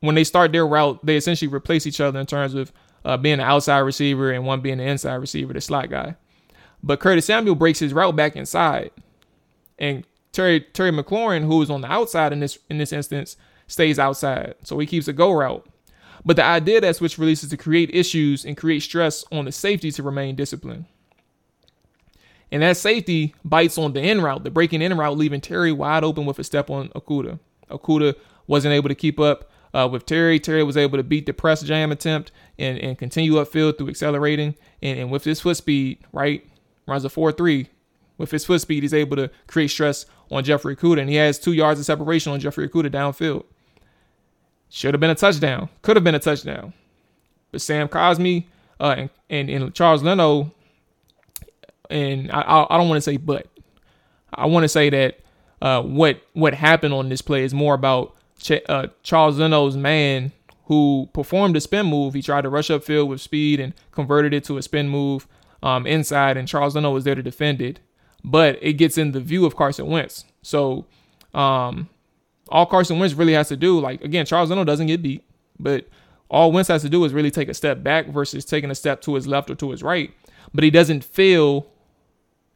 when 0.00 0.14
they 0.14 0.24
start 0.24 0.52
their 0.52 0.66
route, 0.66 1.04
they 1.04 1.16
essentially 1.16 1.52
replace 1.52 1.86
each 1.86 2.00
other 2.00 2.20
in 2.20 2.26
terms 2.26 2.54
of 2.54 2.72
uh, 3.04 3.16
being 3.16 3.34
an 3.34 3.40
outside 3.40 3.78
receiver 3.78 4.30
and 4.30 4.46
one 4.46 4.60
being 4.60 4.80
an 4.80 4.88
inside 4.88 5.14
receiver, 5.14 5.52
the 5.52 5.60
slot 5.60 5.90
guy. 5.90 6.16
But 6.82 7.00
Curtis 7.00 7.26
Samuel 7.26 7.54
breaks 7.54 7.78
his 7.78 7.94
route 7.94 8.14
back 8.14 8.36
inside, 8.36 8.90
and 9.78 10.04
Terry 10.32 10.60
Terry 10.60 10.90
McLaurin, 10.90 11.46
who 11.46 11.62
is 11.62 11.70
on 11.70 11.80
the 11.80 11.90
outside 11.90 12.32
in 12.32 12.40
this 12.40 12.58
in 12.68 12.76
this 12.76 12.92
instance, 12.92 13.36
stays 13.66 13.98
outside. 13.98 14.54
So 14.64 14.78
he 14.78 14.86
keeps 14.86 15.08
a 15.08 15.14
go 15.14 15.32
route. 15.32 15.66
But 16.26 16.36
the 16.36 16.44
idea 16.44 16.80
that 16.80 16.96
switch 16.96 17.18
releases 17.18 17.50
to 17.50 17.56
create 17.56 17.94
issues 17.94 18.44
and 18.44 18.56
create 18.56 18.80
stress 18.80 19.24
on 19.32 19.44
the 19.44 19.52
safety 19.52 19.90
to 19.92 20.02
remain 20.02 20.36
disciplined. 20.36 20.86
And 22.50 22.62
that 22.62 22.76
safety 22.76 23.34
bites 23.44 23.78
on 23.78 23.92
the 23.92 24.00
in 24.00 24.20
route, 24.20 24.44
the 24.44 24.50
breaking 24.50 24.82
in 24.82 24.96
route, 24.96 25.16
leaving 25.16 25.40
Terry 25.40 25.72
wide 25.72 26.04
open 26.04 26.26
with 26.26 26.38
a 26.38 26.44
step 26.44 26.70
on 26.70 26.88
Okudah. 26.90 27.38
Okudah 27.70 28.14
wasn't 28.46 28.74
able 28.74 28.88
to 28.88 28.94
keep 28.94 29.18
up 29.18 29.50
uh, 29.72 29.88
with 29.90 30.06
Terry. 30.06 30.38
Terry 30.38 30.62
was 30.62 30.76
able 30.76 30.96
to 30.96 31.02
beat 31.02 31.26
the 31.26 31.32
press 31.32 31.62
jam 31.62 31.90
attempt 31.90 32.30
and, 32.58 32.78
and 32.78 32.96
continue 32.96 33.34
upfield 33.34 33.76
through 33.76 33.88
accelerating. 33.88 34.54
And, 34.82 34.98
and 34.98 35.10
with 35.10 35.24
his 35.24 35.40
foot 35.40 35.56
speed, 35.56 35.98
right, 36.12 36.46
runs 36.86 37.04
a 37.04 37.10
4 37.10 37.32
3. 37.32 37.68
With 38.16 38.30
his 38.30 38.44
foot 38.44 38.60
speed, 38.60 38.84
he's 38.84 38.94
able 38.94 39.16
to 39.16 39.28
create 39.48 39.68
stress 39.68 40.06
on 40.30 40.44
Jeffrey 40.44 40.76
Okudah. 40.76 41.00
And 41.00 41.10
he 41.10 41.16
has 41.16 41.38
two 41.38 41.52
yards 41.52 41.80
of 41.80 41.86
separation 41.86 42.32
on 42.32 42.38
Jeffrey 42.38 42.68
Okudah 42.68 42.90
downfield. 42.90 43.44
Should 44.68 44.94
have 44.94 45.00
been 45.00 45.10
a 45.10 45.16
touchdown. 45.16 45.68
Could 45.82 45.96
have 45.96 46.04
been 46.04 46.14
a 46.14 46.20
touchdown. 46.20 46.72
But 47.50 47.60
Sam 47.60 47.88
Cosmi 47.88 48.46
uh, 48.80 48.94
and, 48.98 49.10
and, 49.30 49.50
and 49.50 49.74
Charles 49.74 50.02
Leno, 50.02 50.52
and 51.90 52.30
I, 52.30 52.66
I 52.68 52.76
don't 52.78 52.88
want 52.88 52.98
to 52.98 53.02
say 53.10 53.16
but. 53.16 53.48
I 54.36 54.46
want 54.46 54.64
to 54.64 54.68
say 54.68 54.90
that 54.90 55.20
uh, 55.62 55.82
what 55.82 56.20
what 56.32 56.54
happened 56.54 56.94
on 56.94 57.08
this 57.08 57.22
play 57.22 57.44
is 57.44 57.54
more 57.54 57.74
about 57.74 58.14
Ch- 58.40 58.62
uh, 58.68 58.88
Charles 59.02 59.38
Leno's 59.38 59.76
man 59.76 60.32
who 60.66 61.08
performed 61.12 61.56
a 61.56 61.60
spin 61.60 61.86
move. 61.86 62.14
He 62.14 62.22
tried 62.22 62.42
to 62.42 62.48
rush 62.48 62.68
upfield 62.68 63.08
with 63.08 63.20
speed 63.20 63.60
and 63.60 63.74
converted 63.92 64.32
it 64.34 64.44
to 64.44 64.56
a 64.56 64.62
spin 64.62 64.88
move 64.88 65.28
um, 65.62 65.86
inside, 65.86 66.36
and 66.36 66.48
Charles 66.48 66.74
Leno 66.74 66.90
was 66.90 67.04
there 67.04 67.14
to 67.14 67.22
defend 67.22 67.60
it. 67.60 67.80
But 68.22 68.58
it 68.62 68.74
gets 68.74 68.96
in 68.96 69.12
the 69.12 69.20
view 69.20 69.44
of 69.44 69.56
Carson 69.56 69.86
Wentz. 69.86 70.24
So 70.42 70.86
um, 71.34 71.90
all 72.48 72.66
Carson 72.66 72.98
Wentz 72.98 73.14
really 73.14 73.34
has 73.34 73.48
to 73.48 73.56
do, 73.56 73.78
like 73.78 74.02
again, 74.02 74.26
Charles 74.26 74.50
Leno 74.50 74.64
doesn't 74.64 74.86
get 74.86 75.02
beat, 75.02 75.22
but 75.58 75.86
all 76.30 76.50
Wentz 76.50 76.68
has 76.68 76.82
to 76.82 76.88
do 76.88 77.04
is 77.04 77.12
really 77.12 77.30
take 77.30 77.48
a 77.48 77.54
step 77.54 77.82
back 77.82 78.08
versus 78.08 78.44
taking 78.44 78.70
a 78.70 78.74
step 78.74 79.02
to 79.02 79.14
his 79.14 79.26
left 79.26 79.50
or 79.50 79.54
to 79.56 79.70
his 79.70 79.82
right. 79.82 80.12
But 80.52 80.64
he 80.64 80.70
doesn't 80.70 81.04
feel 81.04 81.70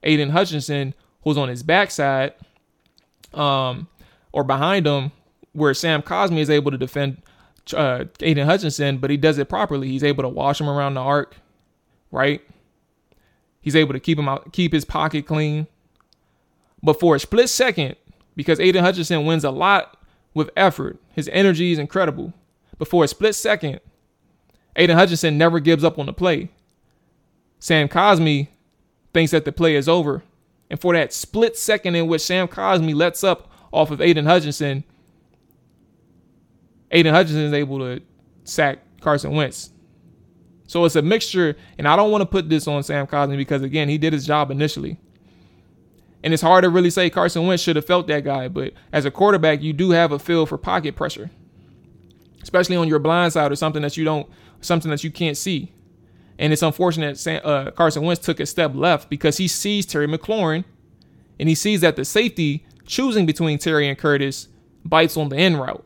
Aidan 0.03 0.31
Hutchinson, 0.31 0.95
who's 1.23 1.37
on 1.37 1.49
his 1.49 1.63
backside, 1.63 2.35
um, 3.35 3.89
or 4.33 4.45
behind 4.45 4.87
him, 4.87 5.13
where 5.53 5.75
Sam 5.75 6.03
Cosmi 6.03 6.39
is 6.39 6.51
able 6.51 6.71
to 6.71 6.79
defend 6.79 7.23
uh, 7.75 8.05
Aidan 8.21 8.47
Hutchinson, 8.47 8.99
but 8.99 9.11
he 9.11 9.17
does 9.17 9.39
it 9.39 9.49
properly. 9.49 9.89
He's 9.89 10.05
able 10.05 10.23
to 10.23 10.29
wash 10.29 10.61
him 10.61 10.69
around 10.69 10.95
the 10.95 11.01
arc, 11.01 11.37
right? 12.11 12.41
He's 13.61 13.77
able 13.77 13.93
to 13.93 14.01
keep 14.01 14.19
him 14.19 14.29
out, 14.29 14.53
keep 14.53 14.73
his 14.73 14.85
pocket 14.85 15.27
clean. 15.27 15.67
But 16.83 17.01
for 17.01 17.17
a 17.17 17.21
split 17.21 17.49
second, 17.49 17.97
because 18.37 18.61
Aidan 18.61 18.85
Hutchinson 18.85 19.27
wins 19.27 19.45
a 19.45 19.51
lot 19.51 19.97
with 20.33 20.51
effort, 20.57 20.99
his 21.13 21.29
energy 21.33 21.73
is 21.73 21.79
incredible. 21.79 22.33
But 22.79 22.89
for 22.89 23.03
a 23.03 23.09
split 23.09 23.35
second, 23.35 23.81
Aidan 24.77 24.97
Hutchinson 24.97 25.37
never 25.37 25.59
gives 25.59 25.83
up 25.83 25.99
on 25.99 26.07
the 26.07 26.13
play. 26.13 26.51
Sam 27.59 27.89
Cosmi 27.89 28.49
thinks 29.19 29.33
that 29.33 29.45
the 29.45 29.51
play 29.51 29.75
is 29.75 29.89
over. 29.89 30.23
And 30.71 30.81
for 30.81 30.95
that 30.95 31.13
split 31.13 31.57
second 31.57 31.97
in 31.97 32.07
which 32.07 32.23
Sam 32.23 32.47
Cosmi 32.47 32.95
lets 32.95 33.25
up 33.25 33.51
off 33.73 33.91
of 33.91 34.01
Aidan 34.01 34.27
Hutchinson, 34.27 34.85
Aidan 36.93 37.13
Hutchinson 37.13 37.43
is 37.43 37.53
able 37.53 37.81
to 37.81 38.01
sack 38.45 38.79
Carson 39.01 39.33
Wentz. 39.33 39.71
So 40.69 40.85
it's 40.85 40.95
a 40.95 41.03
mixture, 41.03 41.57
and 41.79 41.89
I 41.89 41.97
don't 41.97 42.13
want 42.13 42.23
to 42.23 42.27
put 42.27 42.49
this 42.49 42.69
on 42.69 42.85
Sam 42.85 43.09
Cosmi 43.09 43.37
because 43.37 43.63
again, 43.63 43.89
he 43.89 43.99
did 43.99 44.13
his 44.13 44.25
job 44.25 44.53
initially. 44.53 45.01
And 46.23 46.33
it's 46.33 46.43
hard 46.43 46.63
to 46.63 46.71
really 46.71 46.91
say 46.91 47.11
Carson 47.11 47.45
Wentz 47.45 47.61
should 47.61 47.75
have 47.75 47.87
felt 47.87 48.07
that 48.07 48.23
guy, 48.23 48.47
but 48.47 48.73
as 48.93 49.05
a 49.05 49.11
quarterback, 49.11 49.63
you 49.63 49.73
do 49.73 49.91
have 49.91 50.13
a 50.13 50.21
feel 50.21 50.47
for 50.47 50.59
pocket 50.59 50.95
pressure, 50.95 51.29
especially 52.41 52.77
on 52.77 52.87
your 52.87 53.01
blind 53.01 53.33
side 53.33 53.51
or 53.51 53.57
something 53.57 53.83
that 53.83 53.97
you 53.97 54.05
don't, 54.05 54.29
something 54.61 54.93
that 54.93 55.03
you 55.03 55.11
can't 55.11 55.37
see. 55.37 55.73
And 56.39 56.53
it's 56.53 56.63
unfortunate 56.63 57.19
that 57.19 57.45
uh, 57.45 57.71
Carson 57.73 58.03
Wentz 58.03 58.25
took 58.25 58.39
a 58.41 58.47
step 58.47 58.75
left 58.75 59.11
because 59.11 59.39
he 59.39 59.49
sees 59.49 59.85
Terry 59.87 60.07
McLaurin, 60.07 60.65
and 61.41 61.49
he 61.49 61.55
sees 61.55 61.81
that 61.81 61.97
the 61.97 62.05
safety 62.05 62.65
choosing 62.87 63.27
between 63.27 63.59
Terry 63.59 63.89
and 63.89 63.99
Curtis 63.99 64.49
bites 64.85 65.17
on 65.17 65.29
the 65.29 65.37
in 65.37 65.57
route. 65.57 65.85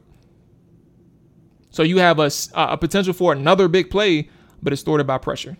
So 1.71 1.83
you 1.83 1.99
have 1.99 2.19
a, 2.19 2.31
a 2.55 2.77
potential 2.77 3.15
for 3.15 3.33
another 3.33 3.67
big 3.67 3.91
play, 3.91 4.29
but 4.63 4.73
it's 4.73 4.83
thwarted 4.83 5.07
by 5.07 5.19
pressure. 5.19 5.57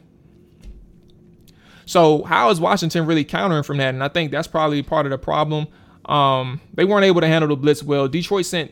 So 1.87 2.23
how 2.25 2.51
is 2.51 2.61
Washington 2.61 3.07
really 3.07 3.25
countering 3.25 3.63
from 3.63 3.79
that? 3.79 3.95
And 3.95 4.05
I 4.05 4.09
think 4.09 4.31
that's 4.31 4.47
probably 4.47 4.83
part 4.83 5.07
of 5.07 5.11
the 5.11 5.19
problem. 5.19 5.67
Um, 6.05 6.61
they 6.75 6.85
weren't 6.85 7.05
able 7.05 7.21
to 7.23 7.27
handle 7.27 7.49
the 7.49 7.57
blitz 7.57 7.83
well. 7.83 8.09
Detroit 8.09 8.45
sent 8.45 8.71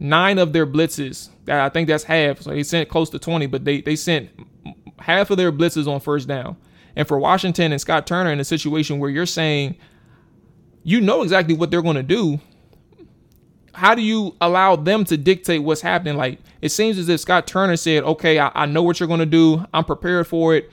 nine 0.00 0.38
of 0.38 0.52
their 0.52 0.66
blitzes. 0.66 1.28
I 1.48 1.68
think 1.68 1.88
that's 1.88 2.04
half. 2.04 2.42
So 2.42 2.50
they 2.50 2.62
sent 2.62 2.88
close 2.88 3.10
to 3.10 3.18
20, 3.18 3.46
but 3.46 3.64
they 3.64 3.80
they 3.80 3.96
sent 3.96 4.30
half 5.02 5.30
of 5.30 5.36
their 5.36 5.52
blitzes 5.52 5.86
on 5.86 6.00
first 6.00 6.28
down. 6.28 6.56
And 6.96 7.08
for 7.08 7.18
Washington 7.18 7.72
and 7.72 7.80
Scott 7.80 8.06
Turner 8.06 8.32
in 8.32 8.40
a 8.40 8.44
situation 8.44 8.98
where 8.98 9.10
you're 9.10 9.26
saying 9.26 9.76
you 10.84 11.00
know 11.00 11.22
exactly 11.22 11.54
what 11.54 11.70
they're 11.70 11.82
going 11.82 11.96
to 11.96 12.02
do, 12.02 12.40
how 13.74 13.94
do 13.94 14.02
you 14.02 14.36
allow 14.40 14.76
them 14.76 15.04
to 15.04 15.16
dictate 15.16 15.62
what's 15.62 15.80
happening? 15.80 16.16
Like 16.16 16.40
it 16.60 16.70
seems 16.70 16.98
as 16.98 17.08
if 17.08 17.20
Scott 17.20 17.46
Turner 17.46 17.76
said, 17.76 18.04
"Okay, 18.04 18.38
I, 18.38 18.50
I 18.54 18.66
know 18.66 18.82
what 18.82 19.00
you're 19.00 19.06
going 19.06 19.20
to 19.20 19.26
do. 19.26 19.64
I'm 19.72 19.84
prepared 19.84 20.26
for 20.26 20.54
it. 20.54 20.70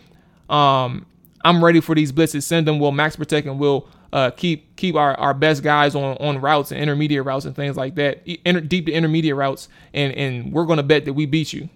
Um, 0.49 1.05
I'm 1.45 1.63
ready 1.63 1.79
for 1.79 1.95
these 1.95 2.11
blitzes. 2.11 2.43
Send 2.43 2.67
them. 2.67 2.79
We'll 2.79 2.91
max 2.91 3.15
protect 3.15 3.47
and 3.47 3.59
we'll 3.59 3.87
uh, 4.11 4.31
keep 4.31 4.75
keep 4.75 4.95
our, 4.95 5.15
our 5.15 5.33
best 5.33 5.63
guys 5.63 5.95
on 5.95 6.17
on 6.17 6.41
routes 6.41 6.71
and 6.71 6.81
intermediate 6.81 7.25
routes 7.25 7.45
and 7.45 7.55
things 7.55 7.77
like 7.77 7.95
that, 7.95 8.21
inter, 8.45 8.61
deep 8.61 8.87
to 8.87 8.91
intermediate 8.91 9.35
routes. 9.35 9.69
And 9.93 10.13
and 10.13 10.51
we're 10.51 10.65
going 10.65 10.77
to 10.77 10.83
bet 10.83 11.05
that 11.05 11.13
we 11.13 11.25
beat 11.25 11.53
you. 11.53 11.69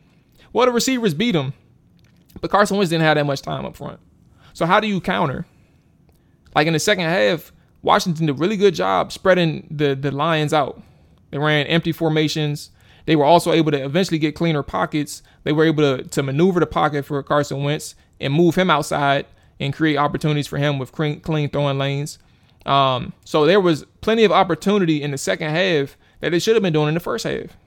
Well, 0.52 0.66
the 0.66 0.72
receivers 0.72 1.14
beat 1.14 1.32
them, 1.32 1.54
but 2.42 2.52
Carson 2.52 2.78
Wentz 2.78 2.90
didn't 2.90 3.04
have 3.04 3.16
that 3.16 3.26
much 3.26 3.42
time 3.42 3.66
up 3.66 3.76
front. 3.76 4.00
So 4.54 4.66
how 4.66 4.80
do 4.80 4.88
you 4.88 5.02
counter? 5.02 5.46
Like 6.56 6.68
in 6.68 6.74
the 6.74 6.80
second 6.80 7.06
half, 7.06 7.52
Washington 7.82 8.28
did 8.28 8.36
a 8.36 8.40
really 8.40 8.58
good 8.58 8.76
job 8.76 9.12
spreading 9.12 9.68
the 9.72 9.96
the 9.96 10.12
Lions 10.12 10.54
out. 10.54 10.82
They 11.32 11.38
ran 11.38 11.66
empty 11.68 11.92
formations. 11.92 12.70
They 13.06 13.16
were 13.16 13.26
also 13.26 13.52
able 13.52 13.72
to 13.72 13.84
eventually 13.84 14.20
get 14.20 14.36
cleaner 14.36 14.64
pockets. 14.64 15.24
They 15.44 15.52
were 15.52 15.66
able 15.66 15.98
to, 15.98 16.04
to 16.04 16.24
maneuver 16.24 16.60
the 16.60 16.66
pocket 16.66 17.06
for 17.06 17.22
Carson 17.24 17.64
Wentz 17.64 17.96
and 18.20 18.34
move 18.34 18.56
him 18.56 18.70
outside 18.70 19.26
and 19.60 19.74
create 19.74 19.98
opportunities 19.98 20.48
for 20.48 20.58
him 20.58 20.80
with 20.80 20.92
clean, 20.92 21.20
clean 21.20 21.50
throwing 21.50 21.78
lanes. 21.78 22.20
Um, 22.66 23.12
so 23.26 23.46
there 23.46 23.60
was 23.60 23.84
plenty 24.02 24.24
of 24.24 24.32
opportunity 24.32 25.02
in 25.02 25.12
the 25.12 25.18
second 25.18 25.50
half 25.50 25.98
that 26.22 26.30
they 26.30 26.40
should 26.40 26.56
have 26.56 26.64
been 26.64 26.72
doing 26.72 26.88
in 26.88 26.94
the 26.94 27.00
first 27.02 27.26
half. 27.26 27.58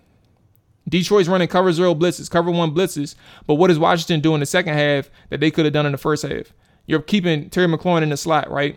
Detroit's 0.89 1.29
running 1.29 1.49
cover 1.49 1.73
zero 1.73 1.95
blitzes, 1.95 2.31
cover 2.31 2.51
one 2.51 2.73
blitzes, 2.73 3.15
but 3.47 3.55
what 3.55 3.71
is 3.71 3.79
Washington 3.79 4.21
doing 4.21 4.35
in 4.35 4.41
the 4.41 4.47
second 4.47 4.75
half 4.75 5.11
that 5.31 5.41
they 5.41 5.51
could 5.51 5.65
have 5.65 5.75
done 5.75 5.87
in 5.87 5.93
the 5.93 5.99
first 5.99 6.23
half? 6.23 6.53
You're 6.87 7.03
keeping 7.03 7.51
Terry 7.51 7.67
McLaurin 7.67 8.03
in 8.03 8.11
the 8.11 8.17
slot, 8.17 8.51
right? 8.51 8.77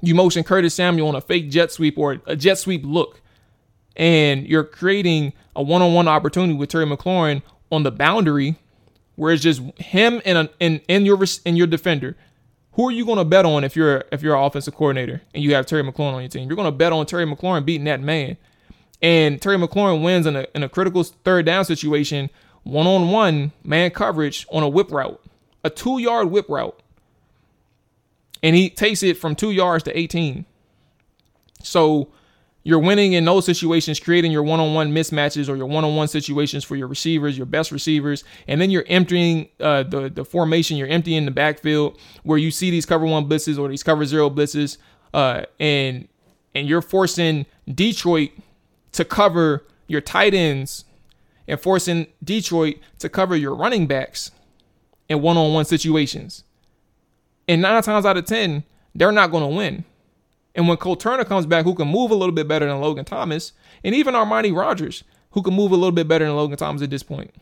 You 0.00 0.14
motion 0.14 0.44
Curtis 0.44 0.74
Samuel 0.74 1.08
on 1.08 1.14
a 1.14 1.20
fake 1.20 1.50
jet 1.50 1.70
sweep 1.70 1.98
or 1.98 2.22
a 2.26 2.34
jet 2.34 2.58
sweep 2.58 2.82
look 2.84 3.20
and 3.96 4.46
you're 4.46 4.64
creating 4.64 5.32
a 5.54 5.62
one-on-one 5.62 6.08
opportunity 6.08 6.54
with 6.54 6.70
Terry 6.70 6.86
McLaurin 6.86 7.42
on 7.70 7.82
the 7.82 7.90
boundary, 7.90 8.56
where 9.16 9.32
it's 9.32 9.42
just 9.42 9.60
him 9.78 10.22
and 10.24 10.38
a, 10.38 10.50
and, 10.60 10.80
and 10.88 11.06
your 11.06 11.18
and 11.44 11.58
your 11.58 11.66
defender. 11.66 12.16
Who 12.72 12.88
are 12.88 12.92
you 12.92 13.04
going 13.04 13.18
to 13.18 13.24
bet 13.24 13.44
on 13.44 13.64
if 13.64 13.76
you're 13.76 14.04
if 14.12 14.22
you're 14.22 14.34
an 14.34 14.42
offensive 14.42 14.74
coordinator 14.74 15.22
and 15.34 15.42
you 15.42 15.54
have 15.54 15.66
Terry 15.66 15.82
McLaurin 15.82 16.14
on 16.14 16.22
your 16.22 16.28
team? 16.28 16.48
You're 16.48 16.56
going 16.56 16.66
to 16.66 16.76
bet 16.76 16.92
on 16.92 17.04
Terry 17.04 17.26
McLaurin 17.26 17.64
beating 17.64 17.84
that 17.84 18.00
man, 18.00 18.36
and 19.02 19.40
Terry 19.40 19.56
McLaurin 19.56 20.02
wins 20.02 20.26
in 20.26 20.36
a 20.36 20.46
in 20.54 20.62
a 20.62 20.68
critical 20.68 21.02
third 21.02 21.46
down 21.46 21.64
situation, 21.64 22.30
one 22.62 22.86
on 22.86 23.10
one 23.10 23.52
man 23.64 23.90
coverage 23.90 24.46
on 24.50 24.62
a 24.62 24.68
whip 24.68 24.90
route, 24.90 25.22
a 25.64 25.70
two 25.70 25.98
yard 25.98 26.30
whip 26.30 26.48
route, 26.48 26.80
and 28.42 28.54
he 28.56 28.70
takes 28.70 29.02
it 29.02 29.16
from 29.16 29.34
two 29.34 29.50
yards 29.50 29.84
to 29.84 29.98
18. 29.98 30.44
So 31.62 32.08
you're 32.62 32.78
winning 32.78 33.14
in 33.14 33.24
those 33.24 33.46
situations, 33.46 33.98
creating 33.98 34.32
your 34.32 34.42
one 34.42 34.60
on 34.60 34.74
one 34.74 34.92
mismatches 34.92 35.48
or 35.48 35.56
your 35.56 35.66
one 35.66 35.84
on 35.84 35.96
one 35.96 36.08
situations 36.08 36.62
for 36.62 36.76
your 36.76 36.88
receivers, 36.88 37.36
your 37.36 37.46
best 37.46 37.72
receivers. 37.72 38.22
And 38.46 38.60
then 38.60 38.70
you're 38.70 38.84
emptying 38.86 39.48
uh, 39.60 39.84
the, 39.84 40.10
the 40.10 40.24
formation, 40.24 40.76
you're 40.76 40.88
emptying 40.88 41.24
the 41.24 41.30
backfield 41.30 41.98
where 42.22 42.38
you 42.38 42.50
see 42.50 42.70
these 42.70 42.84
cover 42.84 43.06
one 43.06 43.28
blitzes 43.28 43.58
or 43.58 43.68
these 43.68 43.82
cover 43.82 44.04
zero 44.04 44.28
blitzes. 44.28 44.76
Uh, 45.14 45.44
and 45.58 46.06
and 46.54 46.68
you're 46.68 46.82
forcing 46.82 47.46
Detroit 47.72 48.30
to 48.92 49.04
cover 49.04 49.64
your 49.86 50.00
tight 50.00 50.34
ends 50.34 50.84
and 51.46 51.60
forcing 51.60 52.06
Detroit 52.22 52.76
to 52.98 53.08
cover 53.08 53.36
your 53.36 53.54
running 53.54 53.86
backs 53.86 54.30
in 55.08 55.20
one 55.20 55.36
on 55.36 55.52
one 55.52 55.64
situations. 55.64 56.44
And 57.48 57.62
nine 57.62 57.82
times 57.82 58.06
out 58.06 58.16
of 58.16 58.26
10, 58.26 58.62
they're 58.94 59.12
not 59.12 59.30
going 59.30 59.42
to 59.42 59.56
win. 59.56 59.84
And 60.54 60.68
when 60.68 60.76
Cole 60.76 60.96
Turner 60.96 61.24
comes 61.24 61.46
back, 61.46 61.64
who 61.64 61.74
can 61.74 61.88
move 61.88 62.10
a 62.10 62.14
little 62.14 62.34
bit 62.34 62.48
better 62.48 62.66
than 62.66 62.80
Logan 62.80 63.04
Thomas, 63.04 63.52
and 63.84 63.94
even 63.94 64.14
Armani 64.14 64.56
Rogers, 64.56 65.04
who 65.32 65.42
can 65.42 65.54
move 65.54 65.72
a 65.72 65.76
little 65.76 65.92
bit 65.92 66.08
better 66.08 66.24
than 66.24 66.36
Logan 66.36 66.56
Thomas 66.56 66.82
at 66.82 66.90
this 66.90 67.02
point, 67.02 67.32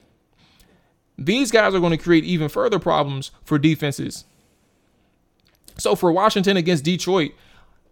these 1.17 1.51
guys 1.51 1.75
are 1.75 1.81
going 1.81 1.97
to 1.97 2.03
create 2.03 2.25
even 2.25 2.49
further 2.49 2.79
problems 2.79 3.31
for 3.45 3.59
defenses. 3.59 4.25
So 5.77 5.95
for 5.95 6.13
Washington 6.13 6.57
against 6.57 6.85
Detroit, 6.85 7.33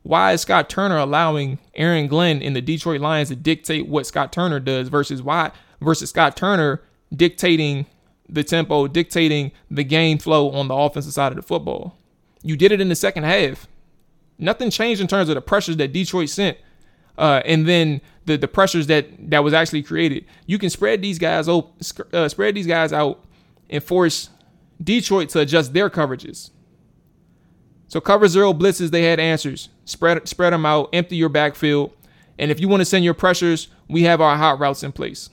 why 0.06 0.32
is 0.32 0.42
Scott 0.42 0.70
Turner 0.70 0.98
allowing 0.98 1.58
Aaron 1.74 2.06
Glenn 2.06 2.40
in 2.40 2.52
the 2.52 2.60
Detroit 2.60 3.00
Lions 3.00 3.28
to 3.28 3.36
dictate 3.36 3.88
what 3.88 4.06
Scott 4.06 4.32
Turner 4.32 4.60
does 4.60 4.88
versus 4.88 5.20
why 5.20 5.50
versus 5.80 6.10
Scott 6.10 6.36
Turner 6.36 6.80
dictating 7.14 7.86
the 8.28 8.44
tempo, 8.44 8.86
dictating 8.86 9.50
the 9.68 9.82
game 9.82 10.18
flow 10.18 10.50
on 10.52 10.68
the 10.68 10.74
offensive 10.74 11.12
side 11.12 11.32
of 11.32 11.36
the 11.36 11.42
football? 11.42 11.96
You 12.42 12.56
did 12.56 12.70
it 12.70 12.80
in 12.80 12.88
the 12.88 12.94
second 12.94 13.24
half. 13.24 13.66
Nothing 14.38 14.70
changed 14.70 15.00
in 15.00 15.08
terms 15.08 15.28
of 15.28 15.34
the 15.34 15.40
pressures 15.40 15.76
that 15.78 15.92
Detroit 15.92 16.28
sent, 16.28 16.56
uh, 17.18 17.42
and 17.44 17.66
then 17.66 18.00
the 18.26 18.36
the 18.36 18.46
pressures 18.48 18.86
that 18.86 19.08
that 19.30 19.42
was 19.42 19.54
actually 19.54 19.82
created. 19.82 20.24
You 20.46 20.58
can 20.58 20.70
spread 20.70 21.02
these 21.02 21.18
guys 21.18 21.48
out, 21.48 21.72
uh, 22.12 22.28
spread 22.28 22.54
these 22.54 22.68
guys 22.68 22.92
out, 22.92 23.24
and 23.68 23.82
force 23.82 24.30
Detroit 24.80 25.30
to 25.30 25.40
adjust 25.40 25.72
their 25.72 25.90
coverages. 25.90 26.50
So 27.88 28.00
cover 28.00 28.28
zero 28.28 28.52
blitzes, 28.52 28.90
they 28.90 29.02
had 29.02 29.18
answers. 29.18 29.68
Spread 29.86 30.28
spread 30.28 30.52
them 30.52 30.66
out, 30.66 30.90
empty 30.92 31.16
your 31.16 31.28
backfield, 31.28 31.92
and 32.38 32.50
if 32.50 32.60
you 32.60 32.68
want 32.68 32.80
to 32.80 32.84
send 32.84 33.04
your 33.04 33.14
pressures, 33.14 33.68
we 33.88 34.02
have 34.02 34.20
our 34.20 34.36
hot 34.36 34.58
routes 34.58 34.82
in 34.82 34.92
place. 34.92 35.30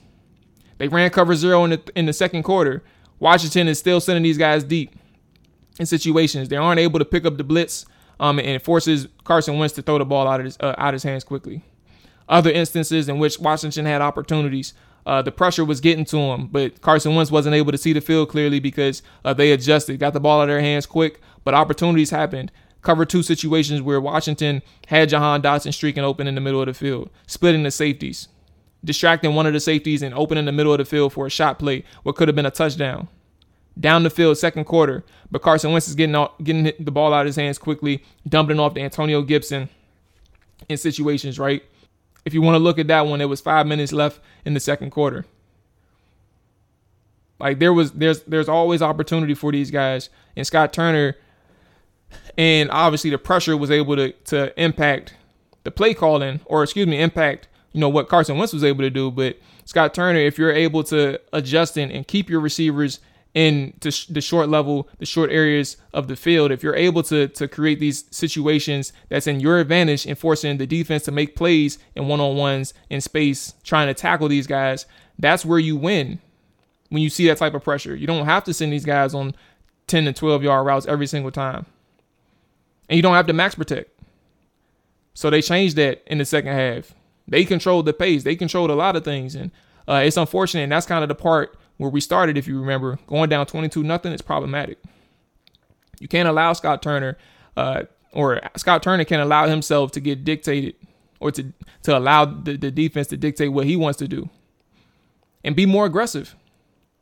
They 0.78 0.88
ran 0.88 1.10
cover 1.10 1.34
zero 1.34 1.64
in 1.64 1.70
the 1.70 1.82
in 1.94 2.06
the 2.06 2.12
second 2.12 2.44
quarter. 2.44 2.82
Washington 3.18 3.68
is 3.68 3.78
still 3.78 4.00
sending 4.00 4.22
these 4.22 4.38
guys 4.38 4.64
deep 4.64 4.94
in 5.78 5.86
situations. 5.86 6.48
They 6.48 6.56
aren't 6.56 6.80
able 6.80 6.98
to 6.98 7.04
pick 7.04 7.24
up 7.24 7.36
the 7.36 7.44
blitz, 7.44 7.84
um, 8.20 8.38
and 8.38 8.48
it 8.48 8.62
forces 8.62 9.08
Carson 9.24 9.58
Wentz 9.58 9.74
to 9.74 9.82
throw 9.82 9.98
the 9.98 10.04
ball 10.04 10.26
out 10.28 10.40
of 10.40 10.46
his 10.46 10.56
uh, 10.60 10.74
out 10.78 10.88
of 10.88 10.94
his 10.94 11.02
hands 11.02 11.24
quickly. 11.24 11.62
Other 12.28 12.50
instances 12.50 13.08
in 13.08 13.18
which 13.18 13.38
Washington 13.38 13.84
had 13.84 14.00
opportunities, 14.00 14.72
uh, 15.04 15.20
the 15.20 15.32
pressure 15.32 15.64
was 15.64 15.80
getting 15.80 16.04
to 16.06 16.16
him, 16.16 16.46
but 16.46 16.80
Carson 16.80 17.14
Wentz 17.14 17.30
wasn't 17.30 17.54
able 17.54 17.72
to 17.72 17.78
see 17.78 17.92
the 17.92 18.00
field 18.00 18.30
clearly 18.30 18.60
because 18.60 19.02
uh, 19.24 19.34
they 19.34 19.52
adjusted, 19.52 19.98
got 19.98 20.14
the 20.14 20.20
ball 20.20 20.40
out 20.40 20.44
of 20.44 20.48
their 20.48 20.60
hands 20.60 20.86
quick, 20.86 21.20
but 21.44 21.54
opportunities 21.54 22.10
happened. 22.10 22.50
Cover 22.84 23.06
two 23.06 23.22
situations 23.22 23.80
where 23.82 24.00
Washington 24.00 24.62
had 24.88 25.08
Jahan 25.08 25.40
Dotson 25.42 25.72
streaking 25.72 26.04
open 26.04 26.26
in 26.26 26.34
the 26.34 26.40
middle 26.40 26.60
of 26.60 26.66
the 26.66 26.74
field, 26.74 27.10
splitting 27.26 27.62
the 27.62 27.70
safeties, 27.70 28.28
distracting 28.84 29.34
one 29.34 29.46
of 29.46 29.54
the 29.54 29.60
safeties 29.60 30.02
and 30.02 30.14
opening 30.14 30.44
the 30.44 30.52
middle 30.52 30.72
of 30.72 30.78
the 30.78 30.84
field 30.84 31.12
for 31.12 31.26
a 31.26 31.30
shot 31.30 31.58
play, 31.58 31.82
what 32.02 32.14
could 32.14 32.28
have 32.28 32.36
been 32.36 32.46
a 32.46 32.50
touchdown. 32.50 33.08
Down 33.80 34.04
the 34.04 34.10
field, 34.10 34.38
second 34.38 34.66
quarter, 34.66 35.02
but 35.30 35.42
Carson 35.42 35.72
Wentz 35.72 35.88
is 35.88 35.96
getting 35.96 36.28
getting 36.44 36.72
the 36.78 36.92
ball 36.92 37.12
out 37.12 37.22
of 37.22 37.26
his 37.26 37.36
hands 37.36 37.58
quickly, 37.58 38.04
dumping 38.28 38.58
it 38.58 38.60
off 38.60 38.74
to 38.74 38.80
Antonio 38.80 39.22
Gibson 39.22 39.68
in 40.68 40.76
situations, 40.76 41.38
right? 41.38 41.64
If 42.24 42.34
you 42.34 42.42
want 42.42 42.54
to 42.54 42.60
look 42.60 42.78
at 42.78 42.86
that 42.88 43.06
one, 43.06 43.20
it 43.20 43.24
was 43.24 43.40
five 43.40 43.66
minutes 43.66 43.92
left 43.92 44.20
in 44.44 44.54
the 44.54 44.60
second 44.60 44.90
quarter. 44.90 45.24
Like 47.40 47.58
there 47.58 47.72
was 47.72 47.92
there's 47.92 48.22
there's 48.22 48.48
always 48.48 48.82
opportunity 48.82 49.34
for 49.34 49.50
these 49.50 49.70
guys. 49.70 50.10
And 50.36 50.46
Scott 50.46 50.72
Turner 50.72 51.16
and 52.36 52.70
obviously 52.70 53.10
the 53.10 53.18
pressure 53.18 53.56
was 53.56 53.70
able 53.70 53.96
to 53.96 54.12
to 54.12 54.60
impact 54.62 55.14
the 55.64 55.70
play 55.70 55.94
calling 55.94 56.40
or 56.44 56.62
excuse 56.62 56.86
me, 56.86 57.00
impact, 57.00 57.48
you 57.72 57.80
know, 57.80 57.88
what 57.88 58.08
Carson 58.08 58.36
Wentz 58.38 58.52
was 58.52 58.64
able 58.64 58.82
to 58.82 58.90
do. 58.90 59.10
But 59.10 59.38
Scott 59.64 59.94
Turner, 59.94 60.20
if 60.20 60.38
you're 60.38 60.52
able 60.52 60.84
to 60.84 61.20
adjust 61.32 61.76
in 61.76 61.90
and 61.90 62.06
keep 62.06 62.30
your 62.30 62.40
receivers 62.40 63.00
in 63.32 63.74
the 63.80 64.20
short 64.20 64.48
level, 64.48 64.88
the 64.98 65.06
short 65.06 65.30
areas 65.30 65.76
of 65.92 66.06
the 66.06 66.14
field, 66.14 66.52
if 66.52 66.62
you're 66.62 66.76
able 66.76 67.02
to 67.02 67.26
to 67.28 67.48
create 67.48 67.80
these 67.80 68.04
situations 68.10 68.92
that's 69.08 69.26
in 69.26 69.40
your 69.40 69.58
advantage 69.58 70.06
and 70.06 70.16
forcing 70.16 70.56
the 70.58 70.66
defense 70.66 71.02
to 71.04 71.10
make 71.10 71.34
plays 71.34 71.78
in 71.96 72.06
one-on-ones 72.06 72.74
in 72.90 73.00
space, 73.00 73.54
trying 73.64 73.88
to 73.88 73.94
tackle 73.94 74.28
these 74.28 74.46
guys, 74.46 74.86
that's 75.18 75.44
where 75.44 75.58
you 75.58 75.76
win. 75.76 76.20
When 76.90 77.02
you 77.02 77.10
see 77.10 77.26
that 77.26 77.38
type 77.38 77.54
of 77.54 77.64
pressure, 77.64 77.96
you 77.96 78.06
don't 78.06 78.26
have 78.26 78.44
to 78.44 78.54
send 78.54 78.72
these 78.72 78.84
guys 78.84 79.14
on 79.14 79.34
10 79.88 80.04
to 80.04 80.12
12 80.12 80.44
yard 80.44 80.66
routes 80.66 80.86
every 80.86 81.08
single 81.08 81.32
time. 81.32 81.66
And 82.88 82.96
you 82.96 83.02
don't 83.02 83.14
have 83.14 83.26
to 83.26 83.32
max 83.32 83.54
protect. 83.54 83.90
So 85.14 85.30
they 85.30 85.40
changed 85.42 85.76
that 85.76 86.02
in 86.06 86.18
the 86.18 86.24
second 86.24 86.52
half. 86.52 86.92
They 87.26 87.44
controlled 87.44 87.86
the 87.86 87.92
pace. 87.92 88.24
They 88.24 88.36
controlled 88.36 88.70
a 88.70 88.74
lot 88.74 88.96
of 88.96 89.04
things, 89.04 89.34
and 89.34 89.50
uh, 89.88 90.02
it's 90.04 90.16
unfortunate. 90.16 90.64
And 90.64 90.72
that's 90.72 90.86
kind 90.86 91.02
of 91.02 91.08
the 91.08 91.14
part 91.14 91.56
where 91.78 91.90
we 91.90 92.00
started, 92.00 92.36
if 92.36 92.46
you 92.46 92.60
remember, 92.60 92.98
going 93.06 93.30
down 93.30 93.46
22 93.46 93.82
nothing 93.82 94.12
is 94.12 94.22
problematic. 94.22 94.78
You 96.00 96.08
can't 96.08 96.28
allow 96.28 96.52
Scott 96.52 96.82
Turner, 96.82 97.16
uh, 97.56 97.84
or 98.12 98.40
Scott 98.56 98.82
Turner 98.82 99.04
can 99.04 99.20
allow 99.20 99.46
himself 99.46 99.92
to 99.92 100.00
get 100.00 100.24
dictated, 100.24 100.74
or 101.20 101.30
to 101.30 101.52
to 101.84 101.96
allow 101.96 102.24
the, 102.24 102.56
the 102.56 102.70
defense 102.70 103.06
to 103.08 103.16
dictate 103.16 103.52
what 103.52 103.66
he 103.66 103.76
wants 103.76 103.98
to 104.00 104.08
do, 104.08 104.28
and 105.42 105.56
be 105.56 105.64
more 105.66 105.86
aggressive. 105.86 106.34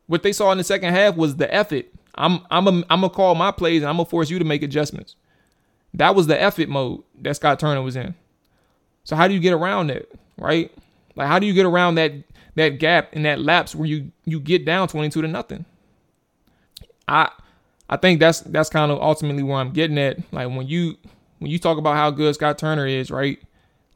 What 0.06 0.22
they 0.22 0.32
saw 0.32 0.52
in 0.52 0.58
the 0.58 0.64
second 0.64 0.92
half 0.94 1.16
was 1.16 1.36
the 1.36 1.52
effort. 1.52 1.86
I'm 2.14 2.40
I'm 2.50 2.66
a, 2.68 2.70
I'm 2.90 3.00
gonna 3.00 3.10
call 3.10 3.34
my 3.34 3.50
plays 3.50 3.82
and 3.82 3.88
I'm 3.88 3.96
gonna 3.96 4.08
force 4.08 4.30
you 4.30 4.38
to 4.38 4.44
make 4.44 4.62
adjustments. 4.62 5.16
That 5.94 6.14
was 6.14 6.26
the 6.26 6.40
effort 6.40 6.68
mode 6.68 7.02
that 7.20 7.36
Scott 7.36 7.58
Turner 7.58 7.82
was 7.82 7.96
in. 7.96 8.14
So 9.04 9.16
how 9.16 9.28
do 9.28 9.34
you 9.34 9.40
get 9.40 9.52
around 9.52 9.88
that, 9.88 10.08
right? 10.38 10.72
Like 11.16 11.28
how 11.28 11.38
do 11.38 11.46
you 11.46 11.52
get 11.52 11.66
around 11.66 11.96
that 11.96 12.12
that 12.54 12.78
gap 12.78 13.10
and 13.12 13.24
that 13.24 13.40
lapse 13.40 13.74
where 13.74 13.86
you 13.86 14.12
you 14.24 14.40
get 14.40 14.64
down 14.64 14.88
22 14.88 15.22
to 15.22 15.28
nothing. 15.28 15.64
I 17.08 17.30
I 17.88 17.96
think 17.96 18.20
that's 18.20 18.40
that's 18.40 18.70
kind 18.70 18.92
of 18.92 19.00
ultimately 19.00 19.42
where 19.42 19.58
I'm 19.58 19.72
getting 19.72 19.98
at. 19.98 20.18
Like 20.32 20.48
when 20.48 20.66
you 20.66 20.96
when 21.38 21.50
you 21.50 21.58
talk 21.58 21.78
about 21.78 21.96
how 21.96 22.10
good 22.10 22.34
Scott 22.34 22.58
Turner 22.58 22.86
is, 22.86 23.10
right? 23.10 23.38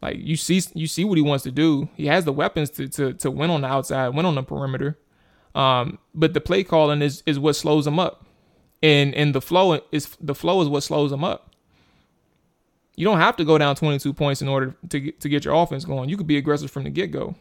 Like 0.02 0.18
you 0.18 0.36
see 0.36 0.62
you 0.74 0.86
see 0.86 1.04
what 1.04 1.18
he 1.18 1.22
wants 1.22 1.44
to 1.44 1.50
do. 1.50 1.88
He 1.96 2.06
has 2.06 2.24
the 2.24 2.32
weapons 2.32 2.70
to 2.70 2.88
to 2.88 3.12
to 3.14 3.30
win 3.30 3.50
on 3.50 3.62
the 3.62 3.68
outside, 3.68 4.10
win 4.10 4.26
on 4.26 4.34
the 4.34 4.42
perimeter. 4.42 4.98
Um, 5.54 5.98
but 6.14 6.34
the 6.34 6.40
play 6.40 6.64
calling 6.64 7.02
is 7.02 7.22
is 7.26 7.38
what 7.38 7.56
slows 7.56 7.86
him 7.86 7.98
up. 7.98 8.26
And 8.82 9.14
and 9.14 9.34
the 9.34 9.40
flow 9.40 9.80
is 9.92 10.16
the 10.20 10.34
flow 10.34 10.60
is 10.60 10.68
what 10.68 10.82
slows 10.82 11.12
him 11.12 11.24
up. 11.24 11.45
You 12.96 13.04
don't 13.04 13.18
have 13.18 13.36
to 13.36 13.44
go 13.44 13.58
down 13.58 13.76
22 13.76 14.12
points 14.14 14.40
in 14.40 14.48
order 14.48 14.74
to 14.88 15.00
get, 15.00 15.20
to 15.20 15.28
get 15.28 15.44
your 15.44 15.54
offense 15.54 15.84
going. 15.84 16.08
You 16.08 16.16
could 16.16 16.26
be 16.26 16.38
aggressive 16.38 16.70
from 16.70 16.84
the 16.84 16.90
get 16.90 17.10
go. 17.10 17.34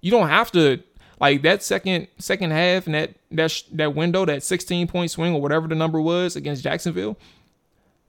You 0.00 0.10
don't 0.10 0.28
have 0.28 0.50
to 0.52 0.82
like 1.20 1.42
that 1.42 1.62
second 1.62 2.08
second 2.18 2.52
half 2.52 2.86
and 2.86 2.94
that 2.94 3.14
that 3.30 3.62
that 3.72 3.94
window, 3.94 4.24
that 4.24 4.42
16 4.42 4.86
point 4.88 5.10
swing 5.10 5.34
or 5.34 5.42
whatever 5.42 5.68
the 5.68 5.74
number 5.74 6.00
was 6.00 6.34
against 6.34 6.62
Jacksonville. 6.62 7.18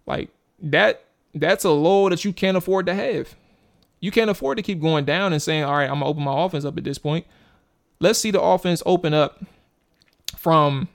Like 0.06 0.30
that 0.62 1.04
that's 1.36 1.66
a 1.66 1.72
low 1.72 2.10
that 2.10 2.24
you 2.24 2.32
can't 2.32 2.58
afford 2.58 2.86
to 2.86 2.94
have. 2.94 3.36
You 4.00 4.12
can't 4.12 4.30
afford 4.30 4.58
to 4.58 4.64
keep 4.64 4.80
going 4.82 5.04
down 5.04 5.34
and 5.34 5.42
saying, 5.42 5.64
"All 5.64 5.74
right, 5.74 5.90
I'm 5.90 6.00
gonna 6.00 6.06
open 6.06 6.24
my 6.24 6.46
offense 6.46 6.64
up 6.64 6.78
at 6.78 6.86
this 6.86 6.98
point." 6.98 7.26
Let's 8.00 8.18
see 8.18 8.32
the 8.32 8.42
offense 8.42 8.82
open 8.86 9.14
up 9.14 9.44
from 10.38 10.88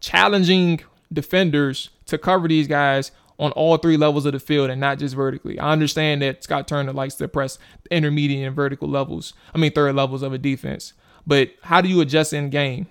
challenging 0.00 0.80
defenders 1.10 1.88
to 2.06 2.18
cover 2.18 2.46
these 2.46 2.68
guys 2.68 3.10
on 3.42 3.50
all 3.52 3.76
three 3.76 3.96
levels 3.96 4.24
of 4.24 4.32
the 4.32 4.38
field 4.38 4.70
and 4.70 4.80
not 4.80 5.00
just 5.00 5.16
vertically. 5.16 5.58
I 5.58 5.72
understand 5.72 6.22
that 6.22 6.44
Scott 6.44 6.68
Turner 6.68 6.92
likes 6.92 7.16
to 7.16 7.26
press 7.26 7.58
intermediate 7.90 8.46
and 8.46 8.54
vertical 8.54 8.88
levels, 8.88 9.34
I 9.52 9.58
mean, 9.58 9.72
third 9.72 9.96
levels 9.96 10.22
of 10.22 10.32
a 10.32 10.38
defense. 10.38 10.92
But 11.26 11.50
how 11.62 11.80
do 11.80 11.88
you 11.88 12.00
adjust 12.00 12.32
in 12.32 12.50
game? 12.50 12.86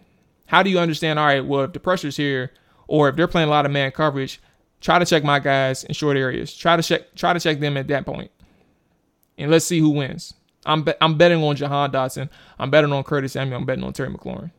How 0.48 0.62
do 0.62 0.70
you 0.70 0.78
understand, 0.78 1.18
all 1.20 1.26
right, 1.26 1.46
well, 1.46 1.62
if 1.64 1.72
the 1.72 1.80
pressure's 1.80 2.18
here 2.18 2.52
or 2.88 3.08
if 3.08 3.16
they're 3.16 3.30
playing 3.30 3.48
a 3.48 3.52
lot 3.52 3.66
of 3.66 3.72
man 3.72 3.92
coverage, 3.92 4.42
try 4.82 5.00
to 5.00 5.06
check 5.06 5.24
my 5.24 5.40
guys 5.40 5.86
in 5.86 5.94
short 5.94 6.18
areas. 6.18 6.54
Try 6.54 6.76
to 6.76 6.84
check 6.84 7.16
try 7.16 7.32
to 7.32 7.40
check 7.40 7.62
them 7.62 7.78
at 7.78 7.88
that 7.88 8.06
point. 8.06 8.30
And 9.38 9.50
let's 9.50 9.66
see 9.66 9.80
who 9.80 9.92
wins. 9.92 10.34
I'm 10.66 10.84
be- 10.84 10.94
I'm 11.00 11.18
betting 11.18 11.42
on 11.42 11.56
Jahan 11.56 11.94
Dotson. 11.94 12.30
I'm 12.60 12.70
betting 12.70 12.92
on 12.92 13.04
Curtis 13.06 13.32
Samuel. 13.32 13.58
I'm 13.58 13.66
betting 13.66 13.86
on 13.86 13.94
Terry 13.94 14.10
McLaurin. 14.10 14.52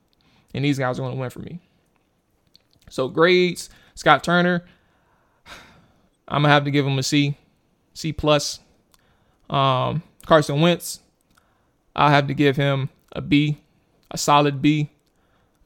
And 0.55 0.65
these 0.65 0.79
guys 0.79 0.99
are 0.99 1.03
going 1.03 1.15
to 1.15 1.21
win 1.21 1.29
for 1.29 1.41
me. 1.41 1.61
So 2.89 3.09
grades, 3.09 3.69
Scott 3.95 4.25
Turner, 4.25 4.65
I'm 6.33 6.43
gonna 6.43 6.55
have 6.55 6.65
to 6.65 6.71
give 6.71 6.87
him 6.87 6.99
a 6.99 7.03
C, 7.03 7.37
C 7.93 8.13
plus. 8.13 8.61
Um, 9.51 10.03
Carson 10.25 10.63
Wentz, 10.63 11.01
I'll 11.95 12.09
have 12.09 12.27
to 12.29 12.35
give 12.35 12.57
him 12.57 12.89
a 13.13 13.21
B, 13.21 13.59
a 14.11 14.17
solid 14.17 14.63
B. 14.63 14.91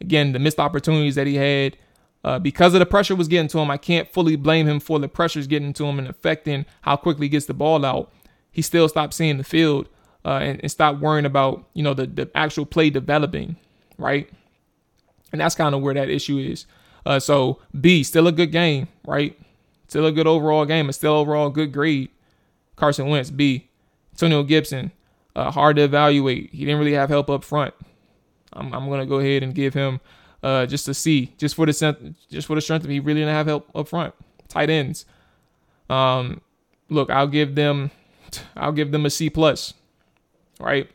Again, 0.01 0.33
the 0.33 0.41
missed 0.41 0.59
opportunities 0.59 1.15
that 1.15 1.29
he 1.29 1.37
had 1.37 1.77
uh, 2.25 2.41
because 2.41 2.75
of 2.75 2.81
the 2.81 2.87
pressure 2.87 3.15
was 3.15 3.29
getting 3.29 3.47
to 3.49 3.59
him. 3.59 3.71
I 3.71 3.77
can't 3.77 4.13
fully 4.13 4.35
blame 4.35 4.67
him 4.67 4.81
for 4.81 4.99
the 4.99 5.09
pressures 5.09 5.47
getting 5.47 5.73
to 5.75 5.85
him 5.85 6.01
and 6.01 6.09
affecting 6.09 6.67
how 6.83 6.97
quickly 6.97 7.27
he 7.27 7.31
gets 7.31 7.47
the 7.47 7.55
ball 7.55 7.85
out. 7.85 8.13
He 8.51 8.61
still 8.61 8.89
stopped 8.89 9.15
seeing 9.15 9.39
the 9.39 9.45
field 9.45 9.89
uh, 10.25 10.41
and, 10.43 10.61
and 10.61 10.71
stopped 10.71 10.99
worrying 10.99 11.27
about 11.27 11.65
you 11.75 11.85
know 11.85 11.95
the 11.95 12.07
the 12.07 12.29
actual 12.35 12.67
play 12.67 12.91
developing, 12.91 13.55
right? 13.99 14.29
And 15.31 15.41
that's 15.41 15.55
kind 15.55 15.77
of 15.77 15.83
where 15.83 15.95
that 15.95 16.11
issue 16.11 16.39
is. 16.39 16.67
Uh, 17.05 17.21
so 17.21 17.61
B, 17.81 18.03
still 18.03 18.27
a 18.27 18.33
good 18.33 18.51
game, 18.51 18.89
right? 19.07 19.39
Still 19.89 20.07
a 20.07 20.13
good 20.13 20.27
overall 20.27 20.65
game. 20.65 20.89
It's 20.89 20.99
still 20.99 21.15
overall 21.15 21.51
good 21.51 21.73
grade. 21.73 22.11
Carson 22.77 23.09
Wentz, 23.09 23.31
B. 23.31 23.69
Antonio 24.13 24.43
Gibson, 24.43 24.93
uh, 25.35 25.51
hard 25.51 25.77
to 25.77 25.83
evaluate. 25.83 26.51
He 26.51 26.65
didn't 26.65 26.79
really 26.79 26.95
have 26.95 27.09
help 27.09 27.29
up 27.29 27.45
front. 27.45 27.75
I'm, 28.53 28.73
I'm 28.73 28.89
gonna 28.89 29.07
go 29.07 29.19
ahead 29.19 29.43
and 29.43 29.55
give 29.55 29.75
him 29.75 30.01
uh, 30.43 30.67
just 30.67 30.89
a 30.89 30.95
C, 30.95 31.33
just 31.37 31.55
for 31.55 31.67
the 31.67 32.15
just 32.31 32.47
for 32.47 32.55
the 32.55 32.61
strength 32.61 32.85
of 32.85 32.91
he 32.91 33.01
really 33.01 33.21
didn't 33.21 33.35
have 33.35 33.47
help 33.47 33.69
up 33.75 33.89
front. 33.89 34.15
Tight 34.49 34.71
ends. 34.71 35.05
Um, 35.91 36.41
look, 36.89 37.11
I'll 37.11 37.27
give 37.27 37.55
them, 37.55 37.91
I'll 38.57 38.73
give 38.73 38.93
them 38.93 39.05
a 39.07 39.11
C 39.11 39.29
plus. 39.29 39.75
Right. 40.59 40.91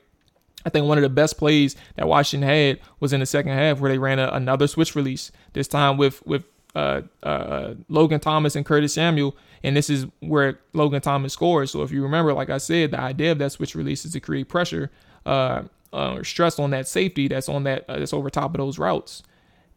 I 0.66 0.70
think 0.70 0.88
one 0.88 0.98
of 0.98 1.02
the 1.02 1.10
best 1.10 1.38
plays 1.38 1.76
that 1.96 2.08
Washington 2.08 2.48
had 2.48 2.80
was 3.00 3.14
in 3.14 3.20
the 3.20 3.26
second 3.26 3.54
half 3.54 3.80
where 3.80 3.92
they 3.92 3.98
ran 3.98 4.20
a, 4.20 4.30
another 4.30 4.68
switch 4.68 4.96
release. 4.96 5.32
This 5.54 5.68
time 5.68 5.98
with 5.98 6.26
with 6.26 6.46
uh, 6.76 7.02
uh, 7.24 7.74
Logan 7.90 8.20
Thomas 8.20 8.56
and 8.56 8.66
Curtis 8.66 8.94
Samuel, 8.94 9.36
and 9.64 9.76
this 9.76 9.90
is 9.90 10.06
where 10.20 10.60
Logan 10.74 11.02
Thomas 11.02 11.34
scores. 11.34 11.72
So 11.72 11.84
if 11.84 11.92
you 11.92 12.04
remember, 12.04 12.34
like 12.34 12.50
I 12.50 12.58
said, 12.58 12.92
the 12.92 13.00
idea 13.00 13.32
of 13.32 13.40
that 13.40 13.52
switch 13.52 13.76
release 13.76 14.06
is 14.06 14.14
to 14.14 14.20
create 14.20 14.50
pressure 14.50 14.92
uh, 15.26 15.64
uh 15.94 16.16
or 16.16 16.24
stress 16.24 16.58
on 16.58 16.72
that 16.72 16.88
safety 16.88 17.28
that's 17.28 17.50
on 17.50 17.64
that 17.64 17.86
uh, 17.90 18.00
that's 18.00 18.14
over 18.14 18.30
top 18.30 18.54
of 18.54 18.58
those 18.58 18.80
routes. 18.80 19.24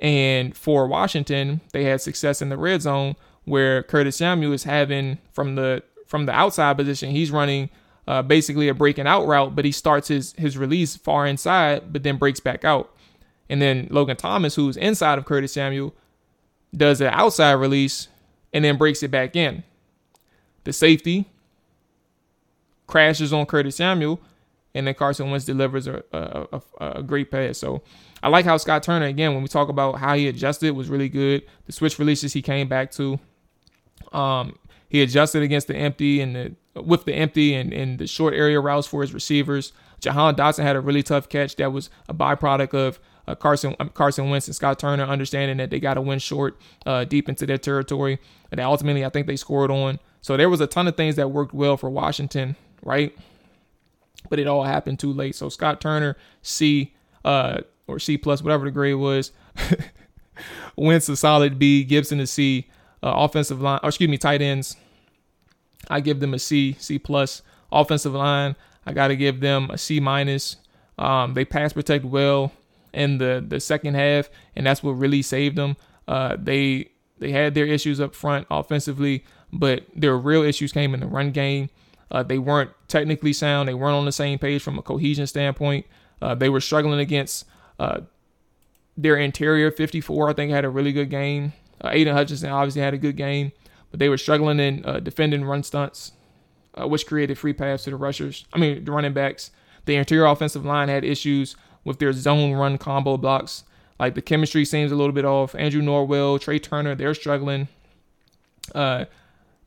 And 0.01 0.57
for 0.57 0.87
Washington, 0.87 1.61
they 1.73 1.85
had 1.85 2.01
success 2.01 2.43
in 2.43 2.49
the 2.49 2.57
red 2.57 2.83
zone 2.83 3.17
where 3.45 3.83
Curtis 3.83 4.17
Samuel 4.17 4.53
is 4.53 4.65
having 4.65 5.19
from 5.33 5.55
the 5.55 5.83
from 6.07 6.27
the 6.27 6.33
outside 6.33 6.77
position, 6.77 7.11
he's 7.11 7.31
running 7.31 7.71
uh, 8.07 8.23
basically 8.23 8.69
a 8.69 8.75
breaking 8.75 9.07
out 9.07 9.27
route, 9.27 9.57
but 9.57 9.65
he 9.65 9.73
starts 9.73 10.09
his 10.09 10.33
his 10.35 10.57
release 10.57 10.97
far 10.97 11.27
inside, 11.27 11.93
but 11.93 12.03
then 12.03 12.17
breaks 12.17 12.41
back 12.41 12.65
out. 12.65 12.95
And 13.49 13.61
then 13.61 13.89
Logan 13.91 14.17
Thomas, 14.17 14.55
who's 14.55 14.77
inside 14.77 15.19
of 15.19 15.25
Curtis 15.25 15.53
Samuel, 15.53 15.95
does 16.77 17.01
an 17.01 17.09
outside 17.09 17.53
release 17.53 18.09
and 18.53 18.65
then 18.65 18.77
breaks 18.77 19.03
it 19.03 19.11
back 19.11 19.37
in. 19.37 19.63
The 20.65 20.73
safety 20.73 21.27
crashes 22.87 23.33
on 23.33 23.47
Curtis 23.47 23.77
Samuel, 23.77 24.21
and 24.75 24.87
then 24.87 24.95
Carson 24.95 25.31
Wentz 25.31 25.45
delivers 25.45 25.87
a, 25.87 26.03
a, 26.13 26.61
a, 26.81 26.91
a, 26.99 27.03
great 27.03 27.31
pass. 27.31 27.59
So 27.59 27.83
I 28.23 28.29
like 28.29 28.45
how 28.45 28.57
Scott 28.57 28.83
Turner, 28.83 29.07
again, 29.07 29.35
when 29.35 29.43
we 29.43 29.49
talk 29.49 29.69
about 29.69 29.99
how 29.99 30.15
he 30.15 30.29
adjusted, 30.29 30.73
was 30.73 30.89
really 30.89 31.09
good. 31.09 31.45
The 31.67 31.73
switch 31.73 31.99
releases 31.99 32.33
he 32.33 32.43
came 32.43 32.69
back 32.69 32.91
to. 32.93 33.19
Um, 34.13 34.59
he 34.89 35.03
adjusted 35.03 35.43
against 35.43 35.69
the 35.69 35.77
empty 35.77 36.21
and 36.21 36.37
the 36.37 36.55
with 36.81 37.05
the 37.05 37.15
empty 37.15 37.55
and, 37.55 37.73
and 37.73 37.99
the 37.99 38.07
short 38.07 38.35
area 38.35 38.61
routes 38.61 38.87
for 38.87 39.03
his 39.03 39.15
receivers. 39.15 39.73
Jahan 40.01 40.35
Dotson 40.35 40.65
had 40.65 40.77
a 40.77 40.81
really 40.81 41.03
tough 41.03 41.29
catch 41.29 41.57
that 41.57 41.73
was 41.73 41.89
a 42.09 42.15
byproduct 42.15 42.75
of 42.75 42.99
uh, 43.27 43.35
Carson 43.35 43.75
um, 43.81 43.89
Carson 43.91 44.31
Wentz 44.31 44.47
and 44.47 44.57
Scott 44.57 44.79
Turner 44.79 45.05
understanding 45.05 45.57
that 45.59 45.71
they 45.71 45.81
got 45.81 45.95
to 45.95 46.01
win 46.01 46.19
short 46.19 46.61
uh, 46.87 47.05
deep 47.05 47.29
into 47.29 47.47
their 47.47 47.59
territory. 47.59 48.19
And 48.51 48.61
ultimately, 48.61 49.05
I 49.05 49.09
think 49.09 49.27
they 49.27 49.37
scored 49.37 49.71
on. 49.71 49.99
So 50.21 50.37
there 50.37 50.49
was 50.49 50.61
a 50.61 50.67
ton 50.67 50.89
of 50.89 50.97
things 50.97 51.17
that 51.17 51.31
worked 51.31 51.55
well 51.55 51.77
for 51.77 51.91
Washington, 51.91 52.57
right? 52.83 53.17
But 54.31 54.39
it 54.39 54.47
all 54.47 54.65
happened 54.65 54.99
too 54.99 55.13
late. 55.13 55.35
So 55.35 55.49
Scott 55.49 55.81
Turner, 55.81 56.17
C 56.43 56.95
uh, 57.25 57.61
or 57.87 57.99
C 57.99 58.17
plus, 58.17 58.43
whatever 58.43 58.65
the 58.65 58.71
grade 58.71 58.97
was, 58.97 59.33
Wentz 60.77 61.09
a 61.09 61.17
solid 61.17 61.59
B, 61.59 61.85
Gibson 61.85 62.21
a 62.21 62.27
C. 62.27 62.69
Uh, 63.03 63.13
offensive 63.17 63.61
line, 63.61 63.79
or 63.83 63.91
excuse 63.91 64.09
me, 64.09 64.17
tight 64.17 64.41
ends. 64.41 64.77
I 65.91 66.01
give 66.01 66.21
them 66.21 66.33
a 66.33 66.39
C, 66.39 66.75
C 66.79 66.99
plus. 66.99 67.43
Offensive 67.71 68.15
line, 68.15 68.57
I 68.87 68.95
got 68.95 69.09
to 69.09 69.17
give 69.17 69.41
them 69.41 69.69
a 69.71 69.77
C 69.77 70.01
minus. 70.01 70.57
Um, 70.97 71.35
they 71.35 71.45
pass 71.45 71.75
protect 71.75 72.07
well 72.07 72.53
in 72.95 73.19
the 73.19 73.45
the 73.47 73.61
second 73.61 73.95
half, 73.95 74.29
and 74.57 74.67
that's 74.67 74.83
what 74.83 74.93
really 74.93 75.23
saved 75.23 75.57
them. 75.57 75.77
Uh, 76.07 76.37
they 76.39 76.91
they 77.19 77.31
had 77.31 77.55
their 77.55 77.67
issues 77.67 78.01
up 78.01 78.15
front 78.15 78.47
offensively, 78.51 79.25
but 79.53 79.85
their 79.95 80.17
real 80.17 80.43
issues 80.43 80.73
came 80.73 80.95
in 80.95 81.01
the 81.01 81.07
run 81.07 81.31
game. 81.31 81.71
Uh, 82.11 82.23
they 82.23 82.39
weren't 82.39 82.71
technically 82.89 83.33
sound. 83.33 83.69
They 83.69 83.75
weren't 83.75 83.97
on 83.97 84.05
the 84.05 84.13
same 84.13 84.39
page 84.39 84.63
from 84.63 84.79
a 84.79 84.83
cohesion 84.83 85.27
standpoint. 85.27 85.87
Uh, 86.21 86.35
they 86.35 86.49
were 86.49 86.61
struggling 86.61 87.01
against 87.01 87.45
uh, 87.79 88.01
their 88.97 89.17
interior. 89.17 89.71
54, 89.71 90.31
I 90.31 90.33
think, 90.33 90.53
had 90.53 90.65
a 90.65 90.69
really 90.69 90.93
good 90.93 91.11
game. 91.11 91.53
Uh, 91.81 91.91
Aidan 91.93 92.15
Hutchinson 92.15 92.51
obviously 92.51 92.83
had 92.83 92.95
a 92.95 92.99
good 92.99 93.17
game, 93.17 93.53
but 93.91 94.01
they 94.01 94.09
were 94.09 94.19
struggling 94.19 94.61
in 94.61 94.85
uh, 94.85 95.01
defending 95.01 95.45
run 95.45 95.63
stunts, 95.63 96.13
which 96.79 97.07
created 97.07 97.39
free 97.39 97.53
paths 97.53 97.85
to 97.85 97.91
the 97.91 97.97
rushers. 97.97 98.47
I 98.53 98.59
mean, 98.59 98.85
the 98.85 98.93
running 98.93 99.13
backs. 99.13 99.51
The 99.87 99.97
interior 99.97 100.25
offensive 100.25 100.65
line 100.65 100.89
had 100.89 101.05
issues 101.05 101.57
with 101.85 101.99
their 101.99 102.13
zone 102.13 102.53
run 102.53 102.79
combo 102.79 103.17
blocks. 103.17 103.65
Like 103.99 104.15
the 104.15 104.23
chemistry 104.23 104.65
seems 104.65 104.91
a 104.91 104.97
little 104.97 105.13
bit 105.13 105.25
off. 105.25 105.55
Andrew 105.55 105.83
Norwell, 105.83 106.41
Trai 106.41 106.63
Turner, 106.63 106.95
they're 106.95 107.15
struggling. 107.15 107.69
Uh, 108.75 109.05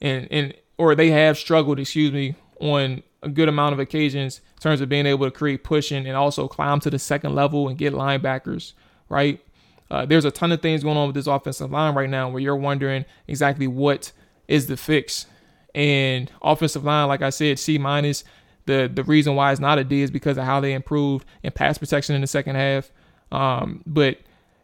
and 0.02 0.28
and 0.32 0.54
or 0.78 0.96
they 0.96 1.10
have 1.12 1.38
struggled, 1.38 1.80
excuse 1.80 2.12
me, 2.12 2.36
on 2.60 3.04
a 3.24 3.30
good 3.30 3.50
amount 3.50 3.74
of 3.74 3.80
occasions 3.80 4.42
in 4.56 4.62
terms 4.62 4.82
of 4.82 4.90
being 4.90 5.06
able 5.06 5.26
to 5.26 5.32
create 5.32 5.64
pushing 5.64 6.06
and 6.06 6.16
also 6.16 6.48
climb 6.48 6.80
to 6.80 6.90
the 6.90 7.00
second 7.00 7.34
level 7.36 7.68
and 7.68 7.78
get 7.78 7.94
linebackers, 7.94 8.74
right? 9.10 9.44
Uh, 9.90 10.06
there's 10.06 10.26
a 10.26 10.32
ton 10.32 10.52
of 10.52 10.62
things 10.62 10.84
going 10.84 10.98
on 10.98 11.08
with 11.08 11.16
this 11.16 11.28
offensive 11.28 11.72
line 11.72 11.96
right 11.96 12.10
now 12.10 12.30
where 12.30 12.42
you're 12.42 12.56
wondering 12.56 13.06
exactly 13.28 13.68
what 13.68 14.12
is 14.48 14.68
the 14.68 14.78
fix. 14.78 15.26
And 15.74 16.32
offensive 16.42 16.84
line, 16.84 17.08
like 17.08 17.22
I 17.22 17.30
said, 17.30 17.60
C 17.60 17.78
minus. 17.78 18.24
The 18.68 18.90
the 18.94 19.04
reason 19.04 19.36
why 19.36 19.52
it's 19.52 19.60
not 19.60 19.80
a 19.80 19.84
D 19.84 20.02
is 20.02 20.12
because 20.12 20.38
of 20.38 20.44
how 20.44 20.60
they 20.60 20.74
improved 20.74 21.26
in 21.42 21.52
pass 21.52 21.78
protection 21.78 22.14
in 22.14 22.22
the 22.22 22.28
second 22.28 22.56
half. 22.56 22.92
Um, 23.32 23.82
but 23.86 24.20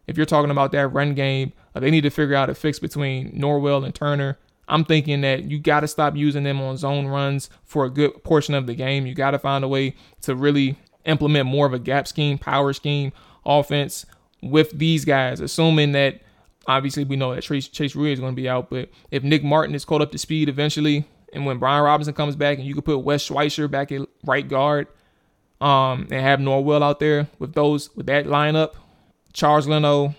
if 0.07 0.17
you're 0.17 0.25
talking 0.25 0.51
about 0.51 0.71
that 0.73 0.87
run 0.89 1.15
game, 1.15 1.53
uh, 1.73 1.79
they 1.79 1.89
need 1.89 2.01
to 2.01 2.09
figure 2.09 2.35
out 2.35 2.49
a 2.49 2.55
fix 2.55 2.79
between 2.79 3.31
Norwell 3.31 3.83
and 3.83 3.95
Turner. 3.95 4.37
I'm 4.67 4.85
thinking 4.85 5.21
that 5.21 5.43
you 5.43 5.59
got 5.59 5.81
to 5.81 5.87
stop 5.87 6.15
using 6.15 6.43
them 6.43 6.61
on 6.61 6.77
zone 6.77 7.07
runs 7.07 7.49
for 7.65 7.85
a 7.85 7.89
good 7.89 8.23
portion 8.23 8.53
of 8.53 8.65
the 8.67 8.75
game. 8.75 9.05
You 9.05 9.13
got 9.13 9.31
to 9.31 9.39
find 9.39 9.63
a 9.63 9.67
way 9.67 9.95
to 10.21 10.35
really 10.35 10.77
implement 11.05 11.47
more 11.47 11.65
of 11.65 11.73
a 11.73 11.79
gap 11.79 12.07
scheme, 12.07 12.37
power 12.37 12.71
scheme 12.71 13.11
offense 13.45 14.05
with 14.41 14.77
these 14.77 15.05
guys, 15.05 15.39
assuming 15.39 15.91
that 15.93 16.21
obviously 16.67 17.03
we 17.03 17.15
know 17.15 17.35
that 17.35 17.43
Chase, 17.43 17.67
Chase 17.67 17.93
Roullier 17.93 18.13
is 18.13 18.19
going 18.19 18.33
to 18.33 18.41
be 18.41 18.47
out, 18.47 18.69
but 18.69 18.89
if 19.11 19.23
Nick 19.23 19.43
Martin 19.43 19.75
is 19.75 19.85
caught 19.85 20.01
up 20.01 20.11
to 20.11 20.17
speed 20.17 20.47
eventually, 20.47 21.05
and 21.33 21.45
when 21.45 21.57
Brian 21.57 21.83
Robinson 21.83 22.13
comes 22.13 22.35
back, 22.35 22.57
and 22.57 22.67
you 22.67 22.75
could 22.75 22.85
put 22.85 22.99
Wes 22.99 23.23
Schweitzer 23.23 23.67
back 23.67 23.91
at 23.91 24.07
right 24.25 24.47
guard, 24.47 24.87
um, 25.59 26.07
and 26.11 26.21
have 26.21 26.39
Norwell 26.39 26.81
out 26.81 26.99
there 26.99 27.27
with 27.39 27.53
those 27.53 27.93
with 27.95 28.05
that 28.05 28.25
lineup, 28.25 28.73
Charles 29.33 29.67
Leno, 29.67 30.15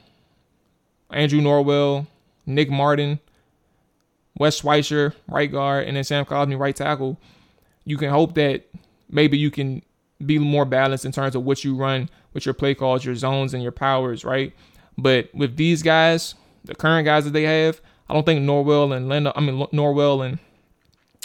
Andrew 1.11 1.41
Norwell, 1.41 2.07
Nick 2.47 2.71
Martin, 2.71 3.21
Wes 4.37 4.57
Schweitzer, 4.57 5.15
right 5.29 5.51
guard, 5.51 5.87
and 5.87 5.97
then 5.97 6.05
Sam 6.05 6.25
Cosmi, 6.25 6.59
right 6.59 6.75
tackle. 6.75 7.19
You 7.85 7.97
can 7.97 8.11
hope 8.11 8.35
that 8.35 8.65
maybe 9.11 9.39
you 9.39 9.51
can 9.51 9.83
be 10.25 10.39
more 10.39 10.65
balanced 10.65 11.05
in 11.05 11.13
terms 11.13 11.35
of 11.35 11.45
what 11.45 11.65
you 11.65 11.77
run 11.77 12.09
with 12.33 12.47
your 12.47 12.55
play 12.55 12.75
calls, 12.75 13.05
your 13.05 13.15
zones, 13.15 13.55
and 13.55 13.63
your 13.63 13.73
powers, 13.73 14.25
right? 14.25 14.53
But 14.97 15.29
with 15.35 15.57
these 15.57 15.83
guys, 15.83 16.35
the 16.65 16.75
current 16.75 17.05
guys 17.05 17.25
that 17.25 17.33
they 17.33 17.43
have, 17.43 17.81
I 18.09 18.15
don't 18.15 18.25
think 18.25 18.41
Norwell 18.41 18.97
and 18.97 19.09
Leno, 19.09 19.33
I 19.35 19.41
mean 19.41 19.67
Norwell 19.73 20.25
and 20.25 20.39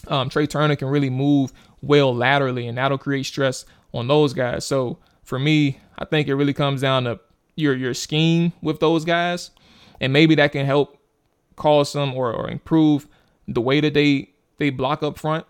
um, 0.07 0.29
Trai 0.29 0.49
Turner 0.49 0.75
can 0.75 0.87
really 0.87 1.09
move 1.09 1.51
well 1.81 2.13
laterally, 2.15 2.67
and 2.67 2.77
that'll 2.77 2.97
create 2.97 3.25
stress 3.25 3.65
on 3.93 4.07
those 4.07 4.33
guys. 4.33 4.65
So 4.65 4.97
for 5.23 5.39
me, 5.39 5.79
I 5.97 6.05
think 6.05 6.27
it 6.27 6.35
really 6.35 6.53
comes 6.53 6.81
down 6.81 7.03
to 7.05 7.19
your 7.55 7.75
your 7.75 7.93
scheme 7.93 8.53
with 8.61 8.79
those 8.79 9.05
guys, 9.05 9.51
and 9.99 10.13
maybe 10.13 10.35
that 10.35 10.51
can 10.51 10.65
help 10.65 10.97
cause 11.55 11.91
some 11.91 12.13
or, 12.15 12.31
or 12.33 12.49
improve 12.49 13.07
the 13.47 13.61
way 13.61 13.81
that 13.81 13.93
they 13.93 14.29
they 14.57 14.69
block 14.69 15.03
up 15.03 15.17
front. 15.17 15.45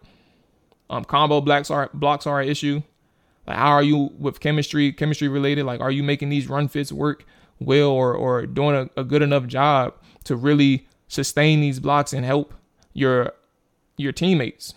Um, 0.89 1.06
combo 1.06 1.39
blocks 1.41 1.70
are 1.70 1.89
blocks 1.93 2.26
are 2.26 2.41
an 2.41 2.50
issue. 2.50 2.82
Like 3.45 3.58
how 3.58 3.70
are 3.70 3.84
you 3.84 4.12
with 4.20 4.39
chemistry, 4.39 4.91
chemistry 4.91 5.28
related? 5.28 5.66
Like 5.66 5.82
are 5.82 5.91
you 5.91 6.04
making 6.04 6.30
these 6.30 6.47
run 6.47 6.68
fits 6.68 6.91
work 6.91 7.26
well 7.60 7.89
or 7.89 8.14
or 8.14 8.45
doing 8.45 8.76
a, 8.76 9.00
a 9.00 9.04
good 9.04 9.22
enough 9.22 9.45
job 9.47 9.93
to 10.24 10.36
really 10.36 10.88
sustain 11.08 11.62
these 11.62 11.80
blocks 11.80 12.14
and 12.14 12.26
help 12.26 12.54
your 12.93 13.34
your 14.00 14.12
teammates 14.12 14.74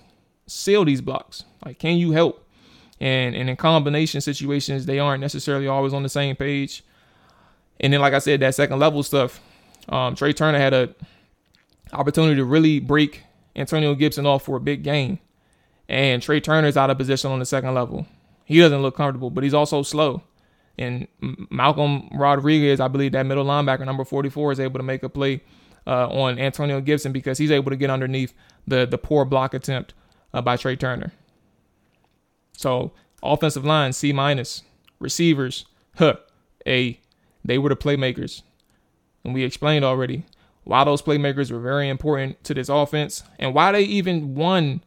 seal 0.47 0.85
these 0.85 1.01
blocks? 1.01 1.45
Like, 1.65 1.79
can 1.79 1.97
you 1.97 2.13
help? 2.13 2.47
And 3.01 3.35
and 3.35 3.51
in 3.51 3.57
combination 3.57 4.21
situations, 4.21 4.87
they 4.87 4.99
aren't 4.99 5.21
necessarily 5.21 5.67
always 5.67 5.93
on 5.93 6.03
the 6.03 6.09
same 6.09 6.37
page. 6.37 6.85
And 7.81 7.93
then, 7.93 8.01
like 8.01 8.15
I 8.15 8.19
said, 8.19 8.41
that 8.41 8.55
second 8.55 8.79
level 8.79 9.03
stuff, 9.03 9.41
um, 9.89 10.15
Trai 10.15 10.35
Turner 10.35 10.59
had 10.59 10.73
a 10.73 10.95
opportunity 11.93 12.37
to 12.37 12.45
really 12.45 12.79
break 12.79 13.23
Antonio 13.57 13.95
Gibson 13.95 14.27
off 14.27 14.45
for 14.45 14.57
a 14.57 14.61
big 14.61 14.83
game. 14.83 15.19
And 15.89 16.23
Trai 16.23 16.43
Turner's 16.43 16.77
out 16.77 16.91
of 16.91 16.99
position 16.99 17.31
on 17.31 17.39
the 17.39 17.47
second 17.47 17.75
level. 17.75 18.07
He 18.45 18.59
doesn't 18.59 18.83
look 18.83 18.97
comfortable, 18.97 19.31
but 19.31 19.45
he's 19.45 19.55
also 19.55 19.83
slow. 19.83 20.23
And 20.79 21.07
Malcolm 21.51 22.09
Rodriguez, 22.13 22.81
I 22.81 22.89
believe 22.89 23.13
that 23.13 23.27
middle 23.27 23.45
linebacker, 23.45 23.85
number 23.85 24.05
44, 24.05 24.53
is 24.53 24.61
able 24.61 24.79
to 24.79 24.85
make 24.85 25.03
a 25.03 25.09
play 25.09 25.43
uh, 25.87 26.09
on 26.09 26.39
Antonio 26.39 26.81
Gibson 26.81 27.13
because 27.13 27.39
he's 27.39 27.51
able 27.51 27.71
to 27.71 27.77
get 27.77 27.91
underneath 27.91 28.35
the 28.67 28.87
the 28.87 28.99
poor 28.99 29.25
block 29.25 29.55
attempt 29.55 29.95
uh, 30.33 30.41
by 30.41 30.57
Trai 30.57 30.79
Turner. 30.79 31.13
So 32.53 32.93
offensive 33.23 33.65
line 33.65 33.93
C 33.93 34.13
minus, 34.13 34.63
receivers 34.99 35.67
huh 35.97 36.17
A. 36.67 37.01
They 37.45 37.59
were 37.59 37.71
the 37.71 37.77
playmakers, 37.77 38.43
and 39.25 39.35
we 39.35 39.43
explained 39.43 39.85
already 39.85 40.25
why 40.65 40.85
those 40.85 41.03
playmakers 41.03 41.51
were 41.51 41.59
very 41.59 41.89
important 41.89 42.43
to 42.45 42.55
this 42.55 42.69
offense 42.69 43.25
and 43.39 43.53
why 43.53 43.73
they 43.73 43.83
even 43.83 44.35
won 44.35 44.83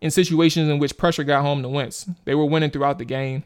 in 0.00 0.10
situations 0.10 0.68
in 0.68 0.78
which 0.78 0.98
pressure 0.98 1.24
got 1.24 1.40
home 1.40 1.62
to 1.62 1.68
Wentz. 1.68 2.06
They 2.26 2.34
were 2.34 2.44
winning 2.44 2.70
throughout 2.70 2.98
the 2.98 3.06
game. 3.06 3.44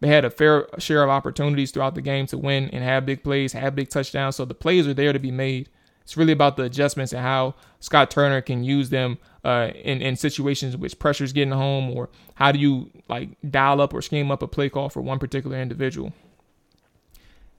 They 0.00 0.08
had 0.08 0.24
a 0.24 0.30
fair 0.30 0.68
share 0.78 1.02
of 1.02 1.10
opportunities 1.10 1.70
throughout 1.70 1.94
the 1.94 2.02
game 2.02 2.26
to 2.26 2.38
win 2.38 2.68
and 2.70 2.84
have 2.84 3.06
big 3.06 3.22
plays, 3.22 3.52
have 3.52 3.74
big 3.74 3.88
touchdowns. 3.88 4.36
So 4.36 4.44
the 4.44 4.54
plays 4.54 4.86
are 4.86 4.94
there 4.94 5.12
to 5.12 5.18
be 5.18 5.30
made. 5.30 5.68
It's 6.02 6.16
really 6.16 6.32
about 6.32 6.56
the 6.56 6.64
adjustments 6.64 7.12
and 7.12 7.22
how 7.22 7.54
Scott 7.80 8.10
Turner 8.10 8.42
can 8.42 8.62
use 8.62 8.90
them 8.90 9.18
uh, 9.42 9.70
in 9.74 10.02
in 10.02 10.16
situations 10.16 10.76
which 10.76 10.98
pressure's 10.98 11.32
getting 11.32 11.52
home, 11.52 11.90
or 11.90 12.10
how 12.34 12.52
do 12.52 12.58
you 12.58 12.90
like 13.08 13.30
dial 13.50 13.80
up 13.80 13.94
or 13.94 14.02
scheme 14.02 14.30
up 14.30 14.42
a 14.42 14.46
play 14.46 14.68
call 14.68 14.90
for 14.90 15.00
one 15.00 15.18
particular 15.18 15.58
individual. 15.58 16.12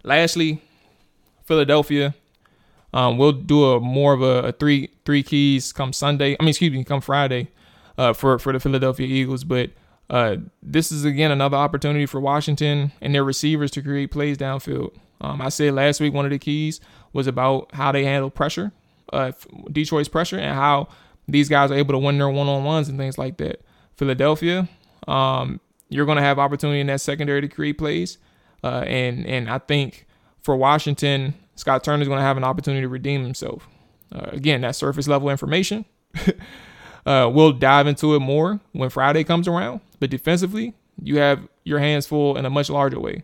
Lastly, 0.03 0.61
Philadelphia. 1.45 2.13
Um, 2.93 3.17
we'll 3.17 3.33
do 3.33 3.73
a 3.73 3.79
more 3.79 4.13
of 4.13 4.21
a, 4.21 4.47
a, 4.47 4.51
three 4.51 4.89
three 5.03 5.23
keys 5.23 5.73
come 5.73 5.91
Sunday. 5.91 6.38
I 6.39 6.43
mean, 6.43 6.49
excuse 6.49 6.71
me, 6.71 6.83
come 6.83 7.01
Friday 7.01 7.49
uh, 7.97 8.13
for 8.13 8.39
for 8.39 8.53
the 8.53 8.59
Philadelphia 8.59 9.07
Eagles, 9.07 9.43
but 9.43 9.71
uh, 10.10 10.38
this 10.62 10.91
is 10.91 11.06
again 11.06 11.32
another 11.32 11.58
opportunity 11.58 12.06
for 12.06 12.20
Washington 12.20 12.91
and 13.01 13.14
their 13.14 13.24
receivers 13.24 13.72
to 13.72 13.82
create 13.82 14.12
plays 14.12 14.38
downfield. 14.38 14.95
Um, 15.22 15.41
I 15.41 15.49
said 15.49 15.74
last 15.74 15.99
week 15.99 16.14
one 16.14 16.26
of 16.26 16.32
the 16.32 16.39
keys 16.39 16.80
was 17.14 17.28
about 17.28 17.74
how 17.74 17.91
they 17.91 18.03
handle 18.03 18.30
pressure, 18.30 18.72
uh, 19.14 19.32
Detroit's 19.72 20.10
pressure, 20.10 20.38
and 20.38 20.53
how 20.53 20.89
these 21.28 21.49
guys 21.49 21.72
are 21.72 21.76
able 21.76 21.93
to 21.93 21.97
win 21.97 22.18
their 22.18 22.30
one 22.30 22.47
on 22.47 22.64
ones 22.64 22.89
and 22.89 22.97
things 22.97 23.18
like 23.18 23.38
that. 23.38 23.62
Philadelphia, 23.95 24.68
um, 25.08 25.60
you're 25.89 26.06
going 26.06 26.18
to 26.18 26.22
have 26.22 26.38
opportunity 26.38 26.82
in 26.82 26.88
that 26.88 27.01
secondary 27.01 27.41
to 27.41 27.47
create 27.47 27.78
plays. 27.78 28.18
Uh, 28.64 28.84
and 28.88 29.26
and 29.26 29.49
I 29.49 29.60
think 29.60 30.06
for 30.43 30.56
Washington, 30.56 31.34
Scott 31.56 31.84
Turner 31.84 32.01
is 32.01 32.08
going 32.08 32.20
to 32.20 32.26
have 32.26 32.38
an 32.38 32.43
opportunity 32.43 32.82
to 32.82 32.89
redeem 32.89 33.24
himself. 33.24 33.68
Uh, 34.12 34.30
again, 34.32 34.62
that 34.62 34.76
surface 34.76 35.08
level 35.08 35.30
information. 35.30 35.86
uh, 37.06 37.30
we'll 37.32 37.51
dive 37.51 37.88
into 37.88 38.16
it 38.16 38.20
more 38.20 38.60
when 38.72 38.89
Friday 38.89 39.24
comes 39.24 39.47
around. 39.47 39.82
But 39.99 40.10
defensively, 40.10 40.74
you 41.01 41.18
have 41.20 41.47
your 41.64 41.80
hands 41.80 42.08
full 42.08 42.38
in 42.38 42.45
a 42.45 42.49
much 42.49 42.70
larger 42.70 42.99
way. 42.99 43.24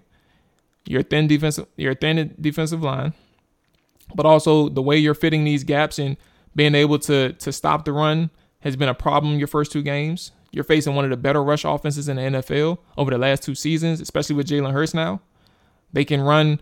Your 0.86 1.04
thin 1.04 1.28
defensive, 1.28 1.68
your 1.78 1.94
thin 1.94 2.36
defensive 2.40 2.82
line, 2.82 3.14
but 4.16 4.26
also 4.26 4.70
the 4.70 4.82
way 4.82 4.98
you're 4.98 5.14
fitting 5.14 5.44
these 5.44 5.64
gaps 5.64 6.00
and 6.00 6.18
being 6.56 6.76
able 6.76 7.00
to 7.00 7.34
to 7.34 7.52
stop 7.52 7.86
the 7.86 7.94
run 7.94 8.30
has 8.62 8.76
been 8.76 8.90
a 8.90 8.94
problem 8.94 9.38
your 9.38 9.48
first 9.48 9.72
two 9.72 9.84
games. 9.84 10.32
You're 10.52 10.64
facing 10.64 10.96
one 10.96 11.06
of 11.06 11.12
the 11.12 11.18
better 11.18 11.44
rush 11.44 11.64
offenses 11.64 12.10
in 12.10 12.18
the 12.18 12.24
NFL 12.24 12.80
over 12.98 13.10
the 13.10 13.18
last 13.18 13.44
two 13.44 13.56
seasons, 13.56 14.02
especially 14.02 14.36
with 14.36 14.48
Jalen 14.48 14.74
Hurts 14.74 14.94
now. 14.94 15.22
They 15.94 16.04
can 16.04 16.22
run 16.22 16.60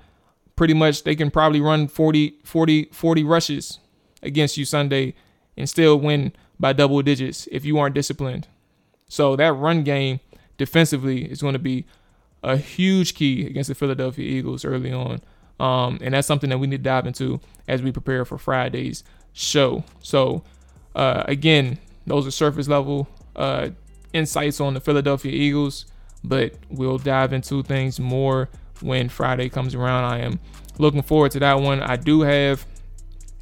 pretty 0.55 0.73
much, 0.73 1.03
they 1.03 1.15
can 1.15 1.31
probably 1.31 1.59
run 1.59 1.87
40, 1.87 2.39
40, 2.43 2.89
40 2.91 3.23
rushes 3.23 3.79
against 4.21 4.57
you 4.57 4.65
Sunday 4.65 5.15
and 5.57 5.67
still 5.67 5.99
win 5.99 6.33
by 6.59 6.73
double 6.73 7.01
digits 7.01 7.47
if 7.51 7.65
you 7.65 7.77
aren't 7.77 7.95
disciplined. 7.95 8.47
So 9.07 9.35
that 9.35 9.53
run 9.53 9.83
game 9.83 10.19
defensively 10.57 11.29
is 11.29 11.41
going 11.41 11.53
to 11.53 11.59
be 11.59 11.85
a 12.43 12.57
huge 12.57 13.15
key 13.15 13.45
against 13.45 13.69
the 13.69 13.75
Philadelphia 13.75 14.25
Eagles 14.25 14.65
early 14.65 14.91
on. 14.91 15.21
Um, 15.59 15.99
and 16.01 16.13
that's 16.13 16.27
something 16.27 16.49
that 16.51 16.57
we 16.57 16.67
need 16.67 16.77
to 16.77 16.83
dive 16.83 17.05
into 17.05 17.39
as 17.67 17.81
we 17.81 17.91
prepare 17.91 18.23
for 18.23 18.37
Friday's 18.37 19.03
show. 19.33 19.83
So, 20.01 20.43
uh, 20.95 21.23
again, 21.27 21.77
those 22.07 22.25
are 22.25 22.31
surface 22.31 22.67
level 22.67 23.07
uh, 23.35 23.69
insights 24.13 24.61
on 24.61 24.73
the 24.73 24.79
Philadelphia 24.79 25.31
Eagles, 25.31 25.85
but 26.23 26.53
we'll 26.69 26.97
dive 26.97 27.33
into 27.33 27.61
things 27.63 27.99
more 27.99 28.49
when 28.81 29.09
Friday 29.09 29.49
comes 29.49 29.75
around. 29.75 30.05
I 30.05 30.19
am 30.19 30.39
looking 30.77 31.01
forward 31.01 31.31
to 31.31 31.39
that 31.39 31.59
one. 31.59 31.81
I 31.81 31.97
do 31.97 32.21
have 32.21 32.65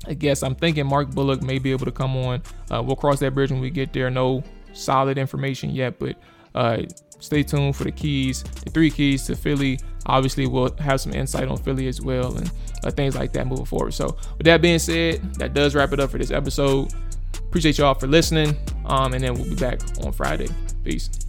I 0.07 0.13
guess 0.13 0.41
I'm 0.41 0.55
thinking 0.55 0.87
Mark 0.87 1.11
Bullock 1.11 1.41
may 1.41 1.59
be 1.59 1.71
able 1.71 1.85
to 1.85 1.91
come 1.91 2.15
on. 2.15 2.41
Uh, 2.71 2.81
we'll 2.81 2.95
cross 2.95 3.19
that 3.19 3.35
bridge 3.35 3.51
when 3.51 3.59
we 3.59 3.69
get 3.69 3.93
there. 3.93 4.09
No 4.09 4.43
solid 4.73 5.17
information 5.17 5.69
yet, 5.69 5.99
but 5.99 6.15
uh, 6.55 6.83
stay 7.19 7.43
tuned 7.43 7.75
for 7.75 7.83
the 7.83 7.91
keys, 7.91 8.43
the 8.43 8.69
three 8.69 8.89
keys 8.89 9.25
to 9.27 9.35
Philly. 9.35 9.79
Obviously, 10.05 10.47
we'll 10.47 10.75
have 10.77 11.01
some 11.01 11.13
insight 11.13 11.47
on 11.47 11.57
Philly 11.57 11.87
as 11.87 12.01
well 12.01 12.35
and 12.37 12.51
uh, 12.83 12.91
things 12.91 13.15
like 13.15 13.33
that 13.33 13.47
moving 13.47 13.65
forward. 13.65 13.93
So, 13.93 14.17
with 14.37 14.45
that 14.45 14.61
being 14.61 14.79
said, 14.79 15.35
that 15.35 15.53
does 15.53 15.75
wrap 15.75 15.91
it 15.91 15.99
up 15.99 16.11
for 16.11 16.17
this 16.17 16.31
episode. 16.31 16.93
Appreciate 17.37 17.77
y'all 17.77 17.93
for 17.93 18.07
listening. 18.07 18.55
Um, 18.85 19.13
and 19.13 19.23
then 19.23 19.33
we'll 19.33 19.49
be 19.49 19.55
back 19.55 19.81
on 20.03 20.11
Friday. 20.11 20.47
Peace. 20.83 21.26